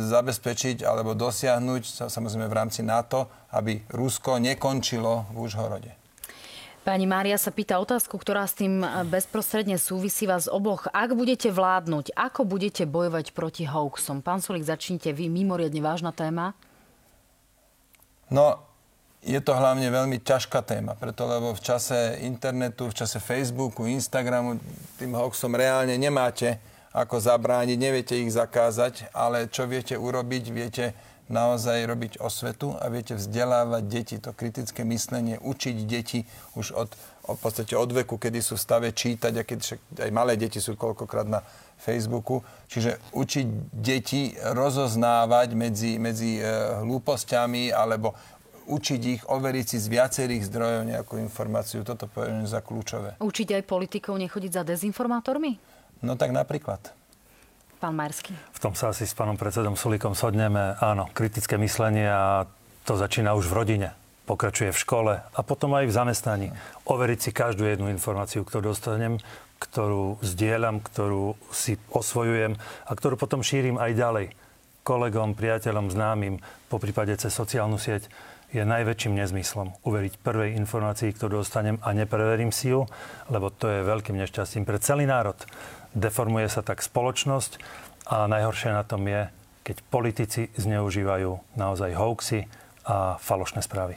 zabezpečiť 0.08 0.80
alebo 0.86 1.12
dosiahnuť, 1.12 2.08
samozrejme 2.08 2.48
v 2.48 2.56
rámci 2.56 2.80
NATO, 2.80 3.28
aby 3.52 3.84
Rusko 3.92 4.40
nekončilo 4.40 5.28
v 5.32 5.36
Užhorode. 5.44 5.92
Pani 6.82 7.06
Mária 7.06 7.38
sa 7.38 7.54
pýta 7.54 7.78
otázku, 7.78 8.18
ktorá 8.18 8.42
s 8.42 8.58
tým 8.58 8.82
bezprostredne 9.06 9.78
súvisí 9.78 10.26
vás 10.26 10.50
oboch. 10.50 10.90
Ak 10.90 11.14
budete 11.14 11.54
vládnuť, 11.54 12.10
ako 12.10 12.42
budete 12.42 12.90
bojovať 12.90 13.38
proti 13.38 13.70
hoaxom? 13.70 14.18
Pán 14.18 14.42
Solik, 14.42 14.66
začnite 14.66 15.14
vy, 15.14 15.30
mimoriadne 15.30 15.78
vážna 15.78 16.10
téma. 16.10 16.58
No, 18.34 18.58
je 19.22 19.38
to 19.38 19.54
hlavne 19.54 19.86
veľmi 19.86 20.18
ťažká 20.26 20.66
téma, 20.66 20.98
preto 20.98 21.22
lebo 21.30 21.54
v 21.54 21.62
čase 21.62 22.18
internetu, 22.26 22.90
v 22.90 22.98
čase 22.98 23.22
Facebooku, 23.22 23.86
Instagramu 23.86 24.58
tým 24.98 25.14
hoaxom 25.14 25.54
reálne 25.54 25.94
nemáte 25.94 26.58
ako 26.92 27.20
zabrániť, 27.20 27.76
neviete 27.80 28.14
ich 28.20 28.32
zakázať, 28.32 29.12
ale 29.16 29.48
čo 29.48 29.64
viete 29.64 29.96
urobiť, 29.96 30.44
viete 30.52 30.84
naozaj 31.32 31.88
robiť 31.88 32.12
osvetu 32.20 32.76
a 32.76 32.92
viete 32.92 33.16
vzdelávať 33.16 33.82
deti, 33.88 34.16
to 34.20 34.36
kritické 34.36 34.84
myslenie, 34.84 35.40
učiť 35.40 35.76
deti 35.88 36.28
už 36.52 36.76
od, 36.76 36.90
od, 37.24 37.38
podstate 37.40 37.72
od 37.72 37.88
veku, 37.88 38.20
kedy 38.20 38.44
sú 38.44 38.60
v 38.60 38.64
stave 38.64 38.88
čítať, 38.92 39.32
a 39.40 39.42
keď 39.42 39.58
však 39.64 39.80
aj 40.04 40.10
malé 40.12 40.36
deti 40.36 40.60
sú 40.60 40.76
koľkokrát 40.76 41.24
na 41.24 41.40
Facebooku. 41.80 42.44
Čiže 42.68 43.00
učiť 43.16 43.46
deti 43.72 44.36
rozoznávať 44.38 45.48
medzi, 45.56 45.96
medzi 45.96 46.38
e, 46.38 46.42
hlúpostiami 46.84 47.72
alebo 47.72 48.14
učiť 48.68 49.02
ich 49.02 49.22
overiť 49.26 49.66
si 49.66 49.78
z 49.82 49.86
viacerých 49.90 50.46
zdrojov 50.46 50.82
nejakú 50.86 51.18
informáciu. 51.18 51.82
Toto 51.82 52.06
považujem 52.06 52.46
za 52.46 52.60
kľúčové. 52.62 53.18
Učiť 53.18 53.58
aj 53.58 53.62
politikov 53.66 54.14
nechodiť 54.20 54.52
za 54.52 54.62
dezinformátormi? 54.62 55.71
No 56.02 56.18
tak 56.18 56.34
napríklad. 56.34 56.82
Pán 57.78 57.94
Majerský. 57.94 58.34
V 58.34 58.62
tom 58.62 58.74
sa 58.74 58.90
asi 58.90 59.06
s 59.06 59.14
pánom 59.14 59.38
predsedom 59.38 59.78
Sulíkom 59.78 60.14
shodneme. 60.14 60.78
Áno, 60.78 61.10
kritické 61.14 61.58
myslenie 61.58 62.06
a 62.06 62.46
to 62.82 62.98
začína 62.98 63.34
už 63.38 63.50
v 63.50 63.56
rodine. 63.58 63.88
Pokračuje 64.26 64.70
v 64.70 64.82
škole 64.82 65.14
a 65.18 65.40
potom 65.42 65.74
aj 65.74 65.90
v 65.90 65.94
zamestnaní. 65.94 66.48
Overiť 66.86 67.18
si 67.18 67.30
každú 67.34 67.66
jednu 67.66 67.90
informáciu, 67.90 68.46
ktorú 68.46 68.70
dostanem, 68.70 69.18
ktorú 69.58 70.18
zdieľam, 70.22 70.82
ktorú 70.82 71.38
si 71.54 71.78
osvojujem 71.90 72.58
a 72.58 72.92
ktorú 72.94 73.18
potom 73.18 73.42
šírim 73.42 73.78
aj 73.78 73.94
ďalej. 73.94 74.26
Kolegom, 74.82 75.38
priateľom, 75.38 75.90
známym, 75.90 76.42
po 76.66 76.82
prípade 76.82 77.14
cez 77.18 77.30
sociálnu 77.30 77.78
sieť 77.78 78.10
je 78.50 78.62
najväčším 78.62 79.14
nezmyslom 79.14 79.74
uveriť 79.86 80.22
prvej 80.22 80.58
informácii, 80.58 81.14
ktorú 81.14 81.42
dostanem 81.42 81.78
a 81.82 81.94
nepreverím 81.94 82.50
si 82.50 82.74
ju, 82.74 82.86
lebo 83.26 83.50
to 83.50 83.70
je 83.70 83.86
veľkým 83.86 84.18
nešťastím 84.18 84.66
pre 84.66 84.82
celý 84.82 85.06
národ 85.06 85.38
deformuje 85.96 86.48
sa 86.48 86.60
tak 86.64 86.84
spoločnosť 86.84 87.58
a 88.08 88.26
najhoršie 88.28 88.70
na 88.72 88.84
tom 88.84 89.06
je, 89.06 89.28
keď 89.62 89.76
politici 89.88 90.42
zneužívajú 90.58 91.54
naozaj 91.54 91.94
hoaxy 91.94 92.50
a 92.82 93.16
falošné 93.22 93.62
správy. 93.62 93.94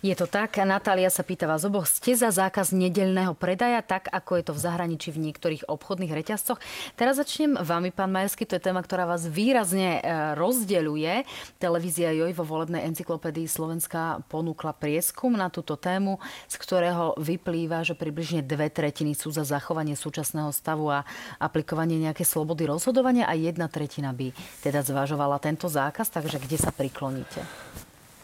Je 0.00 0.16
to 0.16 0.24
tak. 0.24 0.56
Natália 0.64 1.12
sa 1.12 1.20
pýta 1.20 1.44
vás 1.44 1.60
oboch. 1.68 1.84
Ste 1.84 2.16
za 2.16 2.32
zákaz 2.32 2.72
nedelného 2.72 3.36
predaja, 3.36 3.84
tak 3.84 4.08
ako 4.08 4.40
je 4.40 4.44
to 4.48 4.52
v 4.56 4.64
zahraničí 4.64 5.12
v 5.12 5.28
niektorých 5.28 5.68
obchodných 5.68 6.08
reťazcoch? 6.08 6.56
Teraz 6.96 7.20
začnem 7.20 7.60
vami, 7.60 7.92
pán 7.92 8.08
Majerský. 8.08 8.48
To 8.48 8.56
je 8.56 8.64
téma, 8.64 8.80
ktorá 8.80 9.04
vás 9.04 9.28
výrazne 9.28 10.00
e, 10.00 10.40
rozdeľuje. 10.40 11.28
Televízia 11.60 12.16
Joj 12.16 12.32
vo 12.32 12.48
volebnej 12.48 12.88
encyklopédii 12.88 13.44
Slovenska 13.44 14.24
ponúkla 14.32 14.72
prieskum 14.72 15.36
na 15.36 15.52
túto 15.52 15.76
tému, 15.76 16.16
z 16.48 16.56
ktorého 16.56 17.12
vyplýva, 17.20 17.84
že 17.84 17.92
približne 17.92 18.40
dve 18.40 18.72
tretiny 18.72 19.12
sú 19.12 19.28
za 19.28 19.44
zachovanie 19.44 20.00
súčasného 20.00 20.48
stavu 20.48 20.88
a 20.88 21.04
aplikovanie 21.36 22.00
nejaké 22.00 22.24
slobody 22.24 22.64
rozhodovania 22.64 23.28
a 23.28 23.36
jedna 23.36 23.68
tretina 23.68 24.16
by 24.16 24.32
teda 24.64 24.80
zvažovala 24.80 25.36
tento 25.44 25.68
zákaz. 25.68 26.08
Takže 26.08 26.40
kde 26.40 26.56
sa 26.56 26.72
prikloníte? 26.72 27.44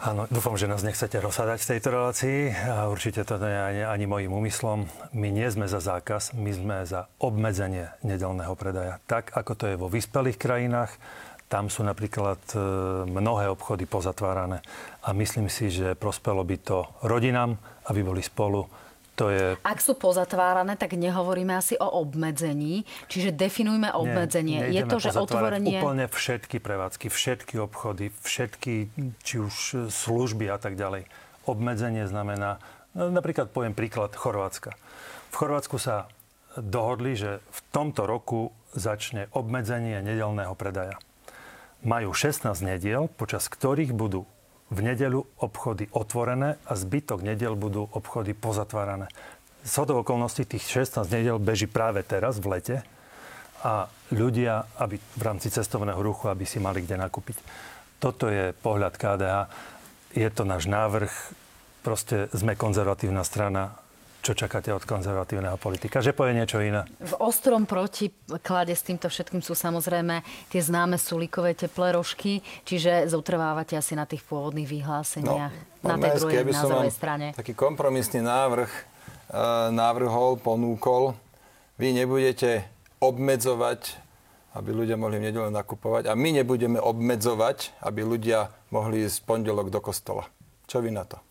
Áno, 0.06 0.30
dúfam, 0.30 0.54
že 0.54 0.70
nás 0.70 0.86
nechcete 0.86 1.18
rozhádať 1.18 1.66
v 1.66 1.70
tejto 1.74 1.88
relácii 1.90 2.54
a 2.54 2.86
určite 2.86 3.26
to 3.26 3.42
nie 3.42 3.50
je 3.50 3.58
ani, 3.58 3.82
ani 3.82 4.06
mojim 4.06 4.30
úmyslom. 4.30 4.86
My 5.10 5.34
nie 5.34 5.50
sme 5.50 5.66
za 5.66 5.82
zákaz, 5.82 6.30
my 6.30 6.54
sme 6.54 6.76
za 6.86 7.10
obmedzenie 7.18 7.90
nedelného 8.06 8.54
predaja. 8.54 9.02
Tak, 9.10 9.34
ako 9.34 9.52
to 9.58 9.64
je 9.66 9.74
vo 9.74 9.90
vyspelých 9.90 10.38
krajinách, 10.38 10.94
tam 11.50 11.66
sú 11.66 11.82
napríklad 11.82 12.38
e, 12.54 12.58
mnohé 13.02 13.50
obchody 13.50 13.82
pozatvárané 13.90 14.62
a 15.02 15.10
myslím 15.10 15.50
si, 15.50 15.74
že 15.74 15.98
prospelo 15.98 16.46
by 16.46 16.56
to 16.62 16.86
rodinám, 17.02 17.58
aby 17.90 18.06
boli 18.06 18.22
spolu, 18.22 18.62
to 19.16 19.32
je... 19.32 19.56
Ak 19.64 19.80
sú 19.80 19.96
pozatvárané, 19.96 20.76
tak 20.76 20.92
nehovoríme 20.92 21.56
asi 21.56 21.74
o 21.80 21.88
obmedzení, 22.04 22.84
čiže 23.08 23.32
definujme 23.32 23.88
obmedzenie. 23.90 24.68
Nie, 24.68 24.76
je 24.76 24.82
to, 24.84 25.00
že 25.00 25.16
otvorenie... 25.16 25.80
Úplne 25.80 26.06
všetky 26.12 26.60
prevádzky, 26.60 27.08
všetky 27.08 27.56
obchody, 27.56 28.12
všetky, 28.20 28.92
či 29.24 29.34
už 29.40 29.88
služby 29.88 30.52
a 30.52 30.60
tak 30.60 30.76
ďalej. 30.76 31.08
Obmedzenie 31.48 32.04
znamená, 32.04 32.60
no, 32.92 33.08
napríklad 33.08 33.48
poviem 33.48 33.72
príklad 33.72 34.12
Chorvátska. 34.12 34.76
V 35.32 35.34
Chorvátsku 35.34 35.80
sa 35.80 36.12
dohodli, 36.60 37.16
že 37.16 37.40
v 37.40 37.60
tomto 37.72 38.04
roku 38.04 38.52
začne 38.76 39.32
obmedzenie 39.32 40.04
nedelného 40.04 40.52
predaja. 40.52 41.00
Majú 41.80 42.12
16 42.12 42.52
nediel, 42.60 43.08
počas 43.16 43.48
ktorých 43.48 43.96
budú 43.96 44.28
v 44.66 44.78
nedeľu 44.82 45.22
obchody 45.38 45.86
otvorené 45.94 46.58
a 46.66 46.72
zbytok 46.74 47.22
nedel 47.22 47.54
budú 47.54 47.86
obchody 47.86 48.34
pozatvárané. 48.34 49.06
Z 49.66 49.82
okolností 49.90 50.46
tých 50.46 50.86
16 50.86 51.06
nedel 51.10 51.38
beží 51.42 51.66
práve 51.66 52.02
teraz 52.06 52.38
v 52.38 52.58
lete 52.58 52.76
a 53.62 53.90
ľudia, 54.14 54.66
aby 54.78 54.98
v 54.98 55.22
rámci 55.22 55.50
cestovného 55.50 55.98
ruchu, 55.98 56.30
aby 56.30 56.46
si 56.46 56.62
mali 56.62 56.82
kde 56.82 56.98
nakúpiť. 56.98 57.38
Toto 57.98 58.30
je 58.30 58.54
pohľad 58.54 58.94
KDH. 58.94 59.36
Je 60.14 60.28
to 60.30 60.42
náš 60.46 60.70
návrh. 60.70 61.10
Proste 61.82 62.30
sme 62.34 62.58
konzervatívna 62.58 63.22
strana 63.22 63.74
čo 64.26 64.34
čakáte 64.34 64.74
od 64.74 64.82
konzervatívneho 64.82 65.54
politika? 65.54 66.02
Že 66.02 66.10
povie 66.10 66.34
niečo 66.34 66.58
iné? 66.58 66.82
V 66.98 67.14
ostrom 67.22 67.62
protiklade 67.62 68.74
s 68.74 68.82
týmto 68.82 69.06
všetkým 69.06 69.38
sú 69.38 69.54
samozrejme 69.54 70.26
tie 70.50 70.58
známe 70.58 70.98
sulíkové 70.98 71.54
teplé 71.54 71.94
rožky, 71.94 72.42
čiže 72.66 73.06
zotrvávate 73.06 73.78
asi 73.78 73.94
na 73.94 74.02
tých 74.02 74.26
pôvodných 74.26 74.66
vyhláseniach 74.66 75.54
no, 75.54 75.86
na 75.86 75.96
tej 76.02 76.18
druhej, 76.18 76.42
na 76.42 76.62
druhej 76.66 76.90
strane. 76.90 77.26
Taký 77.38 77.54
kompromisný 77.54 78.18
návrh 78.26 78.70
e, 78.74 78.80
návrhol, 79.70 80.42
ponúkol. 80.42 81.14
Vy 81.78 81.94
nebudete 81.94 82.66
obmedzovať, 82.98 83.94
aby 84.58 84.74
ľudia 84.74 84.98
mohli 84.98 85.22
v 85.22 85.30
nedelu 85.30 85.54
nakupovať 85.54 86.10
a 86.10 86.18
my 86.18 86.42
nebudeme 86.42 86.82
obmedzovať, 86.82 87.78
aby 87.78 88.02
ľudia 88.02 88.50
mohli 88.74 89.06
ísť 89.06 89.22
pondelok 89.22 89.70
do 89.70 89.78
kostola. 89.78 90.26
Čo 90.66 90.82
vy 90.82 90.90
na 90.90 91.06
to? 91.06 91.25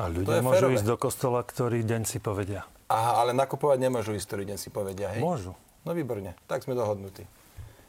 A 0.00 0.08
ľudia 0.08 0.40
môžu 0.40 0.68
férové. 0.68 0.76
ísť 0.80 0.86
do 0.88 0.96
kostola, 0.96 1.44
ktorý 1.44 1.84
deň 1.84 2.02
si 2.08 2.16
povedia. 2.16 2.64
Aha, 2.88 3.24
ale 3.24 3.36
nakupovať 3.36 3.78
nemôžu 3.80 4.16
ísť, 4.16 4.26
ktorý 4.32 4.42
deň 4.52 4.58
si 4.60 4.68
povedia, 4.72 5.12
hej? 5.12 5.20
Môžu. 5.20 5.52
No 5.84 5.92
výborne, 5.92 6.32
tak 6.48 6.64
sme 6.64 6.72
dohodnutí. 6.72 7.28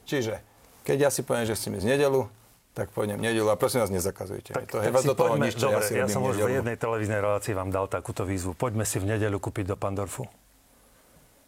Čiže, 0.03 0.43
keď 0.83 1.07
ja 1.07 1.09
si 1.11 1.23
poviem, 1.23 1.47
že 1.47 1.55
chcem 1.55 1.75
ísť 1.79 1.87
nedelu, 1.87 2.27
tak 2.73 2.89
pôjdem 2.91 3.21
nedelu 3.21 3.47
a 3.47 3.55
prosím 3.55 3.85
vás, 3.85 3.93
nezakazujte. 3.93 4.51
Tak, 4.51 4.65
to 4.65 4.81
tak 4.81 4.91
vás 4.91 5.05
do 5.05 5.15
toho 5.15 5.37
nič, 5.37 5.55
dobre, 5.55 5.79
ja 5.79 5.85
si 5.85 5.93
ja 5.93 6.07
som 6.09 6.25
už 6.25 6.41
v 6.41 6.59
jednej 6.59 6.75
televíznej 6.75 7.21
relácii 7.21 7.53
vám 7.53 7.69
dal 7.69 7.85
takúto 7.85 8.25
výzvu. 8.25 8.57
Poďme 8.57 8.83
si 8.83 8.97
v 8.97 9.13
nedelu 9.13 9.37
kúpiť 9.37 9.71
do 9.71 9.75
Pandorfu. 9.77 10.25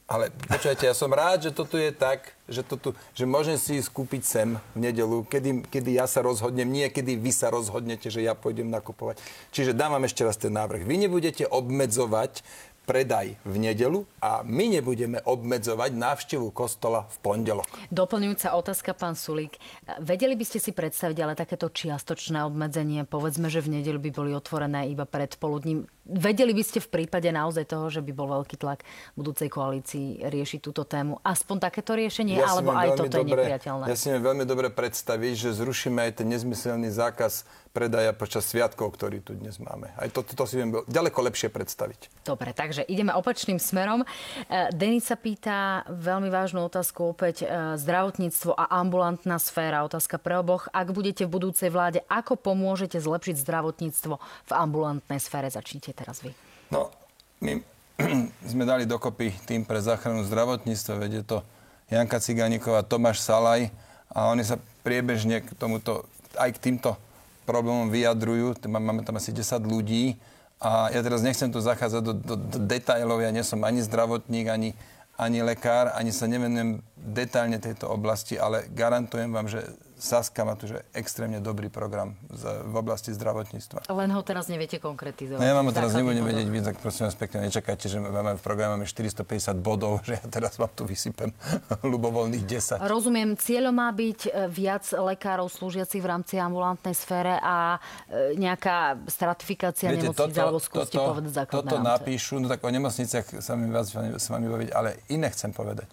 Ale 0.05 0.29
počujete, 0.45 0.85
ja 0.85 0.93
som 0.93 1.09
rád, 1.09 1.49
že 1.49 1.51
toto 1.51 1.81
je 1.81 1.89
tak, 1.89 2.37
že, 2.45 2.61
toto, 2.61 2.93
že 3.17 3.25
môžem 3.25 3.57
si 3.57 3.81
ísť 3.81 3.89
kúpiť 3.89 4.21
sem 4.21 4.49
v 4.77 4.79
nedelu, 4.85 5.25
kedy, 5.25 5.65
kedy 5.65 5.97
ja 5.97 6.05
sa 6.05 6.21
rozhodnem, 6.21 6.69
nie 6.69 6.85
kedy 6.93 7.17
vy 7.17 7.33
sa 7.33 7.49
rozhodnete, 7.49 8.13
že 8.13 8.21
ja 8.21 8.37
pôjdem 8.37 8.69
nakupovať. 8.69 9.17
Čiže 9.49 9.73
dám 9.73 9.97
vám 9.97 10.05
ešte 10.05 10.21
raz 10.21 10.37
ten 10.37 10.53
návrh. 10.53 10.85
Vy 10.85 11.09
nebudete 11.09 11.49
obmedzovať 11.49 12.45
predaj 12.85 13.33
v 13.41 13.55
nedelu 13.57 14.05
a 14.21 14.45
my 14.45 14.77
nebudeme 14.77 15.17
obmedzovať 15.25 15.91
návštevu 15.97 16.53
kostola 16.53 17.09
v 17.09 17.17
pondelok. 17.25 17.65
Doplňujúca 17.89 18.53
otázka, 18.53 18.93
pán 18.93 19.17
Sulík. 19.17 19.57
Vedeli 19.97 20.37
by 20.37 20.45
ste 20.45 20.61
si 20.61 20.71
predstaviť 20.71 21.17
ale 21.25 21.33
takéto 21.33 21.65
čiastočné 21.73 22.45
obmedzenie? 22.45 23.09
Povedzme, 23.09 23.49
že 23.49 23.65
v 23.65 23.81
nedelu 23.81 23.97
by 23.97 24.09
boli 24.13 24.31
otvorené 24.37 24.85
iba 24.93 25.09
pred 25.09 25.33
poludním. 25.41 25.89
Vedeli 26.05 26.53
by 26.53 26.61
ste 26.61 26.77
v 26.77 26.89
prípade 27.01 27.25
naozaj 27.33 27.65
toho, 27.65 27.89
že 27.89 27.97
by 28.05 28.13
bol 28.13 28.29
veľký 28.29 28.61
tlak 28.61 28.85
budúcej 29.17 29.49
koalícii 29.49 30.21
riešiť 30.21 30.59
túto 30.61 30.85
tému? 30.85 31.17
Aspoň 31.25 31.65
takéto 31.65 31.97
riešenie, 31.97 32.37
ja 32.37 32.45
alebo 32.45 32.77
aj 32.77 32.93
toto 32.93 33.25
dobre, 33.25 33.25
je 33.25 33.25
nepriateľné? 33.33 33.83
Ja 33.89 33.97
si 33.97 34.13
viem 34.13 34.21
veľmi 34.21 34.45
dobre 34.45 34.69
predstaviť, 34.69 35.33
že 35.33 35.49
zrušíme 35.57 36.05
aj 36.05 36.21
ten 36.21 36.29
nezmyselný 36.29 36.93
zákaz 36.93 37.49
predaja 37.75 38.15
počas 38.15 38.47
sviatkov, 38.47 38.95
ktorý 38.95 39.19
tu 39.19 39.35
dnes 39.35 39.57
máme. 39.59 39.91
Aj 39.99 40.07
to, 40.07 40.23
to, 40.23 40.31
to 40.31 40.45
si 40.47 40.55
viem 40.55 40.71
ďaleko 40.87 41.19
lepšie 41.27 41.51
predstaviť. 41.51 42.23
Dobre, 42.23 42.55
takže 42.55 42.87
ideme 42.87 43.11
opačným 43.11 43.59
smerom. 43.59 44.05
E, 44.05 44.71
Denis 44.71 45.11
sa 45.11 45.19
pýta 45.19 45.83
veľmi 45.91 46.31
vážnu 46.31 46.63
otázku 46.63 47.11
opäť 47.11 47.43
e, 47.43 47.75
zdravotníctvo 47.75 48.55
a 48.55 48.79
ambulantná 48.79 49.35
sféra. 49.43 49.83
Otázka 49.83 50.15
pre 50.21 50.39
oboch. 50.39 50.71
Ak 50.71 50.95
budete 50.95 51.27
v 51.27 51.35
budúcej 51.35 51.67
vláde, 51.67 51.99
ako 52.07 52.39
pomôžete 52.39 52.95
zlepšiť 52.95 53.43
zdravotníctvo 53.43 54.15
v 54.21 54.51
ambulantnej 54.55 55.19
sfére? 55.19 55.51
Začnite 55.51 55.91
teraz 55.95 56.19
vy. 56.21 56.35
No, 56.69 56.91
my 57.39 57.63
sme 58.51 58.63
dali 58.67 58.83
dokopy 58.83 59.31
tým 59.47 59.63
pre 59.63 59.79
záchranu 59.79 60.27
zdravotníctva. 60.27 60.99
Vedie 60.99 61.23
to 61.23 61.41
Janka 61.87 62.19
Ciganíková, 62.19 62.83
Tomáš 62.83 63.23
Salaj 63.23 63.71
a 64.11 64.27
oni 64.29 64.43
sa 64.43 64.59
priebežne 64.83 65.41
k 65.41 65.49
tomuto, 65.55 66.05
aj 66.35 66.53
k 66.59 66.61
týmto 66.71 66.99
problémom 67.47 67.93
vyjadrujú. 67.93 68.57
Máme 68.67 69.05
tam 69.07 69.15
asi 69.15 69.31
10 69.31 69.63
ľudí. 69.63 70.19
A 70.59 70.89
ja 70.89 71.03
teraz 71.03 71.21
nechcem 71.21 71.51
tu 71.51 71.59
zachádzať 71.61 72.01
do, 72.01 72.13
do, 72.15 72.35
do 72.39 72.57
detailov. 72.63 73.21
Ja 73.21 73.29
nie 73.29 73.45
som 73.45 73.61
ani 73.61 73.83
zdravotník, 73.85 74.49
ani, 74.49 74.73
ani 75.19 75.43
lekár, 75.45 75.93
ani 75.93 76.09
sa 76.09 76.25
nevenujem 76.25 76.81
detailne 76.95 77.61
tejto 77.61 77.91
oblasti, 77.91 78.39
ale 78.39 78.65
garantujem 78.73 79.29
vám, 79.29 79.45
že 79.51 79.61
Saska 79.95 80.43
má 80.43 80.59
tu 80.59 80.67
že 80.67 80.83
extrémne 80.91 81.39
dobrý 81.39 81.71
program 81.71 82.19
z, 82.27 82.67
v 82.67 82.75
oblasti 82.75 83.15
zdravotníctva. 83.15 83.87
Len 83.87 84.09
ho 84.11 84.21
teraz 84.27 84.51
neviete 84.51 84.75
konkretizovať. 84.75 85.39
No 85.39 85.45
ja 85.47 85.55
vám 85.55 85.71
ho 85.71 85.73
teraz 85.73 85.95
nebudem 85.95 86.25
vedieť 86.27 86.47
víc, 86.51 86.63
tak 86.67 86.77
prosím 86.83 87.07
vás 87.07 87.15
pekne, 87.15 87.47
nečakajte, 87.47 87.87
že 87.87 87.97
máme 88.03 88.35
v 88.35 88.43
programe 88.43 88.83
450 88.83 89.55
bodov, 89.63 89.99
že 90.07 90.19
ja 90.19 90.25
teraz 90.27 90.59
vám 90.59 90.71
tu 90.75 90.83
vysypem 90.83 91.31
ľubovoľných 91.95 92.43
10. 92.43 92.83
Rozumiem, 92.83 93.39
cieľom 93.39 93.71
má 93.71 93.89
byť 93.95 94.19
e, 94.27 94.29
viac 94.51 94.83
lekárov 94.91 95.47
slúžiacich 95.47 96.03
v 96.03 96.07
rámci 96.07 96.35
ambulantnej 96.37 96.93
sfére 96.93 97.39
a 97.39 97.79
e, 98.11 98.35
nejaká 98.35 98.99
stratifikácia 99.07 99.95
Viete, 99.95 100.11
nemocnic, 100.11 100.35
alebo 100.35 100.59
skúste 100.59 100.99
toto, 100.99 101.15
povedať 101.15 101.31
základné 101.39 101.55
Toto 101.55 101.75
rámce. 101.79 101.91
napíšu, 101.95 102.33
no 102.43 102.51
tak 102.51 102.59
o 102.59 102.69
nemocniciach 102.69 103.39
sa 103.39 103.55
mi 103.55 103.71
vás 103.71 103.95
s 103.95 104.25
vami 104.27 104.47
baviť, 104.51 104.69
ale 104.75 104.99
iné 105.07 105.31
chcem 105.31 105.55
povedať. 105.55 105.87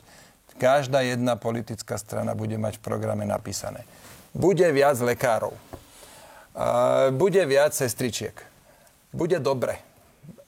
Každá 0.61 1.01
jedna 1.01 1.37
politická 1.37 1.99
strana 1.99 2.37
bude 2.37 2.57
mať 2.59 2.79
v 2.79 2.85
programe 2.85 3.25
napísané. 3.25 3.85
Bude 4.33 4.65
viac 4.73 4.97
lekárov. 5.01 5.53
Bude 7.13 7.43
viac 7.49 7.73
sestričiek. 7.73 8.37
Bude 9.13 9.41
dobre. 9.41 9.81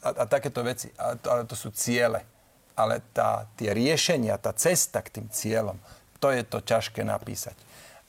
A, 0.05 0.13
a 0.13 0.25
takéto 0.29 0.61
veci. 0.65 0.93
A 1.01 1.17
ale 1.17 1.49
to 1.49 1.57
sú 1.57 1.73
ciele. 1.73 2.25
Ale 2.75 3.01
tá, 3.15 3.47
tie 3.55 3.71
riešenia, 3.71 4.35
tá 4.37 4.51
cesta 4.51 4.99
k 4.99 5.21
tým 5.21 5.27
cieľom, 5.31 5.79
to 6.19 6.35
je 6.35 6.43
to 6.43 6.59
ťažké 6.59 7.07
napísať. 7.07 7.55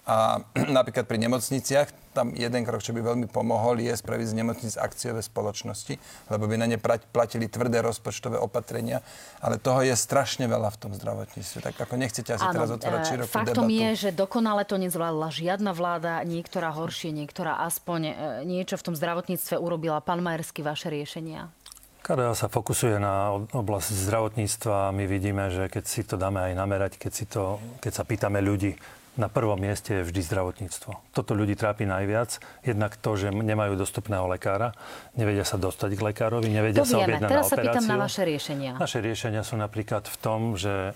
A 0.06 0.46
napríklad 0.78 1.10
pri 1.10 1.18
nemocniciach, 1.18 1.90
tam 2.16 2.32
jeden 2.32 2.64
krok, 2.64 2.80
čo 2.80 2.96
by 2.96 3.04
veľmi 3.04 3.28
pomohol, 3.28 3.84
je 3.84 3.92
spraviť 3.92 4.28
z 4.32 4.38
nemocnic 4.40 4.74
akciové 4.80 5.20
spoločnosti, 5.20 6.00
lebo 6.32 6.48
by 6.48 6.56
na 6.56 6.68
ne 6.72 6.80
platili 6.80 7.52
tvrdé 7.52 7.84
rozpočtové 7.84 8.40
opatrenia. 8.40 9.04
Ale 9.44 9.60
toho 9.60 9.84
je 9.84 9.92
strašne 9.92 10.48
veľa 10.48 10.72
v 10.72 10.78
tom 10.80 10.92
zdravotníctve. 10.96 11.60
Tak 11.60 11.76
ako 11.76 12.00
nechcete 12.00 12.32
asi 12.32 12.46
ano, 12.48 12.56
teraz 12.56 12.70
otvárať 12.72 13.02
e, 13.04 13.10
širokú 13.12 13.34
faktom 13.36 13.68
debatu. 13.68 13.82
je, 13.84 13.90
že 14.00 14.10
dokonale 14.16 14.64
to 14.64 14.80
nezvládla 14.80 15.28
žiadna 15.28 15.72
vláda, 15.76 16.24
niektorá 16.24 16.72
horšie, 16.72 17.12
niektorá 17.12 17.68
aspoň 17.68 18.00
e, 18.08 18.14
niečo 18.48 18.80
v 18.80 18.86
tom 18.88 18.96
zdravotníctve 18.96 19.60
urobila. 19.60 20.00
Pán 20.00 20.24
Majersky, 20.24 20.64
vaše 20.64 20.88
riešenia? 20.88 21.52
KDA 22.06 22.38
sa 22.38 22.46
fokusuje 22.54 23.02
na 23.02 23.34
oblasť 23.34 23.90
zdravotníctva 24.06 24.94
my 24.94 25.10
vidíme, 25.10 25.50
že 25.50 25.66
keď 25.74 25.84
si 25.90 26.06
to 26.06 26.22
dáme 26.22 26.38
aj 26.38 26.54
namerať, 26.54 27.02
keď, 27.02 27.12
si 27.12 27.26
to, 27.26 27.58
keď 27.82 27.92
sa 27.98 28.06
pýtame 28.06 28.46
ľudí, 28.46 28.78
na 29.16 29.32
prvom 29.32 29.56
mieste 29.56 30.00
je 30.00 30.04
vždy 30.04 30.22
zdravotníctvo. 30.28 30.92
Toto 31.16 31.32
ľudí 31.32 31.56
trápi 31.56 31.88
najviac. 31.88 32.40
Jednak 32.68 33.00
to, 33.00 33.16
že 33.16 33.32
nemajú 33.32 33.80
dostupného 33.80 34.28
lekára, 34.28 34.76
nevedia 35.16 35.48
sa 35.48 35.56
dostať 35.56 35.96
k 35.96 36.02
lekárovi, 36.12 36.52
nevedia 36.52 36.84
to 36.84 36.92
sa 36.92 37.04
vieme. 37.04 37.16
objednať 37.16 37.30
Teraz 37.32 37.48
na 37.48 37.50
operáciu. 37.50 37.64
sa 37.64 37.76
pýtam 37.80 37.86
na 37.88 37.98
vaše 37.98 38.22
riešenia. 38.28 38.72
Naše 38.76 39.00
riešenia 39.00 39.42
sú 39.48 39.56
napríklad 39.56 40.04
v 40.12 40.18
tom, 40.20 40.60
že 40.60 40.92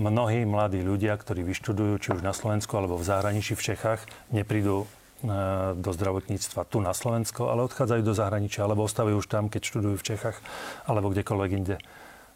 mnohí 0.00 0.42
mladí 0.48 0.80
ľudia, 0.80 1.14
ktorí 1.14 1.44
vyštudujú 1.44 1.92
či 2.00 2.08
už 2.16 2.20
na 2.24 2.32
Slovensku 2.32 2.74
alebo 2.80 2.96
v 2.96 3.04
zahraničí 3.04 3.54
v 3.54 3.62
Čechách, 3.62 4.00
neprídu 4.32 4.84
e, 4.84 4.86
do 5.78 5.90
zdravotníctva 5.92 6.66
tu 6.66 6.80
na 6.80 6.96
Slovensko, 6.96 7.52
ale 7.52 7.62
odchádzajú 7.68 8.02
do 8.02 8.14
zahraničia 8.16 8.66
alebo 8.66 8.88
ostávajú 8.88 9.20
už 9.22 9.28
tam, 9.30 9.46
keď 9.52 9.62
študujú 9.62 10.00
v 10.00 10.06
Čechách 10.16 10.36
alebo 10.88 11.12
kdekoľvek 11.12 11.50
inde. 11.54 11.76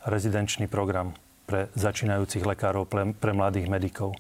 Rezidenčný 0.07 0.71
program 0.71 1.19
pre 1.49 1.73
začínajúcich 1.75 2.45
lekárov, 2.45 2.87
pre, 2.87 3.17
pre 3.17 3.33
mladých 3.35 3.67
medikov 3.73 4.15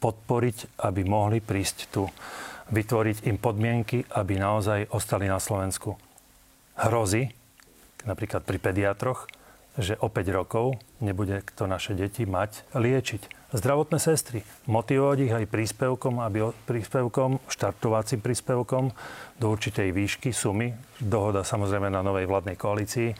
podporiť, 0.00 0.80
aby 0.80 1.04
mohli 1.04 1.38
prísť 1.44 1.92
tu. 1.92 2.08
Vytvoriť 2.72 3.28
im 3.28 3.36
podmienky, 3.36 4.08
aby 4.16 4.40
naozaj 4.40 4.88
ostali 4.96 5.28
na 5.28 5.36
Slovensku. 5.36 6.00
Hrozí, 6.80 7.28
napríklad 8.08 8.46
pri 8.46 8.58
pediatroch, 8.58 9.28
že 9.78 9.94
o 10.02 10.10
5 10.10 10.26
rokov 10.34 10.80
nebude 10.98 11.46
kto 11.46 11.70
naše 11.70 11.94
deti 11.94 12.26
mať 12.26 12.74
liečiť. 12.74 13.54
Zdravotné 13.54 13.98
sestry, 13.98 14.46
motivovať 14.70 15.18
ich 15.26 15.34
aj 15.34 15.50
príspevkom, 15.50 16.22
aby 16.22 16.54
príspevkom, 16.70 17.42
štartovacím 17.50 18.22
príspevkom 18.22 18.94
do 19.42 19.46
určitej 19.50 19.90
výšky, 19.90 20.30
sumy, 20.30 20.70
dohoda 21.02 21.42
samozrejme 21.42 21.90
na 21.90 22.02
novej 22.06 22.30
vládnej 22.30 22.54
koalícii, 22.54 23.10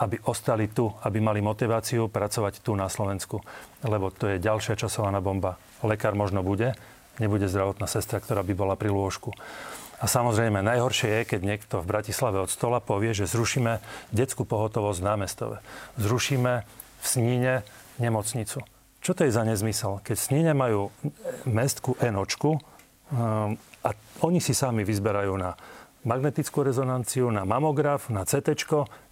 aby 0.00 0.16
ostali 0.30 0.70
tu, 0.70 0.86
aby 1.02 1.18
mali 1.18 1.42
motiváciu 1.42 2.06
pracovať 2.06 2.62
tu 2.62 2.78
na 2.78 2.86
Slovensku. 2.86 3.42
Lebo 3.82 4.14
to 4.14 4.30
je 4.30 4.42
ďalšia 4.42 4.78
časovaná 4.78 5.18
bomba 5.18 5.58
lekár 5.84 6.16
možno 6.16 6.40
bude, 6.44 6.76
nebude 7.20 7.46
zdravotná 7.46 7.84
sestra, 7.86 8.20
ktorá 8.20 8.40
by 8.40 8.54
bola 8.56 8.74
pri 8.74 8.92
lôžku. 8.92 9.36
A 10.00 10.08
samozrejme, 10.08 10.64
najhoršie 10.64 11.20
je, 11.20 11.22
keď 11.36 11.40
niekto 11.44 11.74
v 11.84 11.90
Bratislave 11.92 12.40
od 12.40 12.48
stola 12.48 12.80
povie, 12.80 13.12
že 13.12 13.28
zrušíme 13.28 13.84
detskú 14.16 14.48
pohotovosť 14.48 14.98
v 15.04 15.08
námestove. 15.12 15.56
Zrušíme 16.00 16.52
v 17.00 17.04
Sníne 17.04 17.64
nemocnicu. 18.00 18.64
Čo 19.04 19.12
to 19.12 19.28
je 19.28 19.32
za 19.32 19.44
nezmysel? 19.44 20.00
Keď 20.00 20.16
Sníne 20.16 20.52
majú 20.56 20.88
mestku 21.44 22.00
enočku 22.00 22.56
um, 22.56 23.56
a 23.84 23.88
oni 24.24 24.40
si 24.40 24.56
sami 24.56 24.88
vyzberajú 24.88 25.36
na 25.36 25.52
magnetickú 26.08 26.64
rezonanciu, 26.64 27.28
na 27.28 27.44
mamograf, 27.44 28.08
na 28.08 28.24
CT, 28.24 28.56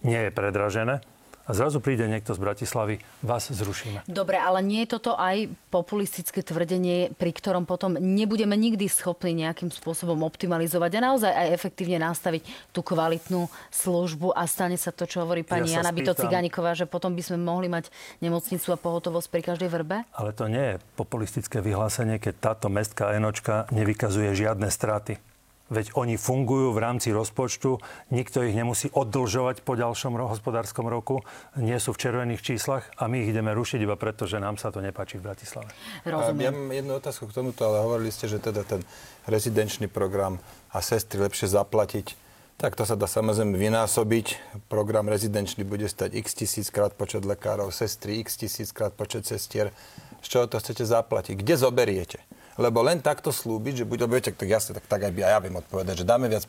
nie 0.01 0.17
je 0.17 0.31
predražené, 0.33 1.05
a 1.49 1.51
zrazu 1.57 1.81
príde 1.81 2.05
niekto 2.05 2.37
z 2.37 2.39
Bratislavy, 2.45 3.01
vás 3.25 3.49
zrušíme. 3.49 4.05
Dobre, 4.05 4.37
ale 4.37 4.61
nie 4.61 4.85
je 4.85 5.01
toto 5.01 5.17
aj 5.17 5.49
populistické 5.73 6.45
tvrdenie, 6.45 7.17
pri 7.17 7.33
ktorom 7.33 7.65
potom 7.65 7.97
nebudeme 7.97 8.53
nikdy 8.53 8.85
schopní 8.85 9.33
nejakým 9.33 9.73
spôsobom 9.73 10.21
optimalizovať 10.21 11.01
a 11.01 11.05
naozaj 11.09 11.33
aj 11.33 11.47
efektívne 11.49 11.97
nastaviť 12.05 12.45
tú 12.69 12.85
kvalitnú 12.85 13.49
službu 13.73 14.37
a 14.37 14.45
stane 14.45 14.77
sa 14.77 14.93
to, 14.93 15.09
čo 15.09 15.25
hovorí 15.25 15.41
pani 15.41 15.73
ja 15.73 15.81
Jana 15.81 15.89
Bito 15.89 16.13
Ciganíková, 16.13 16.77
že 16.77 16.85
potom 16.85 17.17
by 17.17 17.23
sme 17.25 17.41
mohli 17.41 17.65
mať 17.65 17.89
nemocnicu 18.21 18.69
a 18.69 18.77
pohotovosť 18.77 19.27
pri 19.33 19.41
každej 19.49 19.69
vrbe? 19.73 20.05
Ale 20.13 20.37
to 20.37 20.45
nie 20.45 20.77
je 20.77 20.81
populistické 20.93 21.65
vyhlásenie, 21.65 22.21
keď 22.21 22.53
táto 22.53 22.69
mestská 22.69 23.17
enočka 23.17 23.65
nevykazuje 23.73 24.37
žiadne 24.37 24.69
straty. 24.69 25.28
Veď 25.69 25.93
oni 25.93 26.17
fungujú 26.17 26.73
v 26.73 26.81
rámci 26.81 27.13
rozpočtu, 27.13 27.77
nikto 28.09 28.41
ich 28.41 28.57
nemusí 28.57 28.89
oddlžovať 28.89 29.61
po 29.61 29.77
ďalšom 29.77 30.17
hospodárskom 30.17 30.89
roku, 30.89 31.21
nie 31.61 31.77
sú 31.77 31.93
v 31.93 32.01
červených 32.01 32.41
číslach 32.41 32.89
a 32.97 33.05
my 33.05 33.21
ich 33.21 33.29
ideme 33.29 33.53
rušiť 33.53 33.79
iba 33.85 33.93
preto, 33.93 34.25
že 34.25 34.41
nám 34.41 34.57
sa 34.57 34.73
to 34.73 34.81
nepáči 34.81 35.21
v 35.21 35.29
Bratislave. 35.29 35.69
Rozumiem. 36.09 36.41
Ja 36.41 36.51
mám 36.51 36.73
jednu 36.73 36.93
otázku 36.97 37.29
k 37.29 37.37
tomuto, 37.37 37.69
ale 37.69 37.85
hovorili 37.85 38.09
ste, 38.09 38.25
že 38.25 38.41
teda 38.41 38.65
ten 38.65 38.81
rezidenčný 39.29 39.85
program 39.85 40.41
a 40.73 40.81
sestry 40.81 41.21
lepšie 41.21 41.53
zaplatiť. 41.53 42.17
Tak 42.59 42.75
to 42.75 42.83
sa 42.83 42.99
dá 42.99 43.07
samozrejme 43.07 43.55
vynásobiť. 43.55 44.59
Program 44.67 45.07
rezidenčný 45.07 45.63
bude 45.63 45.87
stať 45.87 46.11
x 46.17 46.43
tisíckrát 46.43 46.91
počet 46.91 47.23
lekárov, 47.23 47.71
sestry 47.71 48.19
x 48.19 48.35
tisíckrát 48.35 48.91
počet 48.91 49.23
sestier. 49.23 49.71
Z 50.19 50.27
čoho 50.27 50.45
to 50.51 50.59
chcete 50.59 50.83
zaplatiť? 50.83 51.39
Kde 51.39 51.55
zoberiete? 51.55 52.19
Lebo 52.59 52.83
len 52.83 52.99
takto 52.99 53.31
slúbiť, 53.31 53.81
že 53.81 53.85
bude, 53.87 54.03
budete, 54.03 54.35
tak 54.35 54.51
jasne, 54.51 54.75
tak, 54.75 54.85
tak 54.85 55.07
aj 55.07 55.11
by 55.15 55.19
ja 55.23 55.39
viem 55.39 55.55
odpovedať, 55.55 56.03
že 56.03 56.05
dáme 56.05 56.27
viac 56.27 56.43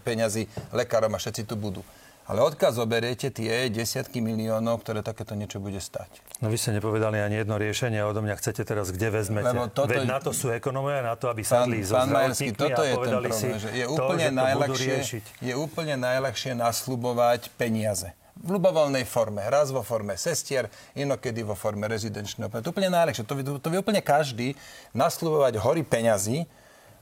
peňazí 0.00 0.48
lekárom 0.72 1.12
a 1.12 1.18
všetci 1.20 1.44
tu 1.44 1.54
budú. 1.60 1.84
Ale 2.30 2.46
odkiaľ 2.46 2.86
zoberiete 2.86 3.26
tie 3.34 3.66
desiatky 3.74 4.22
miliónov, 4.22 4.86
ktoré 4.86 5.02
takéto 5.02 5.34
niečo 5.34 5.58
bude 5.58 5.82
stať? 5.82 6.22
No 6.38 6.46
vy 6.46 6.54
ste 6.62 6.78
nepovedali 6.78 7.18
ani 7.18 7.42
jedno 7.42 7.58
riešenie 7.58 8.06
odo 8.06 8.22
mňa 8.22 8.38
chcete 8.38 8.62
teraz, 8.62 8.94
kde 8.94 9.10
vezmete. 9.10 9.50
Lebo 9.50 9.66
toto... 9.66 9.90
Veď 9.90 10.06
na 10.06 10.22
to 10.22 10.30
sú 10.30 10.54
ekonomia, 10.54 11.02
na 11.02 11.18
to, 11.18 11.26
aby 11.26 11.42
sadli 11.42 11.82
so 11.82 11.98
pán 11.98 12.14
Majerský, 12.14 12.54
toto 12.54 12.86
je 12.86 12.94
ten 12.94 13.10
problém, 13.18 13.34
si 13.34 13.48
že 13.58 13.68
je 13.74 13.86
úplne, 13.90 14.26
to, 14.30 14.30
že 14.30 14.38
najľahšie, 14.46 14.96
je 15.42 15.54
úplne 15.58 15.94
najľahšie 15.98 16.52
naslubovať 16.54 17.50
peniaze 17.58 18.14
v 18.36 18.48
ľubovoľnej 18.56 19.02
forme. 19.08 19.42
Raz 19.46 19.74
vo 19.74 19.82
forme 19.82 20.14
sestier, 20.14 20.70
inokedy 20.94 21.42
vo 21.42 21.58
forme 21.58 21.90
rezidenčného. 21.90 22.50
To 22.50 22.70
je 22.70 22.72
úplne 22.72 22.92
najlepšie. 22.92 23.26
To, 23.26 23.34
to, 23.34 23.52
to 23.58 23.68
vie 23.72 23.82
úplne 23.82 24.02
každý 24.04 24.54
nasľubovať 24.94 25.58
hory 25.58 25.82
peňazí, 25.82 26.46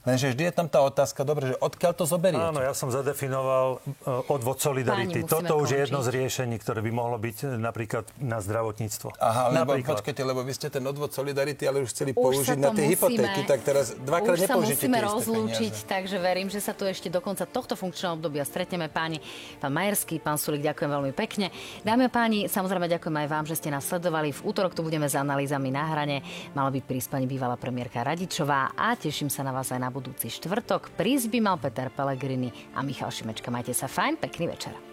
Lenže 0.07 0.31
vždy 0.31 0.43
je 0.47 0.53
tam 0.55 0.67
tá 0.71 0.79
otázka, 0.79 1.27
dobre, 1.27 1.51
že 1.51 1.55
odkiaľ 1.59 1.91
to 1.91 2.07
zoberiete? 2.07 2.39
Áno, 2.39 2.63
ja 2.63 2.71
som 2.71 2.87
zadefinoval 2.87 3.83
e, 3.83 4.31
odvod 4.31 4.63
solidarity. 4.63 5.27
Páni, 5.27 5.27
Toto 5.27 5.59
už 5.59 5.75
je 5.75 5.79
jedno 5.83 5.99
z 5.99 6.09
riešení, 6.15 6.55
ktoré 6.55 6.79
by 6.79 6.91
mohlo 6.95 7.19
byť 7.19 7.37
e, 7.43 7.45
napríklad 7.59 8.07
na 8.23 8.39
zdravotníctvo. 8.39 9.19
Aha, 9.19 9.51
lebo 9.51 9.75
napríklad. 9.75 9.99
počkajte, 9.99 10.21
lebo 10.23 10.39
vy 10.47 10.53
ste 10.55 10.71
ten 10.71 10.83
odvod 10.87 11.11
solidarity, 11.11 11.67
ale 11.67 11.83
už 11.83 11.91
chceli 11.91 12.15
už 12.15 12.23
použiť 12.23 12.57
na 12.63 12.71
tie 12.71 12.87
musíme, 12.87 12.95
hypotéky, 12.95 13.41
tak 13.43 13.59
teraz 13.67 13.91
dvakrát 13.99 14.39
už 14.39 14.47
sa 14.47 14.55
musíme 14.55 14.97
rozlúčiť, 15.03 15.73
peniaze. 15.83 15.91
takže 15.91 16.15
verím, 16.17 16.47
že 16.47 16.63
sa 16.63 16.71
tu 16.71 16.87
ešte 16.87 17.11
do 17.11 17.19
konca 17.19 17.43
tohto 17.43 17.75
funkčného 17.75 18.15
obdobia 18.15 18.47
stretneme 18.47 18.87
páni. 18.87 19.19
Pán 19.59 19.75
Majerský, 19.75 20.23
pán 20.23 20.39
Sulik, 20.39 20.63
ďakujem 20.63 20.89
veľmi 20.95 21.11
pekne. 21.11 21.51
Dámy 21.83 22.07
a 22.07 22.11
páni, 22.11 22.47
samozrejme 22.47 22.87
ďakujem 22.87 23.15
aj 23.19 23.27
vám, 23.27 23.45
že 23.51 23.59
ste 23.59 23.67
nás 23.67 23.83
sledovali. 23.83 24.31
V 24.31 24.47
útorok 24.47 24.71
tu 24.71 24.79
budeme 24.79 25.11
s 25.11 25.19
analýzami 25.19 25.75
na 25.75 25.83
hrane. 25.91 26.23
Mala 26.55 26.71
by 26.71 26.79
prísť 26.79 27.19
pani 27.19 27.27
bývalá 27.27 27.59
premiérka 27.59 27.99
Radičová 27.99 28.71
a 28.79 28.95
teším 28.95 29.27
sa 29.27 29.43
na 29.43 29.51
vás 29.51 29.67
aj 29.75 29.83
na 29.83 29.89
budúci 29.99 30.31
štvrtok. 30.31 30.95
Prísť 30.95 31.27
by 31.27 31.39
mal 31.43 31.59
Peter 31.59 31.91
Pellegrini 31.91 32.49
a 32.71 32.79
Michal 32.79 33.11
Šimečka. 33.11 33.51
Majte 33.51 33.75
sa 33.75 33.91
fajn, 33.91 34.15
pekný 34.15 34.47
večer. 34.47 34.88